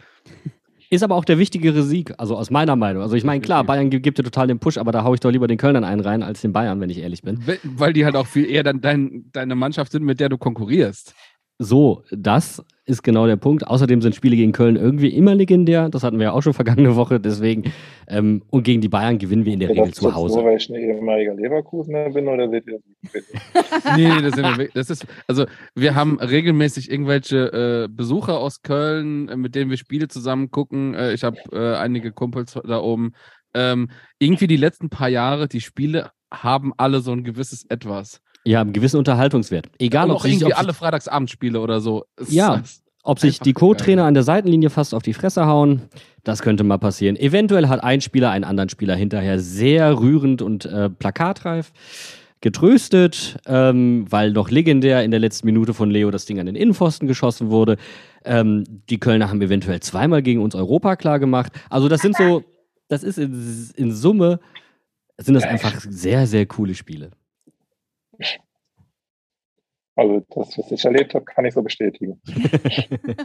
Ist 0.95 1.03
aber 1.03 1.17
auch 1.17 1.25
der 1.25 1.39
wichtigere 1.39 1.83
Sieg, 1.83 2.15
also 2.19 2.37
aus 2.37 2.51
meiner 2.51 2.77
Meinung. 2.77 3.03
Also 3.03 3.17
ich 3.17 3.25
meine, 3.25 3.41
klar, 3.41 3.65
Bayern 3.65 3.91
gibt, 3.91 4.17
dir 4.19 4.23
total 4.23 4.47
den 4.47 4.59
Push, 4.61 4.79
aber 4.79 4.93
da 4.93 5.03
hau 5.05 5.13
ich 5.15 5.21
doch 5.21 5.31
lieber 5.31 5.47
den 5.49 5.59
Kölnern 5.59 5.83
einen 5.85 6.01
rein 6.01 6.23
als 6.23 6.41
den 6.41 6.53
Bayern, 6.53 6.81
wenn 6.81 6.91
ich 6.91 6.99
ehrlich 6.99 7.23
bin. 7.23 7.45
We- 7.47 7.59
Weil 7.65 7.93
die 7.93 8.05
halt 8.05 8.15
auch 8.17 8.27
viel 8.27 8.49
eher 8.49 8.63
dann 8.63 8.81
dein, 8.81 9.25
deine 9.33 9.55
Mannschaft 9.57 9.93
sind, 9.93 10.05
mit 10.05 10.21
der 10.21 10.29
du 10.29 10.39
konkurrierst. 10.39 11.15
So, 11.59 12.03
das 12.11 12.65
ist 12.87 13.03
genau 13.03 13.27
der 13.27 13.37
Punkt. 13.37 13.67
Außerdem 13.67 14.03
sind 14.03 14.15
Spiele 14.15 14.37
gegen 14.37 14.53
Köln 14.53 14.77
irgendwie 14.77 15.09
immer 15.09 15.35
legendär. 15.35 15.89
Das 15.89 16.03
hatten 16.03 16.19
wir 16.19 16.25
ja 16.25 16.33
auch 16.33 16.43
schon 16.43 16.55
vergangene 16.55 16.97
Woche. 16.97 17.21
Deswegen, 17.21 17.73
ähm, 18.09 18.43
und 18.51 18.65
gegen 18.65 18.81
die 18.81 18.89
Bayern 18.89 19.19
gewinnen 19.19 19.45
wir 19.45 19.55
in 19.55 19.61
der 19.61 19.71
Regel 19.71 19.93
zu 19.93 20.05
Nur, 20.05 20.15
Hause. 20.15 20.45
weil 20.45 20.57
ich 20.57 20.69
ein 20.69 20.77
ehemaliger 20.77 21.35
Leverkusener 21.35 22.11
bin 22.11 22.29
oder 22.29 22.49
seht 22.51 22.67
ihr 22.67 22.79
das? 23.13 23.97
Nee, 23.97 24.09
nee, 24.15 24.23
das, 24.23 24.35
sind 24.35 24.59
wir, 24.59 24.69
das 24.75 24.91
ist, 24.91 25.07
also 25.27 25.47
wir 25.75 25.95
haben 25.95 26.19
regelmäßig 26.19 26.91
irgendwelche 26.91 27.87
äh, 27.87 27.89
Besucher 27.91 28.39
aus 28.39 28.63
Köln, 28.63 29.29
äh, 29.29 29.37
mit 29.37 29.55
denen 29.55 29.71
wir 29.71 29.77
Spiele 29.77 30.09
zusammen 30.09 30.51
gucken. 30.51 30.95
Äh, 30.95 31.15
ich 31.15 31.25
habe 31.25 31.39
äh, 31.53 31.77
einige 31.77 32.13
Kumpels 32.13 32.59
da 32.65 32.81
oben. 32.81 33.13
Ähm, 33.55 33.89
irgendwie 34.19 34.49
die 34.49 34.57
letzten 34.57 34.91
paar 34.91 35.09
Jahre, 35.09 35.49
die 35.49 35.61
Spiele 35.61 36.11
haben 36.33 36.73
alle 36.77 37.01
so 37.01 37.13
ein 37.13 37.25
gewisses 37.25 37.65
Etwas. 37.69 38.21
Ja, 38.47 38.61
einen 38.61 38.73
gewissen 38.73 38.99
Unterhaltungswert. 38.99 39.67
Egal, 39.79 40.05
Und 40.07 40.11
ob 40.13 40.17
auch 40.19 40.23
sich, 40.25 40.35
irgendwie 40.35 40.53
ob, 40.53 40.59
alle 40.59 40.75
Freitagsabendspiele 40.75 41.61
oder 41.61 41.81
so. 41.81 42.05
Es- 42.17 42.33
Ja. 42.33 42.63
ob 43.03 43.19
sich 43.19 43.41
die 43.41 43.53
Co-Trainer 43.55 44.05
an 44.05 44.15
der 44.15 44.23
Seitenlinie 44.23 44.71
fast 44.71 44.95
auf 44.95 45.03
die 45.03 45.15
Fresse 45.15 45.47
hauen. 45.47 45.83
Das 46.25 46.41
könnte 46.43 46.65
mal 46.65 46.79
passieren. 46.79 47.17
Eventuell 47.17 47.69
hat 47.69 47.83
ein 47.85 48.01
Spieler 48.01 48.31
einen 48.31 48.45
anderen 48.45 48.69
Spieler 48.71 48.97
hinterher 48.97 49.39
sehr 49.41 49.99
rührend 50.01 50.41
und 50.43 50.65
äh, 50.67 50.89
plakatreif 50.91 51.73
getröstet, 52.41 53.39
ähm, 53.47 54.05
weil 54.11 54.33
noch 54.33 54.51
legendär 54.51 55.03
in 55.03 55.11
der 55.11 55.21
letzten 55.21 55.47
Minute 55.47 55.73
von 55.73 55.91
Leo 55.91 56.11
das 56.11 56.27
Ding 56.27 56.39
an 56.39 56.47
den 56.47 56.57
Innenpfosten 56.57 57.09
geschossen 57.09 57.49
wurde. 57.51 57.77
Ähm, 58.25 58.65
die 58.91 58.99
Kölner 58.99 59.31
haben 59.31 59.41
eventuell 59.41 59.81
zweimal 59.81 60.23
gegen 60.23 60.43
uns 60.43 60.55
Europa 60.55 60.97
klar 60.97 61.19
gemacht. 61.19 61.53
Also 61.71 61.89
das 61.89 62.03
sind 62.03 62.17
so, 62.17 62.43
das 62.89 63.03
ist 63.03 63.19
in, 63.19 63.71
in 63.77 63.93
Summe, 63.93 64.41
sind 65.19 65.35
das 65.35 65.45
einfach 65.45 65.81
sehr, 65.89 66.27
sehr 66.27 66.45
coole 66.47 66.75
Spiele. 66.75 67.11
Also 69.97 70.25
das, 70.35 70.59
was 70.59 70.73
ich 70.73 70.85
erlebt 70.85 71.15
habe, 71.15 71.25
kann 71.25 71.45
ich 71.45 71.55
so 71.55 71.63
bestätigen. 71.63 72.21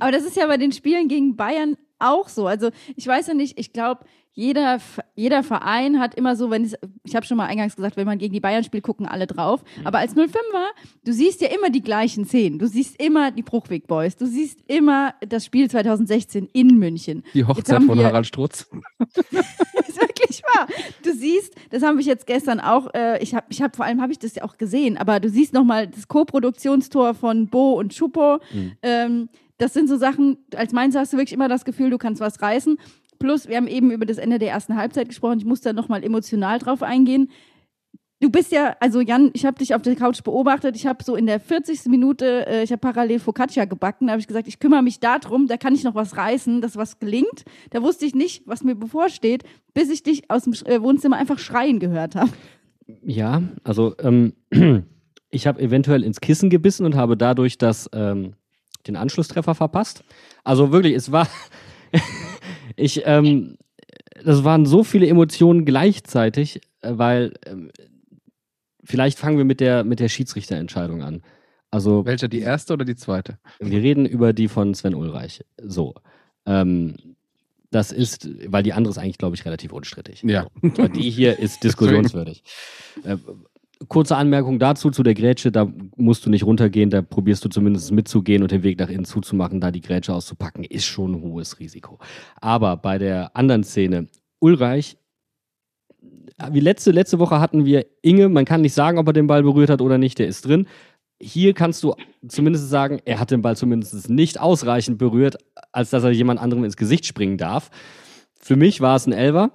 Aber 0.00 0.10
das 0.10 0.24
ist 0.24 0.36
ja 0.36 0.46
bei 0.46 0.56
den 0.56 0.72
Spielen 0.72 1.06
gegen 1.08 1.36
Bayern 1.36 1.76
auch 2.00 2.28
so. 2.28 2.48
Also 2.48 2.70
ich 2.96 3.06
weiß 3.06 3.28
ja 3.28 3.34
nicht, 3.34 3.58
ich 3.60 3.72
glaube, 3.72 4.04
jeder, 4.34 4.80
jeder 5.14 5.42
Verein 5.42 6.00
hat 6.00 6.14
immer 6.14 6.34
so, 6.36 6.50
wenn 6.50 6.64
es, 6.64 6.74
ich 7.04 7.14
habe 7.14 7.24
schon 7.26 7.36
mal 7.36 7.46
eingangs 7.46 7.76
gesagt, 7.76 7.96
wenn 7.96 8.06
man 8.06 8.18
gegen 8.18 8.32
die 8.32 8.40
Bayern 8.40 8.64
spielt, 8.64 8.82
gucken 8.82 9.06
alle 9.06 9.26
drauf. 9.26 9.62
Aber 9.84 9.98
als 9.98 10.16
05er, 10.16 10.70
du 11.04 11.12
siehst 11.12 11.42
ja 11.42 11.48
immer 11.48 11.70
die 11.70 11.82
gleichen 11.82 12.24
Szenen. 12.24 12.58
Du 12.58 12.66
siehst 12.66 13.00
immer 13.00 13.30
die 13.30 13.42
Bruchweg 13.42 13.86
Boys. 13.86 14.16
Du 14.16 14.26
siehst 14.26 14.58
immer 14.68 15.14
das 15.20 15.44
Spiel 15.44 15.70
2016 15.70 16.48
in 16.52 16.78
München. 16.78 17.24
Die 17.34 17.44
Hochzeit 17.44 17.82
von 17.84 17.98
wir- 17.98 18.06
Harald 18.06 18.26
Strutz. 18.26 18.68
wirklich 20.32 20.42
wahr. 20.42 20.66
Du 21.02 21.12
siehst, 21.12 21.54
das 21.70 21.82
habe 21.82 22.00
ich 22.00 22.06
jetzt 22.06 22.26
gestern 22.26 22.60
auch, 22.60 22.92
äh, 22.94 23.22
ich 23.22 23.34
habe 23.34 23.46
ich 23.50 23.62
hab, 23.62 23.76
vor 23.76 23.84
allem 23.84 24.00
habe 24.00 24.12
ich 24.12 24.18
das 24.18 24.34
ja 24.34 24.44
auch 24.44 24.56
gesehen, 24.56 24.96
aber 24.96 25.20
du 25.20 25.28
siehst 25.28 25.52
nochmal 25.52 25.86
das 25.86 26.08
Co-Produktionstor 26.08 27.14
von 27.14 27.48
Bo 27.48 27.72
und 27.72 27.94
Schupo. 27.94 28.38
Mhm. 28.52 28.72
Ähm, 28.82 29.28
das 29.58 29.74
sind 29.74 29.88
so 29.88 29.96
Sachen, 29.96 30.38
als 30.56 30.72
Mainzer 30.72 31.00
hast 31.00 31.12
du 31.12 31.16
wirklich 31.18 31.34
immer 31.34 31.48
das 31.48 31.64
Gefühl, 31.64 31.90
du 31.90 31.98
kannst 31.98 32.20
was 32.20 32.40
reißen. 32.42 32.78
Plus, 33.18 33.48
wir 33.48 33.56
haben 33.56 33.68
eben 33.68 33.92
über 33.92 34.06
das 34.06 34.18
Ende 34.18 34.40
der 34.40 34.50
ersten 34.50 34.76
Halbzeit 34.76 35.08
gesprochen. 35.08 35.38
Ich 35.38 35.44
muss 35.44 35.60
da 35.60 35.72
nochmal 35.72 36.02
emotional 36.02 36.58
drauf 36.58 36.82
eingehen. 36.82 37.30
Du 38.22 38.30
bist 38.30 38.52
ja, 38.52 38.76
also 38.78 39.00
Jan, 39.00 39.30
ich 39.32 39.44
habe 39.44 39.58
dich 39.58 39.74
auf 39.74 39.82
der 39.82 39.96
Couch 39.96 40.22
beobachtet. 40.22 40.76
Ich 40.76 40.86
habe 40.86 41.02
so 41.02 41.16
in 41.16 41.26
der 41.26 41.40
40. 41.40 41.86
Minute, 41.86 42.46
äh, 42.46 42.62
ich 42.62 42.70
habe 42.70 42.78
parallel 42.78 43.18
Focaccia 43.18 43.64
gebacken. 43.64 44.06
Da 44.06 44.12
habe 44.12 44.20
ich 44.20 44.28
gesagt, 44.28 44.46
ich 44.46 44.60
kümmere 44.60 44.80
mich 44.80 45.00
darum, 45.00 45.48
da 45.48 45.56
kann 45.56 45.74
ich 45.74 45.82
noch 45.82 45.96
was 45.96 46.16
reißen, 46.16 46.60
dass 46.60 46.76
was 46.76 47.00
gelingt. 47.00 47.44
Da 47.70 47.82
wusste 47.82 48.06
ich 48.06 48.14
nicht, 48.14 48.46
was 48.46 48.62
mir 48.62 48.76
bevorsteht, 48.76 49.42
bis 49.74 49.90
ich 49.90 50.04
dich 50.04 50.30
aus 50.30 50.44
dem 50.44 50.52
äh, 50.66 50.80
Wohnzimmer 50.80 51.16
einfach 51.16 51.40
schreien 51.40 51.80
gehört 51.80 52.14
habe. 52.14 52.30
Ja, 53.02 53.42
also 53.64 53.96
ähm, 53.98 54.34
ich 55.30 55.48
habe 55.48 55.60
eventuell 55.60 56.04
ins 56.04 56.20
Kissen 56.20 56.48
gebissen 56.48 56.86
und 56.86 56.94
habe 56.94 57.16
dadurch 57.16 57.58
das, 57.58 57.90
ähm, 57.92 58.34
den 58.86 58.94
Anschlusstreffer 58.94 59.56
verpasst. 59.56 60.04
Also 60.44 60.70
wirklich, 60.70 60.94
es 60.94 61.10
war, 61.10 61.26
ich, 62.76 63.02
ähm, 63.04 63.56
das 64.24 64.44
waren 64.44 64.64
so 64.64 64.84
viele 64.84 65.08
Emotionen 65.08 65.64
gleichzeitig, 65.64 66.60
äh, 66.82 66.92
weil 66.94 67.32
ähm, 67.46 67.72
vielleicht 68.84 69.18
fangen 69.18 69.38
wir 69.38 69.44
mit 69.44 69.60
der, 69.60 69.84
mit 69.84 70.00
der 70.00 70.08
Schiedsrichterentscheidung 70.08 71.02
an. 71.02 71.22
Also 71.70 72.04
Welcher, 72.04 72.28
die 72.28 72.40
erste 72.40 72.74
oder 72.74 72.84
die 72.84 72.96
zweite? 72.96 73.38
wir 73.58 73.82
reden 73.82 74.04
über 74.04 74.32
die 74.32 74.48
von 74.48 74.74
Sven 74.74 74.94
Ulreich. 74.94 75.44
So. 75.62 75.94
Ähm, 76.44 76.96
das 77.70 77.90
ist, 77.90 78.28
weil 78.46 78.62
die 78.62 78.74
andere 78.74 78.90
ist 78.90 78.98
eigentlich, 78.98 79.16
glaube 79.16 79.34
ich, 79.34 79.44
relativ 79.46 79.72
unstrittig. 79.72 80.22
Ja. 80.22 80.46
Aber 80.62 80.90
die 80.90 81.10
hier 81.10 81.38
ist 81.38 81.64
diskussionswürdig. 81.64 82.42
Äh, 83.04 83.16
kurze 83.88 84.16
Anmerkung 84.16 84.58
dazu, 84.58 84.90
zu 84.90 85.02
der 85.02 85.14
Grätsche, 85.14 85.50
da 85.50 85.72
musst 85.96 86.26
du 86.26 86.30
nicht 86.30 86.44
runtergehen, 86.44 86.90
da 86.90 87.00
probierst 87.00 87.44
du 87.44 87.48
zumindest 87.48 87.90
mitzugehen 87.90 88.42
und 88.42 88.50
den 88.50 88.62
Weg 88.62 88.78
nach 88.78 88.90
innen 88.90 89.06
zuzumachen, 89.06 89.60
da 89.60 89.70
die 89.70 89.80
Grätsche 89.80 90.14
auszupacken, 90.14 90.64
ist 90.64 90.84
schon 90.84 91.14
ein 91.14 91.22
hohes 91.22 91.58
Risiko. 91.58 91.98
Aber 92.40 92.76
bei 92.76 92.98
der 92.98 93.34
anderen 93.34 93.64
Szene, 93.64 94.08
Ulreich, 94.38 94.98
wie 96.50 96.60
letzte, 96.60 96.90
letzte 96.90 97.18
Woche 97.18 97.40
hatten 97.40 97.64
wir 97.64 97.86
Inge, 98.02 98.28
man 98.28 98.44
kann 98.44 98.60
nicht 98.60 98.74
sagen, 98.74 98.98
ob 98.98 99.06
er 99.06 99.12
den 99.12 99.26
Ball 99.26 99.42
berührt 99.42 99.70
hat 99.70 99.80
oder 99.80 99.98
nicht, 99.98 100.18
der 100.18 100.26
ist 100.26 100.46
drin. 100.46 100.66
Hier 101.20 101.54
kannst 101.54 101.82
du 101.82 101.94
zumindest 102.26 102.68
sagen, 102.68 103.00
er 103.04 103.20
hat 103.20 103.30
den 103.30 103.42
Ball 103.42 103.56
zumindest 103.56 104.10
nicht 104.10 104.40
ausreichend 104.40 104.98
berührt, 104.98 105.36
als 105.70 105.90
dass 105.90 106.02
er 106.02 106.10
jemand 106.10 106.40
anderem 106.40 106.64
ins 106.64 106.76
Gesicht 106.76 107.06
springen 107.06 107.38
darf. 107.38 107.70
Für 108.40 108.56
mich 108.56 108.80
war 108.80 108.96
es 108.96 109.06
ein 109.06 109.12
Elver. 109.12 109.52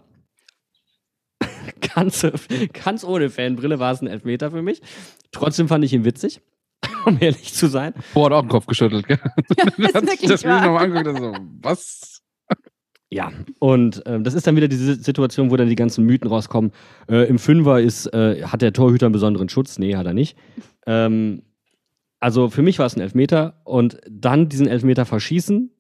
ganz, 1.96 2.26
ganz 2.72 3.04
ohne 3.04 3.30
Fanbrille 3.30 3.80
war 3.80 3.92
es 3.92 4.02
ein 4.02 4.08
Elfmeter 4.08 4.52
für 4.52 4.62
mich. 4.62 4.82
Trotzdem 5.32 5.68
fand 5.68 5.84
ich 5.84 5.94
ihn 5.94 6.06
witzig, 6.06 6.42
um 7.06 7.18
ehrlich 7.20 7.54
zu 7.54 7.68
sein. 7.68 7.94
Bo 8.14 8.26
hat 8.26 8.32
auch 8.32 8.42
den 8.42 8.50
Kopf 8.50 8.66
geschüttelt, 8.66 9.08
gell? 9.08 9.20
Hat 9.58 9.76
sich 9.76 9.94
wirklich 9.94 10.30
das 10.30 10.40
Spiel 10.42 10.52
wahr. 10.52 10.66
nochmal 10.66 10.86
angeguckt 10.86 11.20
so, 11.20 11.34
was? 11.62 12.22
Ja, 13.10 13.32
und 13.60 14.04
ähm, 14.06 14.24
das 14.26 14.34
ist 14.34 14.48
dann 14.48 14.58
wieder 14.58 14.68
diese 14.68 14.96
Situation, 14.96 15.50
wo 15.50 15.56
dann 15.56 15.70
die 15.70 15.76
ganzen 15.76 16.06
Mythen 16.06 16.28
rauskommen. 16.28 16.72
Äh, 17.10 17.28
Im 17.30 17.40
Fünfer 17.40 17.80
ist, 17.80 18.08
äh, 18.08 18.44
hat 18.44 18.62
der 18.62 18.74
Torhüter 18.74 19.06
einen 19.06 19.14
besonderen 19.14 19.48
Schutz? 19.48 19.80
Nee, 19.80 19.96
hat 19.96 20.06
er 20.06 20.14
nicht. 20.14 20.38
Ähm, 20.86 21.44
also 22.20 22.50
für 22.50 22.62
mich 22.62 22.80
war 22.80 22.86
es 22.86 22.98
ein 22.98 23.02
Elfmeter 23.02 23.62
und 23.64 24.00
dann 24.10 24.50
diesen 24.50 24.68
Elfmeter 24.68 25.06
verschießen. 25.06 25.72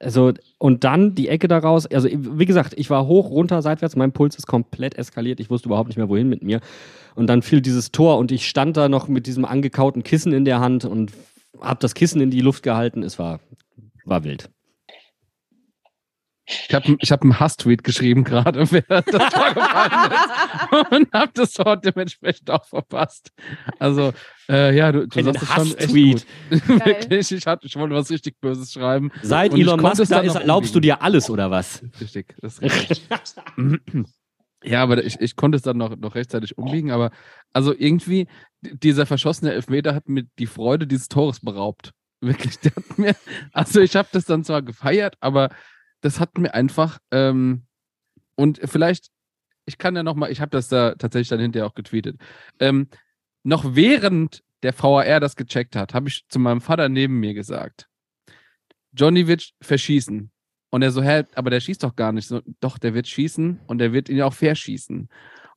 Also, 0.00 0.32
und 0.58 0.82
dann 0.82 1.14
die 1.14 1.28
Ecke 1.28 1.46
daraus. 1.46 1.86
Also, 1.86 2.08
wie 2.10 2.46
gesagt, 2.46 2.74
ich 2.76 2.90
war 2.90 3.06
hoch, 3.06 3.30
runter, 3.30 3.62
seitwärts. 3.62 3.94
Mein 3.94 4.10
Puls 4.10 4.34
ist 4.34 4.48
komplett 4.48 4.98
eskaliert. 4.98 5.38
Ich 5.38 5.48
wusste 5.48 5.68
überhaupt 5.68 5.88
nicht 5.88 5.96
mehr, 5.96 6.08
wohin 6.08 6.28
mit 6.28 6.42
mir. 6.42 6.60
Und 7.14 7.28
dann 7.28 7.42
fiel 7.42 7.60
dieses 7.60 7.92
Tor 7.92 8.18
und 8.18 8.32
ich 8.32 8.48
stand 8.48 8.76
da 8.76 8.88
noch 8.88 9.06
mit 9.06 9.28
diesem 9.28 9.44
angekauten 9.44 10.02
Kissen 10.02 10.32
in 10.32 10.44
der 10.44 10.58
Hand 10.58 10.84
und 10.84 11.12
habe 11.60 11.78
das 11.78 11.94
Kissen 11.94 12.20
in 12.20 12.32
die 12.32 12.40
Luft 12.40 12.64
gehalten. 12.64 13.04
Es 13.04 13.20
war, 13.20 13.38
war 14.04 14.24
wild. 14.24 14.50
Ich 16.68 16.74
habe 16.74 16.96
ich 16.98 17.12
hab 17.12 17.22
einen 17.22 17.38
Hass-Tweet 17.38 17.84
geschrieben 17.84 18.24
gerade, 18.24 18.70
wer 18.72 18.82
das 18.82 19.04
Tor 19.04 19.54
gefallen 19.54 20.12
ist. 20.12 20.92
Und 20.92 21.12
habe 21.12 21.32
das 21.34 21.52
Tor 21.52 21.76
dementsprechend 21.76 22.50
auch 22.50 22.64
verpasst. 22.64 23.30
Also, 23.78 24.12
äh, 24.48 24.76
ja, 24.76 24.92
du, 24.92 25.06
du 25.06 25.22
sagst 25.22 25.42
es 25.42 25.48
schon 25.48 25.74
echt 25.76 25.88
gut. 25.94 26.26
Wirklich, 26.84 27.32
ich, 27.32 27.46
hatte, 27.46 27.66
ich 27.66 27.76
wollte 27.76 27.94
was 27.94 28.10
richtig 28.10 28.40
Böses 28.40 28.72
schreiben. 28.72 29.10
Seit 29.22 29.52
Und 29.52 29.60
Elon 29.60 29.80
Musk 29.80 30.08
da 30.08 30.20
ist, 30.20 30.34
erlaubst 30.34 30.74
du 30.74 30.80
dir 30.80 31.02
alles 31.02 31.30
oder 31.30 31.50
was? 31.50 31.82
Richtig, 32.00 32.34
das 32.40 32.58
ist 32.58 32.62
richtig. 32.62 33.02
Ja, 34.64 34.82
aber 34.82 35.04
ich, 35.04 35.20
ich 35.20 35.36
konnte 35.36 35.56
es 35.56 35.62
dann 35.62 35.76
noch, 35.76 35.96
noch 35.96 36.14
rechtzeitig 36.14 36.56
umbiegen, 36.56 36.90
aber 36.90 37.10
also 37.52 37.74
irgendwie, 37.76 38.28
dieser 38.60 39.06
verschossene 39.06 39.52
Elfmeter 39.52 39.94
hat 39.94 40.08
mir 40.08 40.24
die 40.38 40.46
Freude 40.46 40.86
dieses 40.86 41.08
Tores 41.08 41.40
beraubt. 41.40 41.92
Wirklich, 42.20 42.60
der 42.60 42.72
hat 42.76 42.98
mir, 42.98 43.16
also 43.52 43.80
ich 43.80 43.96
habe 43.96 44.08
das 44.12 44.24
dann 44.24 44.44
zwar 44.44 44.62
gefeiert, 44.62 45.16
aber 45.20 45.50
das 46.02 46.20
hat 46.20 46.36
mir 46.36 46.52
einfach, 46.52 46.98
ähm, 47.10 47.62
und 48.34 48.60
vielleicht, 48.64 49.10
ich 49.64 49.78
kann 49.78 49.96
ja 49.96 50.02
nochmal, 50.02 50.30
ich 50.30 50.40
habe 50.40 50.50
das 50.50 50.68
da 50.68 50.94
tatsächlich 50.94 51.28
dann 51.28 51.40
hinterher 51.40 51.66
auch 51.66 51.74
getweetet, 51.74 52.20
ähm, 52.60 52.88
noch 53.42 53.74
während 53.74 54.42
der 54.62 54.78
VAR 54.78 55.20
das 55.20 55.36
gecheckt 55.36 55.74
hat, 55.74 55.94
habe 55.94 56.08
ich 56.08 56.26
zu 56.28 56.38
meinem 56.38 56.60
Vater 56.60 56.88
neben 56.88 57.18
mir 57.18 57.34
gesagt, 57.34 57.88
Johnny 58.92 59.26
wird 59.26 59.52
verschießen. 59.60 60.30
Und 60.70 60.82
er 60.82 60.90
so, 60.90 61.02
hä, 61.02 61.24
aber 61.34 61.50
der 61.50 61.60
schießt 61.60 61.82
doch 61.82 61.96
gar 61.96 62.12
nicht. 62.12 62.28
So, 62.28 62.40
doch, 62.60 62.78
der 62.78 62.94
wird 62.94 63.06
schießen 63.06 63.60
und 63.66 63.78
der 63.78 63.92
wird 63.92 64.08
ihn 64.08 64.22
auch 64.22 64.32
verschießen. 64.32 65.08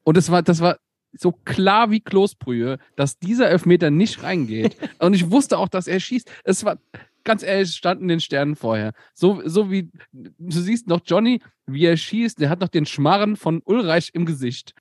Und 0.03 0.17
das 0.17 0.29
war, 0.29 0.41
das 0.41 0.59
war 0.59 0.77
so 1.13 1.31
klar 1.31 1.89
wie 1.91 2.01
Kloßbrühe, 2.01 2.79
dass 2.95 3.17
dieser 3.17 3.49
Elfmeter 3.49 3.91
nicht 3.91 4.23
reingeht. 4.23 4.75
und 4.99 5.13
ich 5.13 5.31
wusste 5.31 5.57
auch, 5.57 5.69
dass 5.69 5.87
er 5.87 5.99
schießt. 5.99 6.29
Es 6.43 6.65
war, 6.65 6.77
ganz 7.26 7.43
ehrlich, 7.43 7.69
es 7.69 7.76
stand 7.76 8.01
in 8.01 8.07
den 8.07 8.21
Sternen 8.21 8.55
vorher. 8.55 8.93
So, 9.13 9.41
so 9.43 9.69
wie, 9.69 9.91
du 10.13 10.59
siehst 10.59 10.88
noch 10.88 11.01
Johnny, 11.05 11.41
wie 11.65 11.86
er 11.86 11.97
schießt, 11.97 12.39
der 12.39 12.49
hat 12.49 12.61
noch 12.61 12.69
den 12.69 12.86
Schmarren 12.86 13.36
von 13.36 13.61
Ulreich 13.65 14.11
im 14.13 14.26
Gesicht. 14.26 14.73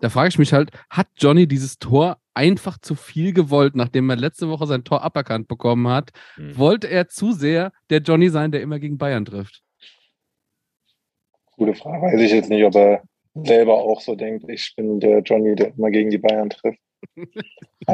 Da 0.00 0.10
frage 0.10 0.28
ich 0.28 0.38
mich 0.38 0.52
halt, 0.52 0.70
hat 0.90 1.08
Johnny 1.16 1.46
dieses 1.46 1.78
Tor 1.78 2.18
einfach 2.34 2.78
zu 2.78 2.94
viel 2.94 3.32
gewollt, 3.32 3.74
nachdem 3.74 4.08
er 4.10 4.16
letzte 4.16 4.48
Woche 4.48 4.66
sein 4.66 4.84
Tor 4.84 5.02
aberkannt 5.02 5.48
bekommen 5.48 5.88
hat? 5.88 6.10
Mhm. 6.36 6.56
Wollte 6.56 6.88
er 6.88 7.08
zu 7.08 7.32
sehr 7.32 7.72
der 7.90 7.98
Johnny 8.00 8.28
sein, 8.28 8.52
der 8.52 8.62
immer 8.62 8.78
gegen 8.78 8.98
Bayern 8.98 9.24
trifft? 9.24 9.62
Gute 11.56 11.74
Frage. 11.74 12.06
Weiß 12.06 12.20
ich 12.20 12.30
jetzt 12.30 12.50
nicht, 12.50 12.64
ob 12.64 12.76
er 12.76 13.02
selber 13.34 13.74
auch 13.74 14.00
so 14.00 14.14
denkt, 14.14 14.48
ich 14.48 14.72
bin 14.76 15.00
der 15.00 15.20
Johnny, 15.20 15.54
der 15.56 15.74
immer 15.74 15.90
gegen 15.90 16.10
die 16.10 16.18
Bayern 16.18 16.50
trifft. 16.50 16.78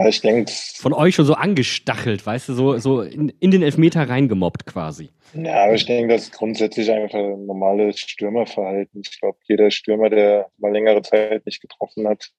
Ich 0.08 0.20
denke, 0.22 0.50
Von 0.76 0.92
euch 0.92 1.14
schon 1.14 1.24
so 1.24 1.34
angestachelt, 1.34 2.26
weißt 2.26 2.48
du, 2.48 2.54
so, 2.54 2.78
so 2.78 3.02
in, 3.02 3.28
in 3.40 3.50
den 3.50 3.62
Elfmeter 3.62 4.08
reingemobbt 4.08 4.66
quasi. 4.66 5.10
ja, 5.34 5.64
aber 5.64 5.74
ich 5.74 5.86
denke, 5.86 6.12
das 6.14 6.24
ist 6.24 6.32
grundsätzlich 6.32 6.90
einfach 6.90 7.18
ein 7.18 7.46
normales 7.46 8.00
Stürmerverhalten. 8.00 9.02
Ich 9.04 9.20
glaube, 9.20 9.38
jeder 9.44 9.70
Stürmer, 9.70 10.10
der 10.10 10.50
mal 10.58 10.72
längere 10.72 11.02
Zeit 11.02 11.46
nicht 11.46 11.60
getroffen 11.60 12.08
hat, 12.08 12.30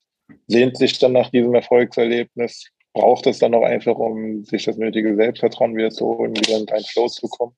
sehnt 0.48 0.78
sich 0.78 1.00
dann 1.00 1.14
nach 1.14 1.30
diesem 1.30 1.54
Erfolgserlebnis, 1.54 2.72
braucht 2.94 3.28
es 3.28 3.40
dann 3.40 3.54
auch 3.54 3.64
einfach, 3.64 3.96
um 3.96 4.44
sich 4.44 4.66
das 4.66 4.78
nötige 4.78 5.16
Selbstvertrauen 5.16 5.76
wieder 5.76 5.92
zu 5.92 6.06
holen, 6.06 6.36
wieder 6.36 6.58
in 6.58 6.70
einen 6.70 6.86
Flow 6.86 7.08
zu 7.08 7.28
kommen. 7.28 7.56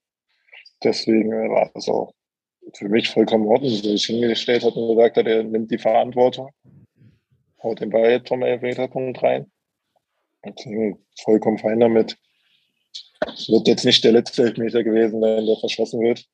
Deswegen 0.83 1.31
war 1.31 1.71
das 1.73 1.87
auch 1.89 2.13
für 2.73 2.89
mich 2.89 3.09
vollkommen 3.09 3.47
Ordnung, 3.47 3.71
dass 3.71 3.85
er 3.85 3.91
sich 3.91 4.05
hingestellt 4.05 4.63
hat 4.63 4.75
und 4.75 4.89
gesagt 4.89 5.17
hat, 5.17 5.27
er 5.27 5.43
nimmt 5.43 5.71
die 5.71 5.77
Verantwortung, 5.77 6.49
haut 7.63 7.81
den 7.81 7.89
Ball 7.89 8.21
vom 8.25 8.43
Elfmeterpunkt 8.43 9.21
rein. 9.23 9.51
Deswegen 10.45 11.05
vollkommen 11.21 11.57
fein 11.57 11.79
damit. 11.79 12.17
Wird 13.47 13.67
jetzt 13.67 13.85
nicht 13.85 14.03
der 14.03 14.13
letzte 14.13 14.43
Elfmeter 14.43 14.83
gewesen 14.83 15.21
sein, 15.21 15.45
der 15.45 15.57
verschossen 15.57 16.01
wird. 16.01 16.25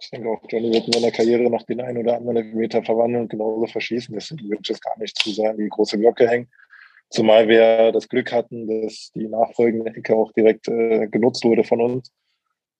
Ich 0.00 0.10
denke 0.10 0.28
auch, 0.30 0.42
Johnny 0.48 0.72
wird 0.72 0.86
in 0.86 0.92
seiner 0.92 1.12
Karriere 1.12 1.48
noch 1.48 1.62
den 1.62 1.80
einen 1.80 1.98
oder 1.98 2.16
anderen 2.16 2.36
Elfmeter 2.36 2.82
verwandeln 2.82 3.22
und 3.22 3.28
genauso 3.28 3.66
verschießen. 3.66 4.14
Deswegen 4.14 4.48
würde 4.48 4.62
ich 4.62 4.70
es 4.70 4.80
gar 4.80 4.98
nicht 4.98 5.16
zu 5.16 5.30
sehr 5.30 5.50
an 5.50 5.56
die 5.56 5.68
große 5.68 5.98
Glocke 5.98 6.28
hängen. 6.28 6.50
Zumal 7.08 7.46
wir 7.46 7.92
das 7.92 8.08
Glück 8.08 8.32
hatten, 8.32 8.66
dass 8.66 9.12
die 9.14 9.28
nachfolgende 9.28 9.94
Ecke 9.94 10.16
auch 10.16 10.32
direkt 10.32 10.66
äh, 10.68 11.06
genutzt 11.08 11.44
wurde 11.44 11.62
von 11.62 11.80
uns. 11.80 12.12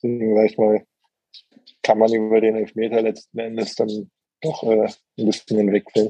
Deswegen 0.02 0.34
mal, 0.34 0.84
kann 1.82 1.98
man 1.98 2.12
über 2.12 2.40
den 2.40 2.56
Elfmeter 2.56 3.02
letzten 3.02 3.38
Endes 3.38 3.74
dann 3.74 4.10
doch 4.40 4.62
äh, 4.64 4.88
ein 5.18 5.26
bisschen 5.26 5.58
hinwegsehen. 5.58 6.08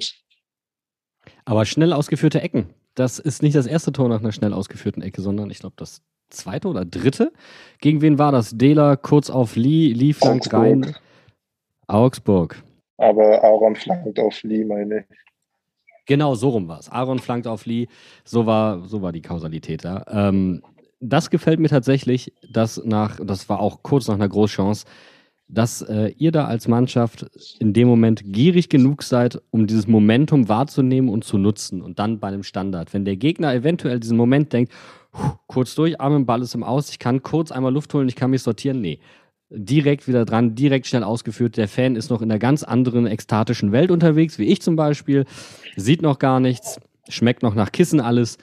Aber 1.44 1.64
schnell 1.64 1.92
ausgeführte 1.92 2.40
Ecken. 2.40 2.70
Das 2.94 3.18
ist 3.18 3.42
nicht 3.42 3.56
das 3.56 3.66
erste 3.66 3.92
Tor 3.92 4.08
nach 4.08 4.20
einer 4.20 4.32
schnell 4.32 4.52
ausgeführten 4.52 5.02
Ecke, 5.02 5.22
sondern 5.22 5.50
ich 5.50 5.60
glaube 5.60 5.74
das 5.78 6.02
zweite 6.30 6.68
oder 6.68 6.84
dritte. 6.84 7.32
Gegen 7.80 8.00
wen 8.00 8.18
war 8.18 8.32
das? 8.32 8.56
Dela 8.56 8.96
kurz 8.96 9.30
auf 9.30 9.56
Lee, 9.56 9.92
Lee 9.92 10.12
flankt 10.12 10.46
Augsburg. 10.46 10.62
rein. 10.62 10.96
Augsburg. 11.86 12.62
Aber 12.98 13.42
Aaron 13.42 13.76
flankt 13.76 14.18
auf 14.18 14.42
Lee, 14.42 14.64
meine 14.64 15.00
ich. 15.00 15.04
Genau, 16.06 16.34
so 16.34 16.50
rum 16.50 16.68
war 16.68 16.80
es. 16.80 16.88
Aaron 16.90 17.18
flankt 17.18 17.46
auf 17.46 17.66
Lee. 17.66 17.86
So 18.24 18.46
war, 18.46 18.86
so 18.86 19.02
war 19.02 19.12
die 19.12 19.22
Kausalität 19.22 19.84
da. 19.84 20.04
Ähm, 20.08 20.62
das 21.00 21.30
gefällt 21.30 21.60
mir 21.60 21.68
tatsächlich, 21.68 22.32
dass 22.50 22.82
nach, 22.84 23.18
das 23.22 23.48
war 23.48 23.60
auch 23.60 23.82
kurz 23.82 24.08
nach 24.08 24.14
einer 24.14 24.28
Großchance, 24.28 24.86
dass 25.52 25.82
äh, 25.82 26.14
ihr 26.16 26.32
da 26.32 26.46
als 26.46 26.66
Mannschaft 26.66 27.26
in 27.58 27.74
dem 27.74 27.86
Moment 27.86 28.22
gierig 28.24 28.70
genug 28.70 29.02
seid, 29.02 29.40
um 29.50 29.66
dieses 29.66 29.86
Momentum 29.86 30.48
wahrzunehmen 30.48 31.10
und 31.10 31.24
zu 31.24 31.36
nutzen. 31.36 31.82
Und 31.82 31.98
dann 31.98 32.18
bei 32.18 32.28
einem 32.28 32.42
Standard. 32.42 32.94
Wenn 32.94 33.04
der 33.04 33.16
Gegner 33.16 33.54
eventuell 33.54 34.00
diesen 34.00 34.16
Moment 34.16 34.52
denkt, 34.54 34.72
"Puh, 35.12 35.32
kurz 35.46 35.74
durch, 35.74 36.00
Arm 36.00 36.16
im 36.16 36.26
Ball 36.26 36.40
ist 36.40 36.54
im 36.54 36.64
Aus, 36.64 36.88
ich 36.88 36.98
kann 36.98 37.22
kurz 37.22 37.52
einmal 37.52 37.72
Luft 37.72 37.92
holen, 37.92 38.08
ich 38.08 38.16
kann 38.16 38.30
mich 38.30 38.42
sortieren. 38.42 38.80
Nee. 38.80 38.98
Direkt 39.50 40.08
wieder 40.08 40.24
dran, 40.24 40.54
direkt 40.54 40.86
schnell 40.86 41.04
ausgeführt. 41.04 41.58
Der 41.58 41.68
Fan 41.68 41.96
ist 41.96 42.08
noch 42.08 42.22
in 42.22 42.30
einer 42.30 42.38
ganz 42.38 42.62
anderen 42.62 43.06
ekstatischen 43.06 43.72
Welt 43.72 43.90
unterwegs, 43.90 44.38
wie 44.38 44.46
ich 44.46 44.62
zum 44.62 44.76
Beispiel. 44.76 45.26
Sieht 45.76 46.00
noch 46.00 46.18
gar 46.18 46.40
nichts, 46.40 46.80
schmeckt 47.10 47.42
noch 47.42 47.54
nach 47.54 47.72
Kissen 47.72 48.00
alles. 48.00 48.38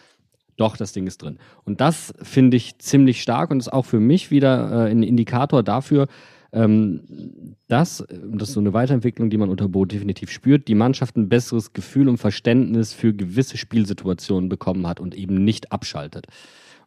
Doch, 0.57 0.77
das 0.77 0.93
Ding 0.93 1.07
ist 1.07 1.23
drin. 1.23 1.39
Und 1.63 1.81
das 1.81 2.13
finde 2.21 2.57
ich 2.57 2.77
ziemlich 2.77 3.23
stark 3.23 3.49
und 3.49 3.59
ist 3.59 3.73
auch 3.73 3.85
für 3.85 3.99
mich 3.99 4.29
wieder 4.29 4.87
äh, 4.87 4.91
ein 4.91 5.01
Indikator 5.01 5.63
dafür, 5.63 6.07
ähm, 6.51 7.55
dass, 7.67 8.01
äh, 8.01 8.17
das 8.33 8.49
ist 8.49 8.53
so 8.55 8.59
eine 8.59 8.73
Weiterentwicklung, 8.73 9.29
die 9.29 9.37
man 9.37 9.49
unter 9.49 9.67
Bo 9.67 9.85
definitiv 9.85 10.31
spürt, 10.31 10.67
die 10.67 10.75
Mannschaft 10.75 11.15
ein 11.15 11.29
besseres 11.29 11.73
Gefühl 11.73 12.09
und 12.09 12.17
Verständnis 12.17 12.93
für 12.93 13.13
gewisse 13.13 13.57
Spielsituationen 13.57 14.49
bekommen 14.49 14.87
hat 14.87 14.99
und 14.99 15.15
eben 15.15 15.43
nicht 15.43 15.71
abschaltet. 15.71 16.27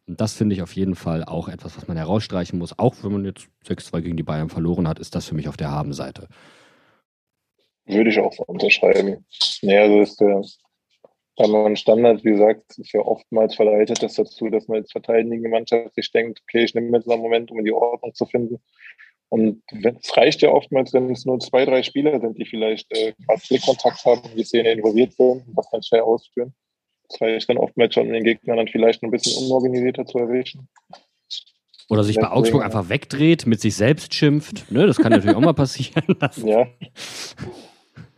Und 0.05 0.19
das 0.19 0.33
finde 0.33 0.55
ich 0.55 0.61
auf 0.61 0.75
jeden 0.75 0.95
Fall 0.95 1.23
auch 1.23 1.47
etwas, 1.47 1.77
was 1.77 1.87
man 1.87 1.95
herausstreichen 1.95 2.59
muss. 2.59 2.77
Auch 2.77 2.95
wenn 3.03 3.13
man 3.13 3.25
jetzt 3.25 3.47
6-2 3.65 4.01
gegen 4.01 4.17
die 4.17 4.23
Bayern 4.23 4.49
verloren 4.49 4.87
hat, 4.87 4.99
ist 4.99 5.15
das 5.15 5.25
für 5.25 5.35
mich 5.35 5.47
auf 5.47 5.55
der 5.55 5.71
Habenseite. 5.71 6.27
Würde 7.85 8.09
ich 8.09 8.19
auch 8.19 8.33
so 8.33 8.43
unterschreiben. 8.43 9.25
Nee, 9.61 9.77
also 9.77 10.01
ist 10.01 10.19
der, 10.19 10.41
wenn 11.37 11.51
man 11.51 11.75
Standard, 11.75 12.23
wie 12.23 12.31
gesagt, 12.31 12.77
ist 12.77 12.93
ja 12.93 13.01
oftmals 13.01 13.55
verleitet 13.55 14.03
das 14.03 14.15
dazu, 14.15 14.49
dass 14.49 14.67
man 14.67 14.79
als 14.79 14.91
verteidigende 14.91 15.49
Mannschaft 15.49 15.95
sich 15.95 16.11
denkt, 16.11 16.41
okay, 16.43 16.63
ich 16.63 16.75
nehme 16.75 16.95
jetzt 16.97 17.09
einen 17.09 17.21
Moment, 17.21 17.51
um 17.51 17.59
in 17.59 17.65
die 17.65 17.73
Ordnung 17.73 18.13
zu 18.13 18.25
finden. 18.25 18.61
Und 19.33 19.63
es 19.71 20.15
reicht 20.15 20.43
ja 20.43 20.51
oftmals, 20.51 20.93
wenn 20.93 21.09
es 21.09 21.25
nur 21.25 21.39
zwei, 21.39 21.65
drei 21.65 21.81
Spieler 21.81 22.19
sind, 22.19 22.37
die 22.37 22.45
vielleicht 22.45 22.95
äh, 22.95 23.13
gerade 23.25 23.41
Blickkontakt 23.49 24.05
haben, 24.05 24.21
die 24.37 24.43
Szene 24.43 24.73
involviert 24.73 25.13
sind, 25.13 25.41
was 25.55 25.67
dann 25.71 25.81
schnell 25.81 26.01
ausführen. 26.01 26.53
Das 27.09 27.19
reicht 27.19 27.49
dann 27.49 27.57
oftmals 27.57 27.95
schon, 27.95 28.13
den 28.13 28.23
Gegner 28.23 28.57
dann 28.57 28.67
vielleicht 28.67 29.01
ein 29.01 29.09
bisschen 29.09 29.43
unorganisierter 29.43 30.05
zu 30.05 30.19
erwischen. 30.19 30.69
Oder 31.89 32.03
sich 32.03 32.17
bei 32.17 32.29
Augsburg 32.29 32.63
einfach 32.63 32.89
wegdreht, 32.89 33.47
mit 33.47 33.59
sich 33.59 33.75
selbst 33.75 34.13
schimpft. 34.13 34.71
Ne, 34.71 34.85
das 34.85 34.97
kann 34.97 35.11
natürlich 35.11 35.35
auch 35.35 35.41
mal 35.41 35.53
passieren. 35.55 36.15
Das, 36.19 36.37
Ja. 36.37 36.67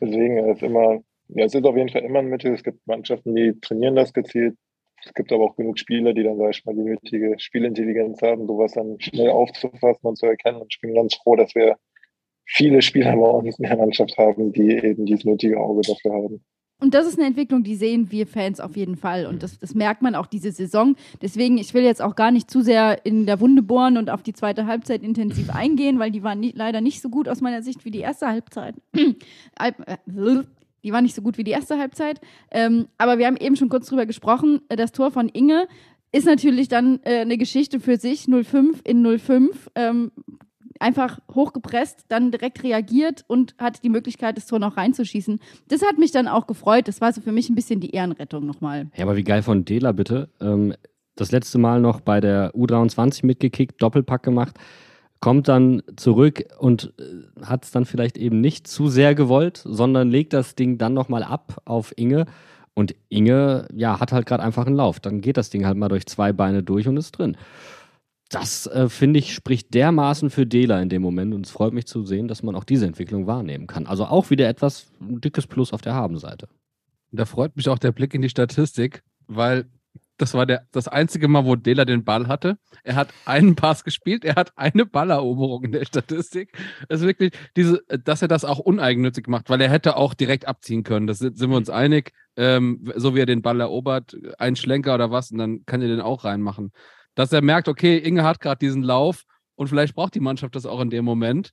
Deswegen 0.02 0.50
ist 0.50 0.64
immer, 0.64 1.00
ja, 1.30 1.46
es 1.46 1.56
ist 1.56 1.64
auf 1.64 1.78
jeden 1.78 1.88
Fall 1.88 2.04
immer 2.04 2.20
ein 2.20 2.28
Mittel. 2.28 2.54
Es 2.54 2.62
gibt 2.62 2.86
Mannschaften, 2.88 3.34
die 3.36 3.58
trainieren 3.62 3.96
das 3.96 4.12
gezielt. 4.12 4.58
Es 5.06 5.14
gibt 5.14 5.32
aber 5.32 5.44
auch 5.44 5.56
genug 5.56 5.78
Spieler, 5.78 6.14
die 6.14 6.24
dann, 6.24 6.38
sag 6.38 6.50
ich 6.50 6.66
mal, 6.66 6.74
die 6.74 6.82
nötige 6.82 7.36
Spielintelligenz 7.38 8.22
haben, 8.22 8.48
sowas 8.48 8.74
dann 8.74 9.00
schnell 9.00 9.30
aufzufassen 9.30 10.08
und 10.08 10.18
zu 10.18 10.26
erkennen. 10.26 10.62
Und 10.62 10.74
ich 10.74 10.82
bin 10.82 10.96
ganz 10.96 11.16
froh, 11.16 11.36
dass 11.36 11.54
wir 11.54 11.78
viele 12.46 12.82
Spieler 12.82 13.16
bei 13.16 13.28
uns 13.28 13.60
in 13.60 13.64
der 13.64 13.78
Mannschaft 13.78 14.18
haben, 14.18 14.52
die 14.52 14.72
eben 14.72 15.06
dieses 15.06 15.26
nötige 15.26 15.60
Auge 15.60 15.82
dafür 15.82 16.14
haben. 16.14 16.44
Und 16.82 16.94
das 16.94 17.08
ist 17.08 17.18
eine 17.18 17.28
Entwicklung, 17.28 17.64
die 17.64 17.76
sehen 17.76 18.12
wir 18.12 18.28
Fans 18.28 18.60
auf 18.60 18.76
jeden 18.76 18.98
Fall. 18.98 19.28
Und 19.28 19.44
das, 19.44 19.58
das 19.60 19.76
merkt 19.76 20.02
man 20.02 20.14
auch 20.14 20.28
diese 20.28 20.52
Saison. 20.52 20.96
Deswegen, 21.22 21.58
ich 21.58 21.74
will 21.74 21.84
jetzt 21.84 22.02
auch 22.02 22.16
gar 22.16 22.32
nicht 22.32 22.52
zu 22.52 22.62
sehr 22.62 23.06
in 23.06 23.26
der 23.26 23.40
Wunde 23.40 23.62
bohren 23.62 23.98
und 23.98 24.10
auf 24.10 24.24
die 24.24 24.34
zweite 24.34 24.66
Halbzeit 24.66 25.02
intensiv 25.02 25.50
eingehen, 25.52 26.00
weil 26.00 26.12
die 26.12 26.22
war 26.22 26.36
nie, 26.36 26.52
leider 26.54 26.82
nicht 26.82 27.02
so 27.02 27.10
gut 27.10 27.30
aus 27.30 27.40
meiner 27.40 27.62
Sicht 27.62 27.86
wie 27.86 27.92
die 27.92 28.00
erste 28.00 28.28
Halbzeit. 28.28 28.76
Die 30.86 30.94
war 30.94 31.02
nicht 31.02 31.16
so 31.16 31.22
gut 31.24 31.38
wie 31.38 31.44
die 31.44 31.52
erste 31.52 31.78
Halbzeit. 31.80 32.22
Ähm, 32.52 32.88
aber 32.98 33.18
wir 33.18 33.26
haben 33.26 33.38
eben 33.38 33.56
schon 33.56 33.70
kurz 33.70 33.88
drüber 33.88 34.06
gesprochen. 34.06 34.62
Äh, 34.70 34.76
Das 34.76 34.92
Tor 34.92 35.12
von 35.12 35.28
Inge 35.30 35.68
ist 36.12 36.26
natürlich 36.26 36.68
dann 36.68 37.00
äh, 37.04 37.22
eine 37.22 37.38
Geschichte 37.38 37.80
für 37.80 37.98
sich. 37.98 38.28
05 38.28 38.82
in 38.86 39.20
05. 39.20 39.72
Ähm, 39.76 40.12
einfach 40.80 41.20
hochgepresst, 41.34 42.06
dann 42.10 42.32
direkt 42.32 42.64
reagiert 42.64 43.24
und 43.28 43.56
hat 43.58 43.84
die 43.84 43.90
Möglichkeit, 43.90 44.38
das 44.38 44.46
Tor 44.46 44.60
noch 44.60 44.78
reinzuschießen. 44.78 45.40
Das 45.70 45.82
hat 45.82 45.98
mich 45.98 46.12
dann 46.12 46.28
auch 46.28 46.48
gefreut. 46.48 46.88
Das 46.88 47.02
war 47.02 47.12
so 47.14 47.22
für 47.22 47.32
mich 47.32 47.50
ein 47.50 47.56
bisschen 47.56 47.80
die 47.80 47.92
Ehrenrettung 47.92 48.46
nochmal. 48.46 48.88
Ja, 48.96 49.06
aber 49.06 49.16
wie 49.16 49.24
geil 49.24 49.42
von 49.42 49.66
Dela 49.66 49.92
bitte. 49.92 50.30
Ähm, 50.40 50.76
das 51.16 51.32
letzte 51.32 51.58
Mal 51.58 51.80
noch 51.80 52.02
bei 52.02 52.20
der 52.20 52.54
U23 52.54 53.26
mitgekickt, 53.26 53.82
Doppelpack 53.82 54.22
gemacht, 54.22 54.58
kommt 55.20 55.48
dann 55.48 55.82
zurück 55.96 56.44
und 56.60 56.94
äh, 57.00 57.46
hat 57.46 57.66
es 57.66 57.72
dann 57.72 57.86
vielleicht 57.86 58.18
eben 58.18 58.42
nicht 58.42 58.68
zu 58.68 58.90
sehr 58.90 59.16
gewollt, 59.16 59.62
sondern 59.64 60.10
legt 60.10 60.34
das 60.34 60.56
Ding 60.56 60.78
dann 60.78 60.94
nochmal 60.94 61.24
ab 61.24 61.62
auf 61.66 61.94
Inge. 61.98 62.26
Und 62.74 62.94
Inge, 63.10 63.68
ja, 63.74 64.00
hat 64.00 64.12
halt 64.12 64.26
gerade 64.26 64.44
einfach 64.44 64.68
einen 64.68 64.76
Lauf. 64.76 65.00
Dann 65.00 65.22
geht 65.22 65.38
das 65.38 65.50
Ding 65.50 65.66
halt 65.66 65.78
mal 65.78 65.88
durch 65.88 66.06
zwei 66.06 66.34
Beine 66.34 66.62
durch 66.62 66.88
und 66.88 66.98
ist 66.98 67.14
drin. 67.14 67.38
Das, 68.30 68.68
äh, 68.68 68.90
finde 68.90 69.20
ich, 69.20 69.34
spricht 69.34 69.74
dermaßen 69.74 70.30
für 70.30 70.46
Dela 70.46 70.82
in 70.82 70.90
dem 70.90 71.02
Moment 71.02 71.34
und 71.34 71.46
es 71.46 71.52
freut 71.52 71.74
mich 71.74 71.86
zu 71.86 72.04
sehen, 72.04 72.28
dass 72.28 72.44
man 72.44 72.56
auch 72.56 72.64
diese 72.64 72.86
Entwicklung 72.86 73.28
wahrnehmen 73.28 73.68
kann. 73.68 73.86
Also 73.86 74.06
auch 74.06 74.30
wieder 74.30 74.50
etwas 74.50 74.88
ein 75.00 75.22
dickes 75.22 75.48
Plus 75.48 75.72
auf 75.74 75.82
der 75.82 75.94
Habenseite. 75.94 76.50
Da 77.12 77.26
freut 77.26 77.56
mich 77.56 77.70
auch 77.70 77.80
der 77.80 77.92
Blick 77.92 78.14
in 78.14 78.22
die 78.22 78.30
Statistik, 78.30 79.04
weil 79.28 79.66
Das 80.18 80.34
war 80.34 80.46
der, 80.46 80.66
das 80.72 80.88
einzige 80.88 81.28
Mal, 81.28 81.46
wo 81.46 81.56
Dela 81.56 81.84
den 81.84 82.06
Ball 82.06 82.28
hatte. 82.28 82.58
Er 82.84 82.96
hat 82.96 83.10
einen 83.26 83.56
Pass 83.56 83.84
gespielt, 83.84 84.24
er 84.24 84.36
hat 84.36 84.54
eine 84.58 84.86
Balleroberung 84.86 85.64
in 85.66 85.72
der 85.74 85.86
Statistik. 85.86 86.58
Das 86.88 87.02
ist 87.02 87.08
wirklich, 87.08 87.34
diese, 87.58 87.84
dass 88.04 88.22
er 88.22 88.28
das 88.28 88.46
auch 88.46 88.60
uneigennützig 88.60 89.28
macht, 89.28 89.50
weil 89.50 89.60
er 89.60 89.70
hätte 89.70 89.98
auch 89.98 90.14
direkt 90.14 90.48
abziehen 90.48 90.84
können. 90.84 91.08
Das 91.08 91.20
sind, 91.20 91.38
sind 91.38 91.50
wir 91.50 91.58
uns 91.58 91.70
einig. 91.70 92.14
Ähm, 92.38 92.92
so 92.96 93.16
wie 93.16 93.20
er 93.20 93.26
den 93.26 93.42
Ball 93.42 93.60
erobert, 93.62 94.16
ein 94.40 94.56
Schlenker 94.56 94.96
oder 94.96 95.10
was, 95.10 95.32
und 95.32 95.38
dann 95.38 95.66
kann 95.66 95.82
er 95.82 95.88
den 95.88 96.02
auch 96.02 96.26
reinmachen. 96.26 96.72
Dass 97.16 97.32
er 97.32 97.42
merkt, 97.42 97.68
okay, 97.70 97.98
Inge 97.98 98.24
hat 98.24 98.42
gerade 98.42 98.60
diesen 98.60 98.84
Lauf 98.84 99.24
und 99.56 99.68
vielleicht 99.68 99.96
braucht 99.96 100.16
die 100.16 100.20
Mannschaft 100.20 100.56
das 100.56 100.66
auch 100.66 100.82
in 100.82 100.90
dem 100.90 101.06
Moment. 101.06 101.52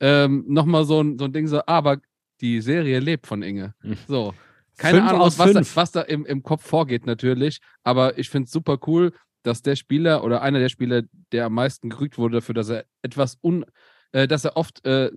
Ähm, 0.00 0.44
Nochmal 0.48 0.84
so 0.84 1.02
ein, 1.02 1.18
so 1.18 1.26
ein 1.26 1.32
Ding, 1.32 1.46
so, 1.46 1.60
aber 1.66 1.98
die 2.40 2.60
Serie 2.60 3.00
lebt 3.00 3.26
von 3.26 3.42
Inge. 3.42 3.74
Mhm. 3.82 3.98
So. 4.08 4.34
Keine 4.76 4.98
Fünf 4.98 5.10
Ahnung, 5.10 5.20
was 5.22 5.36
da, 5.36 5.76
was 5.76 5.92
da 5.92 6.00
im, 6.02 6.26
im 6.26 6.42
Kopf 6.42 6.66
vorgeht, 6.66 7.06
natürlich. 7.06 7.60
Aber 7.82 8.18
ich 8.18 8.28
finde 8.28 8.46
es 8.46 8.52
super 8.52 8.78
cool, 8.86 9.12
dass 9.42 9.62
der 9.62 9.76
Spieler 9.76 10.24
oder 10.24 10.42
einer 10.42 10.58
der 10.58 10.68
Spieler, 10.68 11.02
der 11.32 11.46
am 11.46 11.54
meisten 11.54 11.90
gerügt 11.90 12.18
wurde 12.18 12.36
dafür, 12.36 12.54
dass 12.54 12.70
er 12.70 12.84
etwas 13.02 13.38
un, 13.42 13.64
äh, 14.12 14.26
dass 14.26 14.44
er 14.44 14.56
oft 14.56 14.84
äh, 14.84 15.10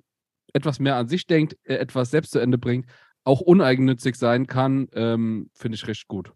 etwas 0.53 0.79
mehr 0.79 0.95
an 0.95 1.07
sich 1.07 1.25
denkt, 1.25 1.57
äh, 1.63 1.75
etwas 1.75 2.11
selbst 2.11 2.31
zu 2.31 2.39
Ende 2.39 2.57
bringt, 2.57 2.85
auch 3.23 3.41
uneigennützig 3.41 4.15
sein 4.15 4.47
kann, 4.47 4.87
ähm, 4.93 5.49
finde 5.53 5.75
ich 5.75 5.87
richtig 5.87 6.07
gut. 6.07 6.31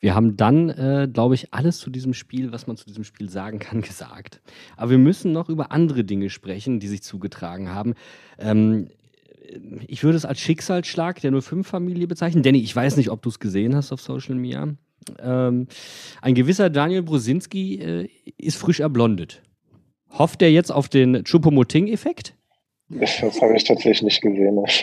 Wir 0.00 0.14
haben 0.14 0.36
dann, 0.36 0.70
äh, 0.70 1.08
glaube 1.12 1.34
ich, 1.34 1.52
alles 1.52 1.78
zu 1.78 1.90
diesem 1.90 2.14
Spiel, 2.14 2.52
was 2.52 2.66
man 2.66 2.78
zu 2.78 2.86
diesem 2.86 3.04
Spiel 3.04 3.28
sagen 3.28 3.58
kann, 3.58 3.82
gesagt. 3.82 4.40
Aber 4.76 4.90
wir 4.90 4.98
müssen 4.98 5.32
noch 5.32 5.48
über 5.48 5.72
andere 5.72 6.04
Dinge 6.04 6.30
sprechen, 6.30 6.80
die 6.80 6.88
sich 6.88 7.02
zugetragen 7.02 7.68
haben. 7.68 7.94
Ähm, 8.38 8.88
ich 9.86 10.02
würde 10.02 10.16
es 10.16 10.24
als 10.24 10.40
Schicksalsschlag 10.40 11.20
der 11.20 11.32
05-Familie 11.32 12.06
bezeichnen. 12.06 12.42
Danny, 12.42 12.60
ich 12.60 12.74
weiß 12.74 12.96
nicht, 12.96 13.10
ob 13.10 13.22
du 13.22 13.28
es 13.28 13.38
gesehen 13.38 13.74
hast 13.74 13.92
auf 13.92 14.00
Social 14.00 14.34
Media. 14.34 14.68
Ähm, 15.18 15.66
ein 16.20 16.34
gewisser 16.34 16.70
Daniel 16.70 17.02
Brusinski 17.02 17.76
äh, 17.76 18.08
ist 18.36 18.56
frisch 18.56 18.80
erblondet. 18.80 19.42
Hofft 20.10 20.42
er 20.42 20.50
jetzt 20.50 20.70
auf 20.70 20.88
den 20.88 21.24
Chupomoting-Effekt? 21.24 22.34
Das, 22.88 23.20
das 23.20 23.40
habe 23.40 23.56
ich 23.56 23.64
tatsächlich 23.64 24.02
nicht 24.02 24.20
gesehen. 24.20 24.56
ne. 24.56 24.64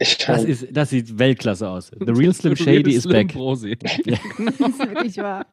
Ich, 0.00 0.16
Das, 0.18 0.44
ist, 0.44 0.68
das 0.70 0.90
sieht 0.90 1.18
Weltklasse 1.18 1.68
aus. 1.68 1.90
The 1.90 2.12
real 2.12 2.32
Slim 2.32 2.54
Shady 2.54 2.94
is 2.94 3.02
Slim 3.02 3.26
back. 3.26 3.32
Brosi. 3.34 3.76
Das 3.82 3.98
ist 3.98 4.78
wirklich 4.78 5.16
wahr. 5.16 5.44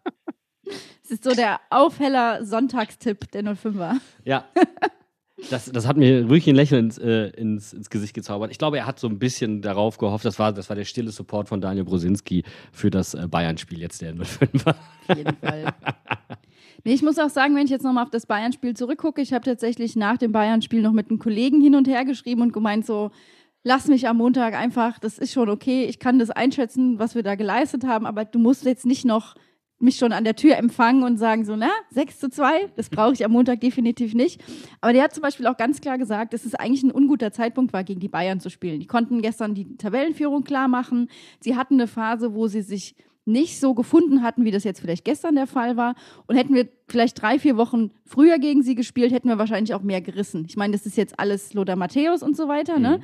Es 1.04 1.10
ist 1.12 1.24
so 1.24 1.32
der 1.32 1.60
Aufheller 1.72 2.46
Sonntagstipp 2.46 3.32
der 3.32 3.44
05er. 3.44 3.96
Ja. 4.24 4.46
Das, 5.50 5.66
das 5.66 5.86
hat 5.86 5.98
mir 5.98 6.30
wirklich 6.30 6.48
ein 6.48 6.56
Lächeln 6.56 6.86
ins, 6.86 6.98
äh, 6.98 7.28
ins, 7.32 7.74
ins 7.74 7.90
Gesicht 7.90 8.14
gezaubert. 8.14 8.52
Ich 8.52 8.58
glaube, 8.58 8.78
er 8.78 8.86
hat 8.86 9.00
so 9.00 9.08
ein 9.08 9.20
bisschen 9.20 9.62
darauf 9.62 9.98
gehofft, 9.98 10.24
das 10.24 10.40
war, 10.40 10.54
das 10.54 10.70
war 10.70 10.76
der 10.76 10.86
stille 10.86 11.12
Support 11.12 11.50
von 11.50 11.60
Daniel 11.60 11.84
Brosinski 11.84 12.44
für 12.72 12.90
das 12.90 13.14
äh, 13.14 13.28
Bayern-Spiel 13.30 13.80
jetzt 13.82 14.02
der 14.02 14.16
05er. 14.16 14.76
Auf 15.08 15.18
jeden 15.18 15.36
Fall. 15.38 15.74
Nee, 16.84 16.94
ich 16.94 17.02
muss 17.02 17.18
auch 17.18 17.30
sagen, 17.30 17.56
wenn 17.56 17.66
ich 17.66 17.72
jetzt 17.72 17.84
nochmal 17.84 18.04
auf 18.04 18.12
das 18.12 18.28
Bayern-Spiel 18.28 18.76
zurückgucke, 18.76 19.20
ich 19.20 19.34
habe 19.34 19.44
tatsächlich 19.44 19.96
nach 19.96 20.18
dem 20.18 20.32
Bayern-Spiel 20.32 20.84
noch 20.84 20.92
mit 20.92 21.10
einem 21.10 21.18
Kollegen 21.18 21.60
hin 21.60 21.74
und 21.74 21.88
her 21.88 22.06
geschrieben 22.06 22.44
und 22.44 22.54
gemeint 22.54 22.86
so, 22.86 23.10
lass 23.64 23.88
mich 23.88 24.08
am 24.08 24.18
Montag 24.18 24.54
einfach, 24.54 25.00
das 25.00 25.18
ist 25.18 25.34
schon 25.34 25.50
okay, 25.50 25.86
ich 25.86 25.98
kann 26.00 26.20
das 26.20 26.30
einschätzen, 26.30 27.00
was 27.00 27.16
wir 27.16 27.24
da 27.24 27.34
geleistet 27.34 27.86
haben, 27.86 28.06
aber 28.06 28.24
du 28.24 28.38
musst 28.38 28.66
jetzt 28.66 28.86
nicht 28.86 29.04
noch 29.04 29.36
mich 29.80 29.98
schon 29.98 30.14
an 30.14 30.24
der 30.24 30.36
Tür 30.36 30.58
empfangen 30.58 31.04
und 31.04 31.18
sagen 31.18 31.46
so, 31.46 31.56
na, 31.56 31.70
6 31.92 32.20
zu 32.20 32.30
2, 32.30 32.70
das 32.76 32.90
brauche 32.90 33.14
ich 33.14 33.26
am 33.26 33.32
Montag 33.32 33.60
definitiv 33.60 34.14
nicht. 34.14 34.42
Aber 34.82 34.94
der 34.94 35.04
hat 35.04 35.14
zum 35.14 35.22
Beispiel 35.22 35.48
auch 35.48 35.58
ganz 35.58 35.82
klar 35.82 35.98
gesagt, 35.98 36.34
dass 36.34 36.46
es 36.46 36.56
eigentlich 36.56 36.84
ein 36.84 36.92
unguter 36.92 37.32
Zeitpunkt 37.32 37.74
war, 37.74 37.84
gegen 37.84 38.00
die 38.00 38.08
Bayern 38.08 38.40
zu 38.40 38.50
spielen. 38.50 38.80
Die 38.80 38.88
konnten 38.88 39.22
gestern 39.22 39.54
die 39.54 39.78
Tabellenführung 39.78 40.44
klar 40.44 40.68
machen. 40.68 41.10
Sie 41.42 41.56
hatten 41.56 41.76
eine 41.76 41.88
Phase, 41.88 42.34
wo 42.34 42.48
sie 42.48 42.62
sich 42.62 42.96
nicht 43.26 43.60
so 43.60 43.74
gefunden 43.74 44.22
hatten, 44.22 44.46
wie 44.46 44.52
das 44.52 44.64
jetzt 44.64 44.80
vielleicht 44.80 45.04
gestern 45.04 45.36
der 45.36 45.48
Fall 45.48 45.76
war. 45.78 45.96
Und 46.28 46.36
hätten 46.36 46.54
wir 46.54 46.70
vielleicht 46.88 47.22
drei, 47.22 47.40
vier 47.40 47.58
Wochen 47.58 47.92
früher 48.06 48.38
gegen 48.38 48.62
sie 48.62 48.76
gespielt, 48.76 49.12
hätten 49.12 49.28
wir 49.28 49.40
wahrscheinlich 49.40 49.74
auch 49.74 49.82
mehr 49.82 50.02
gerissen. 50.02 50.46
Ich 50.48 50.56
meine, 50.56 50.74
das 50.74 50.86
ist 50.86 50.96
jetzt 50.96 51.20
alles 51.20 51.54
Lothar 51.54 51.76
Matthäus 51.76 52.22
und 52.22 52.38
so 52.38 52.48
weiter, 52.48 52.80
ne? 52.80 53.02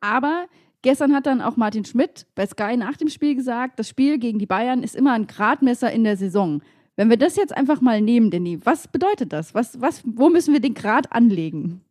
Aber 0.00 0.46
gestern 0.86 1.14
hat 1.14 1.26
dann 1.26 1.42
auch 1.42 1.56
Martin 1.56 1.84
Schmidt 1.84 2.26
bei 2.34 2.46
Sky 2.46 2.76
nach 2.76 2.96
dem 2.96 3.08
Spiel 3.08 3.34
gesagt, 3.34 3.78
das 3.78 3.88
Spiel 3.88 4.18
gegen 4.18 4.38
die 4.38 4.46
Bayern 4.46 4.82
ist 4.82 4.96
immer 4.96 5.12
ein 5.12 5.26
Gradmesser 5.26 5.90
in 5.90 6.04
der 6.04 6.16
Saison. 6.16 6.62
Wenn 6.94 7.10
wir 7.10 7.18
das 7.18 7.36
jetzt 7.36 7.54
einfach 7.54 7.80
mal 7.80 8.00
nehmen, 8.00 8.30
Danny, 8.30 8.58
was 8.64 8.88
bedeutet 8.88 9.32
das? 9.32 9.54
Was, 9.54 9.80
was, 9.80 10.02
wo 10.06 10.30
müssen 10.30 10.54
wir 10.54 10.60
den 10.60 10.74
Grad 10.74 11.12
anlegen? 11.12 11.82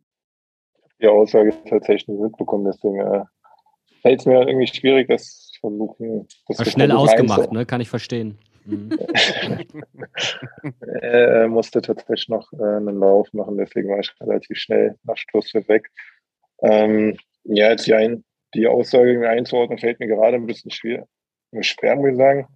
die 1.00 1.06
Aussage 1.06 1.52
tatsächlich 1.68 2.08
nicht 2.08 2.20
mitbekommen, 2.20 2.64
deswegen 2.64 3.00
äh, 3.00 3.24
fällt 4.02 4.20
es 4.20 4.26
mir 4.26 4.38
halt 4.38 4.48
irgendwie 4.48 4.66
schwierig, 4.66 5.08
das 5.08 5.50
zu 5.52 5.60
versuchen. 5.60 6.26
Das 6.48 6.70
schnell 6.70 6.92
ausgemacht, 6.92 7.52
ne? 7.52 7.66
Kann 7.66 7.80
ich 7.80 7.88
verstehen. 7.88 8.38
Mhm. 8.64 8.98
Er 11.02 11.48
musste 11.48 11.82
tatsächlich 11.82 12.28
noch 12.28 12.52
äh, 12.52 12.62
einen 12.62 12.98
Lauf 12.98 13.32
machen, 13.32 13.58
deswegen 13.58 13.90
war 13.90 14.00
ich 14.00 14.12
relativ 14.20 14.58
schnell 14.58 14.96
nach 15.04 15.16
Schlusspfiff 15.16 15.68
weg. 15.68 15.90
Ähm, 16.62 17.16
ja, 17.44 17.70
jetzt 17.70 17.86
die, 17.86 17.94
ein, 17.94 18.24
die 18.54 18.66
Aussage 18.66 19.28
einzuordnen, 19.28 19.78
fällt 19.78 20.00
mir 20.00 20.06
gerade 20.06 20.36
ein 20.36 20.46
bisschen 20.46 20.70
schwer, 20.70 21.06
schwer, 21.60 21.96
muss 21.96 22.10
ich 22.10 22.16
sagen. 22.16 22.46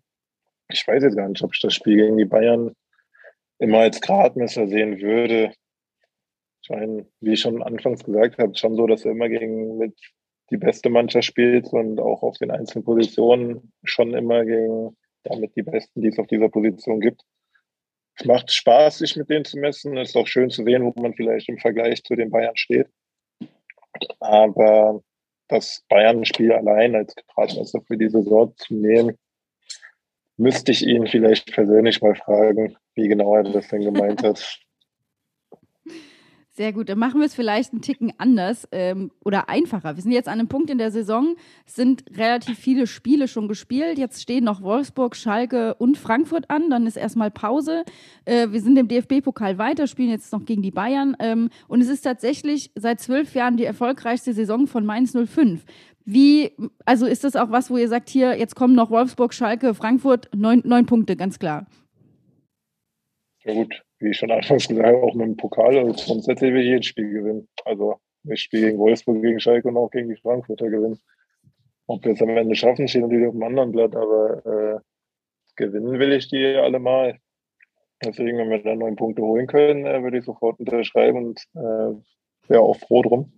Ich 0.72 0.86
weiß 0.86 1.02
jetzt 1.02 1.16
gar 1.16 1.28
nicht, 1.28 1.42
ob 1.42 1.54
ich 1.54 1.60
das 1.60 1.74
Spiel 1.74 1.96
gegen 1.96 2.16
die 2.16 2.24
Bayern 2.24 2.74
immer 3.58 3.80
als 3.80 4.00
Gradmesser 4.00 4.68
sehen 4.68 5.00
würde. 5.00 5.52
Ich 6.62 6.70
meine, 6.70 7.06
wie 7.20 7.32
ich 7.32 7.40
schon 7.40 7.62
anfangs 7.62 8.04
gesagt 8.04 8.38
habe, 8.38 8.56
schon 8.56 8.76
so, 8.76 8.86
dass 8.86 9.04
er 9.04 9.12
immer 9.12 9.28
gegen 9.28 9.78
mit 9.78 9.98
die 10.50 10.56
beste 10.56 10.90
Mannschaft 10.90 11.26
spielt 11.26 11.72
und 11.72 12.00
auch 12.00 12.22
auf 12.22 12.38
den 12.38 12.50
einzelnen 12.50 12.84
Positionen 12.84 13.72
schon 13.84 14.14
immer 14.14 14.44
gegen 14.44 14.96
damit 15.24 15.54
die 15.56 15.62
Besten, 15.62 16.00
die 16.00 16.08
es 16.08 16.18
auf 16.18 16.26
dieser 16.26 16.48
Position 16.48 17.00
gibt. 17.00 17.22
Es 18.16 18.24
macht 18.24 18.52
Spaß, 18.52 18.98
sich 18.98 19.16
mit 19.16 19.30
denen 19.30 19.44
zu 19.44 19.58
messen. 19.58 19.96
Es 19.96 20.10
ist 20.10 20.16
auch 20.16 20.26
schön 20.26 20.50
zu 20.50 20.64
sehen, 20.64 20.84
wo 20.84 21.00
man 21.00 21.14
vielleicht 21.14 21.48
im 21.48 21.58
Vergleich 21.58 22.02
zu 22.02 22.14
den 22.16 22.30
Bayern 22.30 22.56
steht. 22.56 22.88
Aber 24.18 25.02
das 25.50 25.84
Bayern-Spiel 25.88 26.52
allein 26.52 26.94
als 26.94 27.14
Gradmesser 27.14 27.80
für 27.82 27.96
die 27.96 28.08
Saison 28.08 28.54
zu 28.56 28.74
nehmen, 28.74 29.16
müsste 30.36 30.72
ich 30.72 30.86
ihn 30.86 31.06
vielleicht 31.06 31.52
persönlich 31.52 32.00
mal 32.00 32.14
fragen, 32.14 32.76
wie 32.94 33.08
genau 33.08 33.36
er 33.36 33.42
das 33.44 33.68
denn 33.68 33.82
gemeint 33.82 34.22
hat. 34.22 34.60
Sehr 36.52 36.72
gut, 36.72 36.88
dann 36.88 36.98
machen 36.98 37.20
wir 37.20 37.26
es 37.26 37.34
vielleicht 37.34 37.72
einen 37.72 37.80
Ticken 37.80 38.12
anders 38.18 38.66
ähm, 38.72 39.12
oder 39.24 39.48
einfacher. 39.48 39.94
Wir 39.94 40.02
sind 40.02 40.10
jetzt 40.10 40.26
an 40.26 40.40
einem 40.40 40.48
Punkt 40.48 40.68
in 40.68 40.78
der 40.78 40.90
Saison, 40.90 41.36
es 41.64 41.76
sind 41.76 42.02
relativ 42.16 42.58
viele 42.58 42.88
Spiele 42.88 43.28
schon 43.28 43.46
gespielt. 43.46 43.98
Jetzt 43.98 44.20
stehen 44.20 44.42
noch 44.42 44.60
Wolfsburg, 44.60 45.14
Schalke 45.14 45.74
und 45.74 45.96
Frankfurt 45.96 46.50
an. 46.50 46.68
Dann 46.68 46.88
ist 46.88 46.96
erstmal 46.96 47.30
Pause. 47.30 47.84
Äh, 48.24 48.48
wir 48.50 48.60
sind 48.60 48.76
im 48.76 48.88
DFB-Pokal 48.88 49.58
weiter, 49.58 49.86
spielen 49.86 50.10
jetzt 50.10 50.32
noch 50.32 50.44
gegen 50.44 50.60
die 50.60 50.72
Bayern. 50.72 51.16
Ähm, 51.20 51.50
und 51.68 51.82
es 51.82 51.88
ist 51.88 52.02
tatsächlich 52.02 52.72
seit 52.74 53.00
zwölf 53.00 53.32
Jahren 53.34 53.56
die 53.56 53.64
erfolgreichste 53.64 54.32
Saison 54.32 54.66
von 54.66 54.84
Mainz 54.84 55.12
05. 55.12 55.64
Wie, 56.04 56.50
also 56.84 57.06
ist 57.06 57.22
das 57.22 57.36
auch 57.36 57.52
was, 57.52 57.70
wo 57.70 57.76
ihr 57.76 57.88
sagt, 57.88 58.08
hier, 58.08 58.36
jetzt 58.36 58.56
kommen 58.56 58.74
noch 58.74 58.90
Wolfsburg, 58.90 59.32
Schalke, 59.34 59.72
Frankfurt, 59.72 60.28
neun, 60.34 60.62
neun 60.64 60.86
Punkte, 60.86 61.14
ganz 61.14 61.38
klar. 61.38 61.68
Ja 63.44 63.54
gut, 63.54 63.82
wie 64.00 64.10
ich 64.10 64.16
schon 64.16 64.30
anfangs 64.30 64.66
gesagt 64.66 64.86
habe, 64.86 65.02
auch 65.02 65.14
mit 65.14 65.26
dem 65.26 65.36
Pokal, 65.36 65.78
also 65.78 66.14
will 66.14 66.56
ich 66.56 66.66
jedes 66.66 66.86
Spiel 66.86 67.10
gewinnen. 67.10 67.48
Also 67.64 67.96
ich 68.24 68.42
spiele 68.42 68.66
gegen 68.66 68.78
Wolfsburg, 68.78 69.22
gegen 69.22 69.40
Schalke 69.40 69.68
und 69.68 69.76
auch 69.76 69.90
gegen 69.90 70.08
die 70.08 70.20
Frankfurter 70.20 70.68
gewinnen. 70.68 70.98
Ob 71.86 72.04
wir 72.04 72.12
es 72.12 72.22
am 72.22 72.30
Ende 72.30 72.54
schaffen, 72.54 72.88
steht 72.88 73.02
natürlich 73.02 73.26
auf 73.26 73.34
dem 73.34 73.42
anderen 73.42 73.72
Blatt, 73.72 73.96
aber 73.96 74.46
äh, 74.46 74.80
gewinnen 75.56 75.98
will 75.98 76.12
ich 76.12 76.28
die 76.28 76.44
alle 76.56 76.78
mal. 76.78 77.18
Deswegen, 78.02 78.38
wenn 78.38 78.48
wir 78.48 78.62
da 78.62 78.74
neun 78.74 78.96
Punkte 78.96 79.22
holen 79.22 79.46
können, 79.46 79.84
äh, 79.84 80.02
würde 80.02 80.18
ich 80.18 80.24
sofort 80.24 80.58
unterschreiben 80.58 81.26
und 81.26 81.40
äh, 81.54 82.48
wäre 82.48 82.62
auch 82.62 82.76
froh 82.76 83.02
drum. 83.02 83.32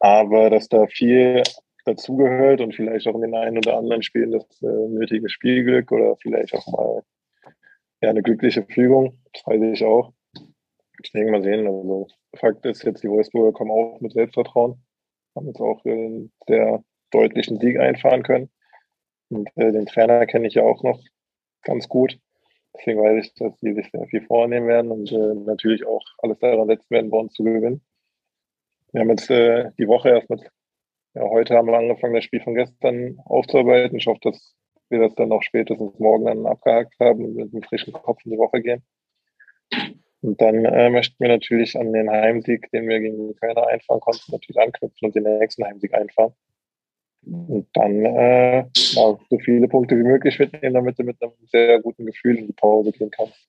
Aber 0.00 0.50
dass 0.50 0.68
da 0.68 0.86
viel 0.86 1.42
dazugehört 1.84 2.60
und 2.60 2.74
vielleicht 2.74 3.06
auch 3.06 3.14
in 3.14 3.22
den 3.22 3.34
einen 3.34 3.58
oder 3.58 3.76
anderen 3.76 4.02
Spielen 4.02 4.32
das 4.32 4.44
äh, 4.62 4.66
nötige 4.66 5.28
Spielglück 5.28 5.92
oder 5.92 6.16
vielleicht 6.16 6.54
auch 6.54 6.66
mal 6.68 7.02
ja, 8.00 8.10
eine 8.10 8.22
glückliche 8.22 8.64
Fügung, 8.64 9.18
das 9.32 9.46
weiß 9.46 9.62
ich 9.62 9.84
auch. 9.84 10.12
Deswegen 11.02 11.30
mal 11.30 11.42
sehen. 11.42 11.66
Also 11.66 12.08
Fakt 12.36 12.64
ist 12.66 12.84
jetzt, 12.84 13.02
die 13.02 13.08
Wolfsburger 13.08 13.52
kommen 13.52 13.70
auch 13.70 14.00
mit 14.00 14.12
Selbstvertrauen, 14.12 14.82
haben 15.34 15.46
jetzt 15.46 15.60
auch 15.60 15.84
einen 15.84 16.32
sehr 16.46 16.82
deutlichen 17.10 17.58
Sieg 17.60 17.78
einfahren 17.78 18.22
können. 18.22 18.50
Und 19.28 19.48
äh, 19.56 19.72
den 19.72 19.86
Trainer 19.86 20.26
kenne 20.26 20.46
ich 20.46 20.54
ja 20.54 20.62
auch 20.62 20.82
noch 20.82 21.02
ganz 21.62 21.88
gut. 21.88 22.18
Deswegen 22.76 23.00
weiß 23.00 23.24
ich, 23.24 23.34
dass 23.34 23.56
die 23.58 23.74
sich 23.74 23.90
sehr 23.90 24.06
viel 24.06 24.22
vornehmen 24.22 24.68
werden 24.68 24.90
und 24.90 25.10
äh, 25.10 25.34
natürlich 25.34 25.86
auch 25.86 26.04
alles 26.18 26.38
daran 26.38 26.68
setzen 26.68 26.90
werden, 26.90 27.10
bei 27.10 27.18
uns 27.18 27.32
zu 27.32 27.42
gewinnen. 27.42 27.82
Wir 28.92 29.00
haben 29.00 29.10
jetzt 29.10 29.30
äh, 29.30 29.70
die 29.78 29.88
Woche 29.88 30.10
erst 30.10 30.30
mit, 30.30 30.42
ja, 31.14 31.22
heute 31.22 31.54
haben 31.54 31.68
wir 31.68 31.78
angefangen, 31.78 32.14
das 32.14 32.24
Spiel 32.24 32.40
von 32.40 32.54
gestern 32.54 33.18
aufzuarbeiten. 33.24 33.98
Ich 33.98 34.06
hoffe, 34.06 34.20
dass 34.22 34.55
wir 34.90 35.00
das 35.00 35.14
dann 35.14 35.32
auch 35.32 35.42
spätestens 35.42 35.98
morgen 35.98 36.26
dann 36.26 36.46
abgehakt 36.46 36.94
haben 37.00 37.24
und 37.24 37.36
mit 37.36 37.52
einem 37.52 37.62
frischen 37.62 37.92
Kopf 37.92 38.24
in 38.24 38.32
die 38.32 38.38
Woche 38.38 38.60
gehen. 38.62 38.82
Und 40.22 40.40
dann 40.40 40.64
äh, 40.64 40.90
möchten 40.90 41.16
wir 41.20 41.28
natürlich 41.28 41.78
an 41.78 41.92
den 41.92 42.10
Heimsieg, 42.10 42.70
den 42.72 42.88
wir 42.88 43.00
gegen 43.00 43.28
die 43.28 43.34
Kölner 43.34 43.66
einfahren 43.68 44.00
konnten, 44.00 44.32
natürlich 44.32 44.58
anknüpfen 44.58 45.06
und 45.06 45.14
den 45.14 45.22
nächsten 45.24 45.64
Heimsieg 45.64 45.94
einfahren. 45.94 46.32
Und 47.22 47.68
dann 47.74 48.04
äh, 48.04 48.64
so 48.74 49.18
viele 49.44 49.68
Punkte 49.68 49.96
wie 49.98 50.04
möglich 50.04 50.38
mitnehmen, 50.38 50.74
damit 50.74 50.98
du 50.98 51.02
mit 51.02 51.20
einem 51.22 51.32
sehr 51.46 51.80
guten 51.80 52.06
Gefühl 52.06 52.38
in 52.38 52.46
die 52.46 52.52
Pause 52.52 52.92
gehen 52.92 53.10
kannst. 53.10 53.48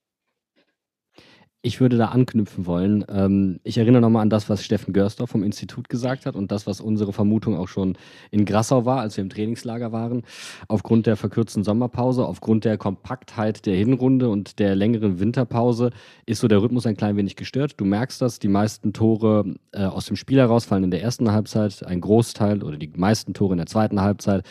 Ich 1.64 1.82
würde 1.82 1.98
da 1.98 2.10
anknüpfen 2.10 2.68
wollen. 2.68 3.04
Ähm, 3.10 3.60
ich 3.64 3.80
erinnere 3.80 4.02
nochmal 4.02 4.22
an 4.22 4.30
das, 4.30 4.48
was 4.48 4.64
Steffen 4.64 4.94
Görsdorf 4.94 5.32
vom 5.32 5.44
Institut 5.44 5.90
gesagt 5.90 6.28
hat 6.28 6.36
und 6.36 6.52
das, 6.52 6.68
was 6.68 6.80
unsere 6.80 7.14
Vermutung 7.14 7.58
auch 7.58 7.68
schon 7.68 7.98
in 8.30 8.46
Grassau 8.46 8.86
war, 8.86 9.02
als 9.02 9.18
wir 9.18 9.24
im 9.24 9.30
Trainingslager 9.30 9.92
waren. 9.92 10.22
Aufgrund 10.68 11.08
der 11.08 11.18
verkürzten 11.18 11.64
Sommerpause, 11.64 12.26
aufgrund 12.26 12.64
der 12.64 12.78
Kompaktheit 12.78 13.66
der 13.66 13.76
Hinrunde 13.76 14.30
und 14.30 14.60
der 14.60 14.76
längeren 14.76 15.20
Winterpause 15.20 15.90
ist 16.28 16.42
so 16.42 16.48
der 16.48 16.62
Rhythmus 16.62 16.86
ein 16.86 16.96
klein 16.96 17.18
wenig 17.18 17.36
gestört. 17.36 17.74
Du 17.78 17.86
merkst 17.86 18.22
das, 18.22 18.38
die 18.38 18.50
meisten 18.50 18.94
Tore 18.94 19.56
äh, 19.72 19.84
aus 19.84 20.06
dem 20.06 20.16
Spiel 20.16 20.38
heraus 20.38 20.66
fallen 20.66 20.84
in 20.84 20.92
der 20.92 21.02
ersten 21.02 21.32
Halbzeit, 21.32 21.84
ein 21.84 22.02
Großteil 22.02 22.64
oder 22.64 22.78
die 22.78 22.92
meisten 22.96 23.34
Tore 23.34 23.56
in 23.56 23.58
der 23.58 23.68
zweiten 23.68 24.00
Halbzeit 24.00 24.44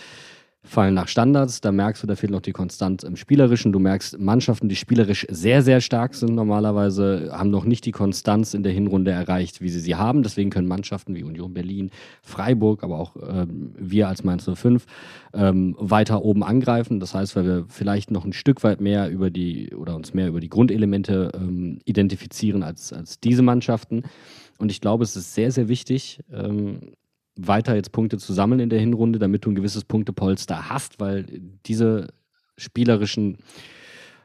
fallen 0.67 0.95
nach 0.95 1.09
Standards. 1.09 1.61
Da 1.61 1.73
merkst 1.73 2.03
du, 2.03 2.07
da 2.07 2.17
fehlt 2.17 2.33
noch 2.33 2.41
die 2.41 2.53
Konstanz 2.53 3.03
im 3.03 3.17
Spielerischen. 3.17 3.73
Du 3.73 3.79
merkst 3.79 4.19
Mannschaften, 4.19 4.69
die 4.69 4.77
spielerisch 4.77 5.27
sehr, 5.31 5.63
sehr 5.63 5.81
stark 5.81 6.15
sind 6.15 6.35
normalerweise, 6.35 7.31
haben 7.33 7.51
noch 7.51 7.65
nicht 7.65 7.87
die 7.87 7.93
Konstanz 7.93 8.53
in 8.55 8.63
der 8.63 8.73
Hinrunde 8.73 9.11
erreicht, 9.11 9.61
wie 9.61 9.69
sie 9.69 9.81
sie 9.81 9.95
haben. 9.95 10.23
Deswegen 10.23 10.51
können 10.51 10.69
Mannschaften 10.69 11.15
wie 11.15 11.23
Union 11.23 11.55
Berlin, 11.55 11.91
Freiburg, 12.23 12.83
aber 12.83 12.99
auch 12.99 13.17
ähm, 13.17 13.73
wir 13.79 14.09
als 14.09 14.25
Mainz 14.25 14.49
05 14.53 14.85
ähm, 15.33 15.77
weiter 15.79 16.23
oben 16.23 16.43
angreifen. 16.43 17.01
Das 17.01 17.15
heißt, 17.15 17.37
weil 17.37 17.45
wir 17.45 17.65
vielleicht 17.69 18.11
noch 18.11 18.25
ein 18.25 18.33
Stück 18.33 18.65
weit 18.65 18.81
mehr 18.81 19.09
über 19.11 19.31
die 19.31 19.75
oder 19.75 19.95
uns 19.95 20.15
mehr 20.15 20.29
über 20.29 20.41
die 20.41 20.51
Grundelemente 20.51 21.31
ähm, 21.35 21.79
identifizieren 21.85 22.63
als, 22.63 22.93
als 22.93 23.21
diese 23.21 23.43
Mannschaften. 23.43 24.03
Und 24.59 24.71
ich 24.71 24.81
glaube, 24.81 25.05
es 25.05 25.17
ist 25.17 25.35
sehr, 25.35 25.53
sehr 25.53 25.69
wichtig, 25.69 26.21
ähm, 26.33 26.93
weiter 27.37 27.75
jetzt 27.75 27.93
Punkte 27.93 28.19
zu 28.19 28.33
sammeln 28.33 28.61
in 28.61 28.71
der 28.71 28.81
Hinrunde, 28.81 29.19
damit 29.19 29.45
du 29.45 29.51
ein 29.51 29.55
gewisses 29.55 29.85
Punktepolster 29.85 30.69
hast, 30.69 31.01
weil 31.01 31.27
diese 31.67 32.09
spielerischen, 32.57 33.39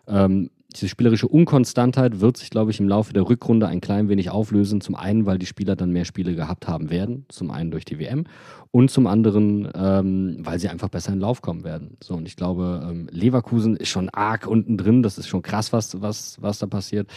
ähm, 0.07 0.49
diese 0.73 0.87
spielerische 0.87 1.27
Unkonstantheit 1.27 2.21
wird 2.21 2.37
sich, 2.37 2.49
glaube 2.49 2.71
ich, 2.71 2.79
im 2.79 2.87
Laufe 2.87 3.11
der 3.11 3.27
Rückrunde 3.27 3.67
ein 3.67 3.81
klein 3.81 4.07
wenig 4.07 4.29
auflösen. 4.29 4.79
Zum 4.79 4.95
einen, 4.95 5.25
weil 5.25 5.37
die 5.37 5.45
Spieler 5.45 5.75
dann 5.75 5.91
mehr 5.91 6.05
Spiele 6.05 6.33
gehabt 6.33 6.67
haben 6.67 6.89
werden, 6.89 7.25
zum 7.27 7.51
einen 7.51 7.71
durch 7.71 7.83
die 7.83 7.99
WM 7.99 8.23
und 8.71 8.89
zum 8.89 9.05
anderen, 9.05 9.69
ähm, 9.75 10.37
weil 10.39 10.59
sie 10.59 10.69
einfach 10.69 10.87
besser 10.87 11.09
in 11.09 11.15
den 11.15 11.21
Lauf 11.21 11.41
kommen 11.41 11.65
werden. 11.65 11.97
So, 12.01 12.13
und 12.13 12.25
ich 12.25 12.37
glaube, 12.37 12.87
ähm, 12.89 13.09
Leverkusen 13.11 13.75
ist 13.75 13.89
schon 13.89 14.07
arg 14.09 14.47
unten 14.47 14.77
drin, 14.77 15.03
das 15.03 15.17
ist 15.17 15.27
schon 15.27 15.41
krass, 15.41 15.73
was, 15.73 16.01
was, 16.01 16.41
was 16.41 16.59
da 16.59 16.67
passiert. 16.67 17.09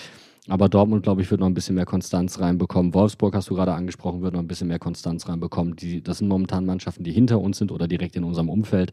Aber 0.48 0.68
Dortmund, 0.68 1.02
glaube 1.02 1.22
ich, 1.22 1.30
wird 1.30 1.40
noch 1.40 1.46
ein 1.46 1.54
bisschen 1.54 1.74
mehr 1.74 1.86
Konstanz 1.86 2.38
reinbekommen. 2.38 2.92
Wolfsburg, 2.92 3.34
hast 3.34 3.48
du 3.48 3.54
gerade 3.54 3.72
angesprochen, 3.72 4.20
wird 4.20 4.34
noch 4.34 4.40
ein 4.40 4.48
bisschen 4.48 4.68
mehr 4.68 4.78
Konstanz 4.78 5.26
reinbekommen. 5.28 5.74
Die, 5.76 6.02
das 6.02 6.18
sind 6.18 6.28
momentan 6.28 6.66
Mannschaften, 6.66 7.02
die 7.02 7.12
hinter 7.12 7.40
uns 7.40 7.58
sind 7.58 7.72
oder 7.72 7.88
direkt 7.88 8.14
in 8.16 8.24
unserem 8.24 8.50
Umfeld. 8.50 8.92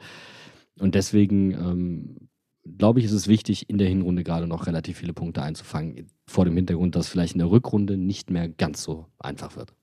Und 0.80 0.96
deswegen 0.96 1.52
ähm, 1.52 2.30
glaube 2.78 3.00
ich, 3.00 3.06
ist 3.06 3.12
es 3.12 3.28
wichtig, 3.28 3.70
in 3.70 3.78
der 3.78 3.88
Hinrunde 3.88 4.24
gerade 4.24 4.48
noch 4.48 4.68
relativ 4.68 4.98
viele 4.98 5.14
Punkte 5.14 5.42
einzufangen. 5.42 6.08
Vor 6.28 6.46
dem 6.46 6.56
Hintergrund, 6.56 6.96
dass 6.96 7.10
vielleicht 7.10 7.34
in 7.34 7.40
der 7.40 7.52
Rückrunde 7.52 7.98
nicht 7.98 8.30
mehr 8.30 8.48
ganz 8.48 8.84
so 8.84 9.08
einfach 9.20 9.56
wird. 9.56 9.74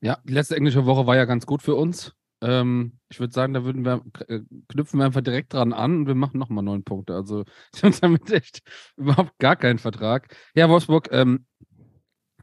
Ja, 0.00 0.18
die 0.24 0.32
letzte 0.32 0.56
englische 0.56 0.86
Woche 0.86 1.06
war 1.06 1.16
ja 1.16 1.24
ganz 1.24 1.46
gut 1.46 1.62
für 1.62 1.74
uns. 1.74 2.14
Ähm, 2.44 2.98
ich 3.08 3.20
würde 3.20 3.32
sagen, 3.32 3.54
da 3.54 3.64
würden 3.64 3.86
wir, 3.86 4.04
äh, 4.28 4.40
knüpfen 4.68 5.00
wir 5.00 5.06
einfach 5.06 5.22
direkt 5.22 5.54
dran 5.54 5.72
an 5.72 6.00
und 6.00 6.06
wir 6.06 6.14
machen 6.14 6.38
nochmal 6.38 6.62
neun 6.62 6.84
Punkte. 6.84 7.14
Also 7.14 7.44
damit 8.02 8.30
echt 8.30 8.60
überhaupt 8.96 9.38
gar 9.38 9.56
keinen 9.56 9.78
Vertrag. 9.78 10.36
Ja, 10.54 10.68
Wolfsburg, 10.68 11.08
ähm, 11.10 11.46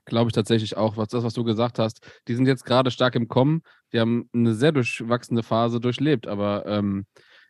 glaube 0.06 0.30
ich 0.30 0.34
tatsächlich 0.34 0.76
auch, 0.76 0.98
was 0.98 1.10
das, 1.10 1.24
was 1.24 1.36
du 1.36 1.44
gesagt 1.44 1.78
hast. 1.78 2.04
Die 2.28 2.34
sind 2.34 2.48
jetzt 2.48 2.66
gerade 2.66 2.90
stark 2.90 3.14
im 3.14 3.28
Kommen. 3.28 3.62
Die 3.94 4.00
haben 4.00 4.28
eine 4.34 4.56
sehr 4.56 4.72
durchwachsende 4.72 5.44
Phase 5.44 5.80
durchlebt, 5.80 6.26
aber 6.26 6.66
ähm, 6.66 7.06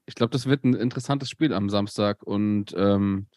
ich 0.06 0.16
glaube, 0.16 0.32
das 0.32 0.46
wird 0.46 0.66
ein 0.66 0.74
interessantes 0.74 1.30
Spiel 1.30 1.54
am 1.54 1.70
Samstag. 1.70 2.22
Und 2.24 2.74
ähm, 2.76 3.28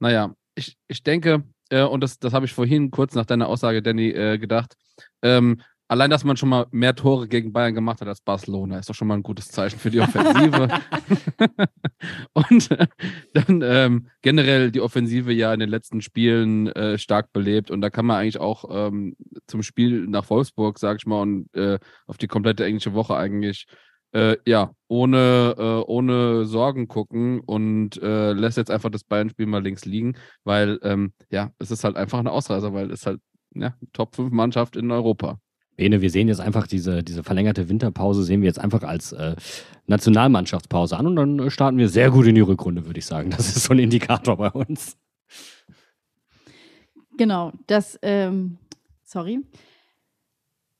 naja, 0.00 0.34
ich, 0.56 0.76
ich 0.88 1.04
denke, 1.04 1.44
äh, 1.70 1.84
und 1.84 2.00
das, 2.02 2.18
das 2.18 2.32
habe 2.32 2.46
ich 2.46 2.54
vorhin 2.54 2.90
kurz 2.90 3.14
nach 3.14 3.26
deiner 3.26 3.46
Aussage, 3.46 3.82
Danny, 3.82 4.10
äh, 4.10 4.38
gedacht, 4.38 4.74
ähm, 5.22 5.62
allein, 5.88 6.10
dass 6.10 6.22
man 6.22 6.36
schon 6.36 6.50
mal 6.50 6.66
mehr 6.70 6.94
Tore 6.94 7.26
gegen 7.26 7.52
Bayern 7.52 7.74
gemacht 7.74 8.00
hat 8.00 8.08
als 8.08 8.20
Barcelona, 8.20 8.78
ist 8.78 8.88
doch 8.88 8.94
schon 8.94 9.08
mal 9.08 9.14
ein 9.14 9.22
gutes 9.22 9.48
Zeichen 9.48 9.78
für 9.78 9.90
die 9.90 10.00
Offensive. 10.00 10.68
und 12.34 12.70
äh, 12.70 12.86
dann 13.32 13.62
ähm, 13.64 14.08
generell 14.22 14.70
die 14.70 14.82
Offensive 14.82 15.32
ja 15.32 15.52
in 15.52 15.60
den 15.60 15.70
letzten 15.70 16.02
Spielen 16.02 16.68
äh, 16.68 16.98
stark 16.98 17.32
belebt. 17.32 17.70
Und 17.70 17.80
da 17.80 17.90
kann 17.90 18.06
man 18.06 18.18
eigentlich 18.18 18.38
auch 18.38 18.64
ähm, 18.70 19.16
zum 19.46 19.62
Spiel 19.62 20.06
nach 20.06 20.28
Wolfsburg, 20.30 20.78
sag 20.78 20.98
ich 20.98 21.06
mal, 21.06 21.22
und 21.22 21.54
äh, 21.54 21.78
auf 22.06 22.18
die 22.18 22.28
komplette 22.28 22.64
englische 22.64 22.94
Woche 22.94 23.16
eigentlich. 23.16 23.66
Äh, 24.12 24.38
ja, 24.46 24.72
ohne, 24.88 25.54
äh, 25.58 25.84
ohne 25.86 26.46
Sorgen 26.46 26.88
gucken 26.88 27.40
und 27.40 28.00
äh, 28.00 28.32
lässt 28.32 28.56
jetzt 28.56 28.70
einfach 28.70 28.88
das 28.88 29.04
Bayern-Spiel 29.04 29.44
mal 29.44 29.62
links 29.62 29.84
liegen, 29.84 30.16
weil 30.44 30.78
ähm, 30.82 31.12
ja, 31.30 31.50
es 31.58 31.70
ist 31.70 31.84
halt 31.84 31.96
einfach 31.96 32.18
eine 32.18 32.32
Ausreißer, 32.32 32.72
weil 32.72 32.90
es 32.90 33.04
halt 33.04 33.20
ja, 33.54 33.74
Top 33.92 34.16
5 34.16 34.32
Mannschaft 34.32 34.76
in 34.76 34.90
Europa. 34.90 35.38
Bene, 35.78 36.02
wir 36.02 36.10
sehen 36.10 36.26
jetzt 36.26 36.40
einfach 36.40 36.66
diese, 36.66 37.04
diese 37.04 37.22
verlängerte 37.22 37.68
Winterpause, 37.68 38.24
sehen 38.24 38.42
wir 38.42 38.48
jetzt 38.48 38.58
einfach 38.58 38.82
als 38.82 39.12
äh, 39.12 39.36
Nationalmannschaftspause 39.86 40.96
an 40.96 41.06
und 41.06 41.16
dann 41.16 41.38
äh, 41.38 41.50
starten 41.50 41.78
wir 41.78 41.88
sehr 41.88 42.10
gut 42.10 42.26
in 42.26 42.34
die 42.34 42.40
Rückrunde, 42.40 42.84
würde 42.84 42.98
ich 42.98 43.06
sagen. 43.06 43.30
Das 43.30 43.48
ist 43.48 43.62
so 43.62 43.72
ein 43.72 43.78
Indikator 43.78 44.36
bei 44.36 44.50
uns. 44.50 44.98
Genau, 47.16 47.52
das, 47.68 47.96
ähm, 48.02 48.58
sorry. 49.04 49.40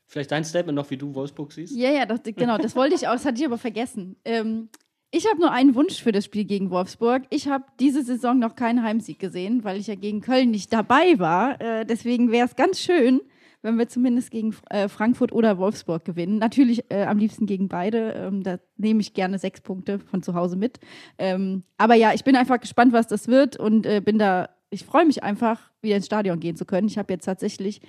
Vielleicht 0.08 0.32
dein 0.32 0.44
Statement 0.44 0.74
noch, 0.74 0.90
wie 0.90 0.96
du 0.96 1.14
Wolfsburg 1.14 1.52
siehst? 1.52 1.76
Ja, 1.76 1.90
ja, 1.90 2.04
das, 2.04 2.22
genau, 2.24 2.58
das 2.58 2.74
wollte 2.74 2.96
ich 2.96 3.06
auch, 3.06 3.12
das 3.12 3.24
hatte 3.24 3.38
ich 3.38 3.46
aber 3.46 3.58
vergessen. 3.58 4.16
Ähm, 4.24 4.68
ich 5.12 5.28
habe 5.28 5.38
nur 5.38 5.52
einen 5.52 5.76
Wunsch 5.76 6.02
für 6.02 6.10
das 6.10 6.24
Spiel 6.24 6.44
gegen 6.44 6.70
Wolfsburg. 6.70 7.22
Ich 7.30 7.46
habe 7.46 7.64
diese 7.78 8.02
Saison 8.02 8.40
noch 8.40 8.56
keinen 8.56 8.82
Heimsieg 8.82 9.20
gesehen, 9.20 9.62
weil 9.62 9.78
ich 9.78 9.86
ja 9.86 9.94
gegen 9.94 10.22
Köln 10.22 10.50
nicht 10.50 10.72
dabei 10.72 11.20
war. 11.20 11.60
Äh, 11.60 11.86
deswegen 11.86 12.32
wäre 12.32 12.48
es 12.48 12.56
ganz 12.56 12.80
schön, 12.80 13.20
wenn 13.62 13.78
wir 13.78 13.88
zumindest 13.88 14.30
gegen 14.30 14.54
äh, 14.70 14.88
Frankfurt 14.88 15.32
oder 15.32 15.58
Wolfsburg 15.58 16.04
gewinnen. 16.04 16.38
Natürlich 16.38 16.90
äh, 16.90 17.04
am 17.04 17.18
liebsten 17.18 17.46
gegen 17.46 17.68
beide. 17.68 18.12
Ähm, 18.12 18.42
da 18.42 18.58
nehme 18.76 19.00
ich 19.00 19.14
gerne 19.14 19.38
sechs 19.38 19.60
Punkte 19.60 19.98
von 19.98 20.22
zu 20.22 20.34
Hause 20.34 20.56
mit. 20.56 20.78
Ähm, 21.18 21.64
aber 21.76 21.94
ja, 21.94 22.12
ich 22.14 22.24
bin 22.24 22.36
einfach 22.36 22.60
gespannt, 22.60 22.92
was 22.92 23.06
das 23.06 23.28
wird 23.28 23.56
und 23.58 23.86
äh, 23.86 24.00
bin 24.00 24.18
da, 24.18 24.48
ich 24.70 24.84
freue 24.84 25.06
mich 25.06 25.22
einfach, 25.22 25.70
wieder 25.80 25.96
ins 25.96 26.06
Stadion 26.06 26.40
gehen 26.40 26.56
zu 26.56 26.64
können. 26.64 26.86
Ich 26.86 26.98
habe 26.98 27.12
jetzt 27.12 27.24
tatsächlich, 27.24 27.80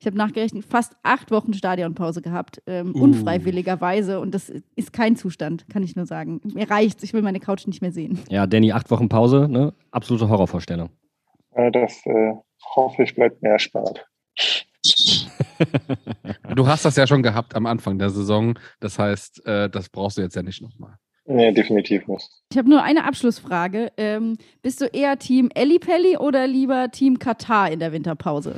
ich 0.00 0.06
habe 0.06 0.16
nachgerechnet, 0.16 0.64
fast 0.64 0.96
acht 1.02 1.30
Wochen 1.30 1.52
Stadionpause 1.52 2.22
gehabt, 2.22 2.62
ähm, 2.66 2.94
uh. 2.94 3.02
unfreiwilligerweise. 3.02 4.20
Und 4.20 4.34
das 4.34 4.50
ist 4.76 4.92
kein 4.92 5.16
Zustand, 5.16 5.68
kann 5.68 5.82
ich 5.82 5.94
nur 5.94 6.06
sagen. 6.06 6.40
Mir 6.54 6.70
reicht's, 6.70 7.02
ich 7.02 7.12
will 7.12 7.22
meine 7.22 7.40
Couch 7.40 7.66
nicht 7.66 7.82
mehr 7.82 7.92
sehen. 7.92 8.18
Ja, 8.30 8.46
Danny, 8.46 8.72
acht 8.72 8.90
Wochen 8.90 9.08
Pause, 9.08 9.46
ne? 9.48 9.74
Absolute 9.90 10.28
Horrorvorstellung. 10.28 10.88
das 11.72 12.06
äh, 12.06 12.32
hoffe 12.76 13.02
ich 13.02 13.14
bleibt 13.14 13.42
mir 13.42 13.50
erspart. 13.50 14.06
du 16.54 16.66
hast 16.66 16.84
das 16.84 16.96
ja 16.96 17.06
schon 17.06 17.22
gehabt 17.22 17.54
am 17.54 17.66
Anfang 17.66 17.98
der 17.98 18.10
Saison. 18.10 18.58
Das 18.80 18.98
heißt, 18.98 19.46
äh, 19.46 19.70
das 19.70 19.88
brauchst 19.88 20.18
du 20.18 20.22
jetzt 20.22 20.36
ja 20.36 20.42
nicht 20.42 20.62
nochmal. 20.62 20.94
Nee, 21.24 21.52
definitiv 21.52 22.06
nicht. 22.08 22.26
Ich 22.50 22.56
habe 22.56 22.70
nur 22.70 22.82
eine 22.82 23.04
Abschlussfrage. 23.04 23.92
Ähm, 23.98 24.38
bist 24.62 24.80
du 24.80 24.86
eher 24.86 25.18
Team 25.18 25.50
Ellipelli 25.54 26.16
oder 26.16 26.46
lieber 26.46 26.90
Team 26.90 27.18
Katar 27.18 27.70
in 27.70 27.80
der 27.80 27.92
Winterpause? 27.92 28.56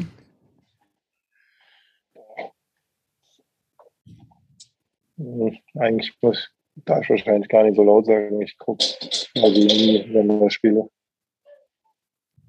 Hm, 5.17 5.59
eigentlich 5.75 6.15
muss 6.23 6.49
darf 6.85 7.03
ich 7.03 7.11
wahrscheinlich 7.11 7.49
gar 7.49 7.65
nicht 7.65 7.77
so 7.77 7.83
laut 7.83 8.07
sagen. 8.07 8.41
Ich 8.43 8.57
gucke 8.59 8.85
also 9.37 9.61
nie, 9.61 10.07
wenn 10.13 10.41
wir 10.41 10.51
spiele. 10.51 10.89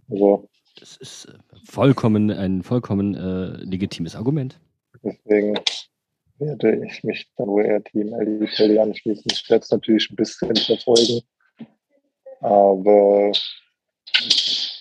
Also 0.10 0.49
das 0.80 0.97
ist 0.97 1.26
äh, 1.26 1.38
vollkommen 1.65 2.32
ein 2.32 2.63
vollkommen 2.63 3.15
äh, 3.15 3.63
legitimes 3.63 4.15
Argument. 4.15 4.59
Deswegen 5.03 5.59
werde 6.38 6.86
ich 6.86 7.03
mich 7.03 7.30
dann 7.38 7.47
wohl 7.47 7.65
eher 7.65 7.84
Team 7.84 8.13
Ellie 8.13 8.82
anschließen. 8.82 9.26
Ich 9.32 9.49
werde 9.49 9.63
es 9.63 9.72
natürlich 9.72 10.09
ein 10.09 10.15
bisschen 10.15 10.55
verfolgen, 10.55 11.22
aber 12.39 13.32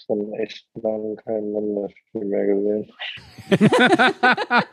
schon 0.06 0.32
echt 0.34 0.66
lange 0.74 1.16
kein 1.16 1.52
Länderspiel 1.52 2.24
mehr 2.24 2.46
gesehen. 2.46 2.92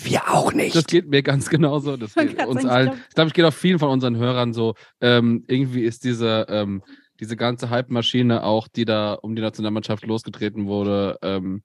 Wir 0.00 0.22
auch 0.28 0.52
nicht. 0.52 0.76
Das 0.76 0.86
geht 0.86 1.08
mir 1.08 1.22
ganz 1.22 1.50
genauso. 1.50 1.96
Das 1.96 2.14
geht 2.14 2.46
uns 2.46 2.64
allen. 2.64 2.92
Ich 3.08 3.14
glaube, 3.14 3.28
ich 3.28 3.34
geht 3.34 3.44
auch 3.44 3.52
vielen 3.52 3.80
von 3.80 3.90
unseren 3.90 4.16
Hörern 4.16 4.52
so. 4.52 4.74
Ähm, 5.00 5.44
irgendwie 5.48 5.82
ist 5.82 6.04
diese 6.04 6.46
ähm, 6.48 6.82
diese 7.20 7.36
ganze 7.36 7.70
Hype-Maschine 7.70 8.44
auch, 8.44 8.68
die 8.68 8.84
da 8.84 9.14
um 9.14 9.34
die 9.36 9.42
Nationalmannschaft 9.42 10.06
losgetreten 10.06 10.66
wurde, 10.66 11.18
ähm, 11.22 11.62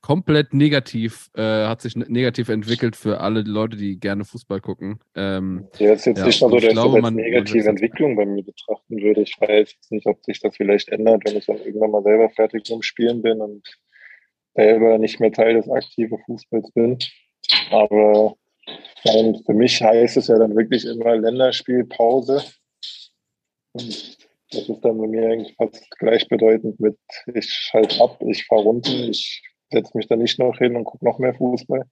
komplett 0.00 0.52
negativ, 0.52 1.30
äh, 1.34 1.66
hat 1.66 1.80
sich 1.80 1.94
negativ 1.96 2.48
entwickelt 2.48 2.96
für 2.96 3.20
alle 3.20 3.42
Leute, 3.42 3.76
die 3.76 4.00
gerne 4.00 4.24
Fußball 4.24 4.60
gucken. 4.60 4.98
Ähm, 5.14 5.68
ja, 5.78 5.92
ist 5.92 6.06
jetzt 6.06 6.18
ja, 6.18 6.26
nicht 6.26 6.42
mal 6.42 6.50
so, 6.50 6.56
dass 6.56 6.64
ich 6.64 6.74
das 6.74 6.94
als 6.94 7.10
negative 7.12 7.68
Entwicklung 7.68 8.16
bei 8.16 8.26
mir 8.26 8.42
betrachten 8.42 9.00
würde. 9.00 9.22
Ich 9.22 9.40
weiß 9.40 9.72
jetzt 9.72 9.92
nicht, 9.92 10.06
ob 10.06 10.22
sich 10.24 10.40
das 10.40 10.56
vielleicht 10.56 10.88
ändert, 10.88 11.22
wenn 11.24 11.36
ich 11.36 11.46
dann 11.46 11.58
irgendwann 11.58 11.92
mal 11.92 12.02
selber 12.02 12.30
fertig 12.30 12.64
zum 12.64 12.82
Spielen 12.82 13.22
bin 13.22 13.40
und 13.40 13.62
selber 14.54 14.98
nicht 14.98 15.20
mehr 15.20 15.32
Teil 15.32 15.54
des 15.54 15.70
aktiven 15.70 16.18
Fußballs 16.26 16.72
bin. 16.72 16.98
Aber 17.70 18.36
Und 19.04 19.44
für 19.44 19.54
mich 19.54 19.82
heißt 19.82 20.16
es 20.16 20.28
ja 20.28 20.38
dann 20.38 20.56
wirklich 20.56 20.84
immer 20.84 21.16
Länderspielpause. 21.16 22.42
Und 23.72 24.18
das 24.52 24.68
ist 24.68 24.80
dann 24.82 24.98
bei 24.98 25.06
mir 25.06 25.28
eigentlich 25.28 25.54
fast 25.56 25.90
gleichbedeutend 25.98 26.78
mit, 26.78 26.98
ich 27.34 27.50
schalte 27.50 28.00
ab, 28.02 28.22
ich 28.26 28.44
fahre 28.46 28.62
runter, 28.62 28.92
ich 28.92 29.42
setze 29.70 29.96
mich 29.96 30.06
da 30.06 30.16
nicht 30.16 30.38
noch 30.38 30.58
hin 30.58 30.76
und 30.76 30.84
gucke 30.84 31.04
noch 31.04 31.18
mehr 31.18 31.34
Fußball. 31.34 31.84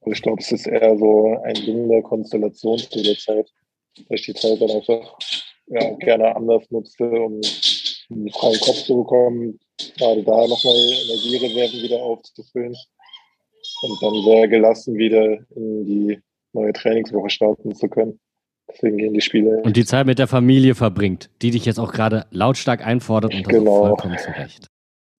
Also 0.00 0.12
ich 0.12 0.22
glaube, 0.22 0.40
es 0.40 0.50
ist 0.50 0.66
eher 0.66 0.96
so 0.96 1.36
ein 1.44 1.54
Ding 1.54 1.88
der 1.88 2.02
Konstellation 2.02 2.78
zu 2.78 3.02
der 3.02 3.16
Zeit, 3.16 3.48
dass 3.96 4.20
ich 4.20 4.26
die 4.26 4.34
Zeit 4.34 4.60
dann 4.60 4.70
einfach 4.70 5.18
ja, 5.66 5.90
gerne 5.94 6.34
anders 6.34 6.68
nutze, 6.70 7.04
um 7.04 7.40
einen 8.10 8.30
freien 8.30 8.60
Kopf 8.60 8.82
zu 8.84 8.96
bekommen, 8.96 9.60
gerade 9.96 10.22
da 10.24 10.46
nochmal 10.46 10.74
Energiereserven 10.74 11.82
wieder 11.82 12.02
aufzufüllen 12.02 12.74
und 13.82 14.02
dann 14.02 14.22
sehr 14.24 14.48
gelassen 14.48 14.96
wieder 14.96 15.38
in 15.54 15.84
die 15.84 16.20
neue 16.52 16.72
Trainingswoche 16.72 17.30
starten 17.30 17.74
zu 17.74 17.88
können. 17.88 18.18
Deswegen 18.72 18.96
gehen 18.98 19.14
die 19.14 19.20
Spiele. 19.20 19.60
Und 19.62 19.76
die 19.76 19.84
Zeit 19.84 20.06
mit 20.06 20.18
der 20.18 20.26
Familie 20.26 20.74
verbringt, 20.74 21.30
die 21.42 21.50
dich 21.50 21.64
jetzt 21.64 21.78
auch 21.80 21.92
gerade 21.92 22.26
lautstark 22.30 22.86
einfordert 22.86 23.34
und 23.34 23.46
das 23.46 23.52
Genau. 23.52 23.86
vollkommen 23.86 24.16
zurecht. 24.18 24.66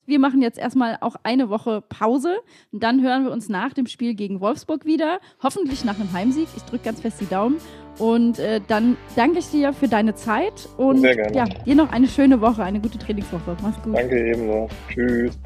Wir 0.07 0.18
machen 0.18 0.42
jetzt 0.42 0.59
erstmal 0.59 0.96
auch 1.03 1.14
eine 1.22 1.51
Woche 1.51 1.82
Pause 1.88 2.38
und 2.72 2.82
dann 2.82 3.01
hören 3.01 3.24
wir 3.24 3.30
uns 3.30 3.48
nach 3.48 3.72
dem 3.74 3.86
Spiel 3.86 4.14
gegen 4.14 4.40
Wolfsburg 4.40 4.84
wieder. 4.84 5.20
Hoffentlich 5.40 5.84
nach 5.84 6.01
einem 6.01 6.12
Heimsieg. 6.12 6.48
Ich 6.57 6.62
drücke 6.64 6.84
ganz 6.84 7.01
fest 7.01 7.20
die 7.20 7.26
Daumen. 7.28 7.59
Und 7.98 8.38
äh, 8.40 8.61
dann 8.66 8.96
danke 9.14 9.38
ich 9.38 9.51
dir 9.51 9.72
für 9.72 9.86
deine 9.86 10.14
Zeit 10.14 10.68
und 10.78 10.98
Sehr 11.01 11.14
gerne. 11.14 11.36
ja, 11.36 11.44
dir 11.44 11.74
noch 11.76 11.92
eine 11.92 12.09
schöne 12.09 12.40
Woche, 12.40 12.64
eine 12.64 12.80
gute 12.80 12.98
Trainingswoche. 12.98 13.57
Mach's 13.62 13.80
gut. 13.82 13.94
Danke 13.94 14.30
ebenso. 14.30 14.68
Tschüss. 14.88 15.38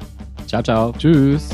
Ciao, 0.47 0.63
ciao. 0.63 0.91
Tschüss. 0.97 1.49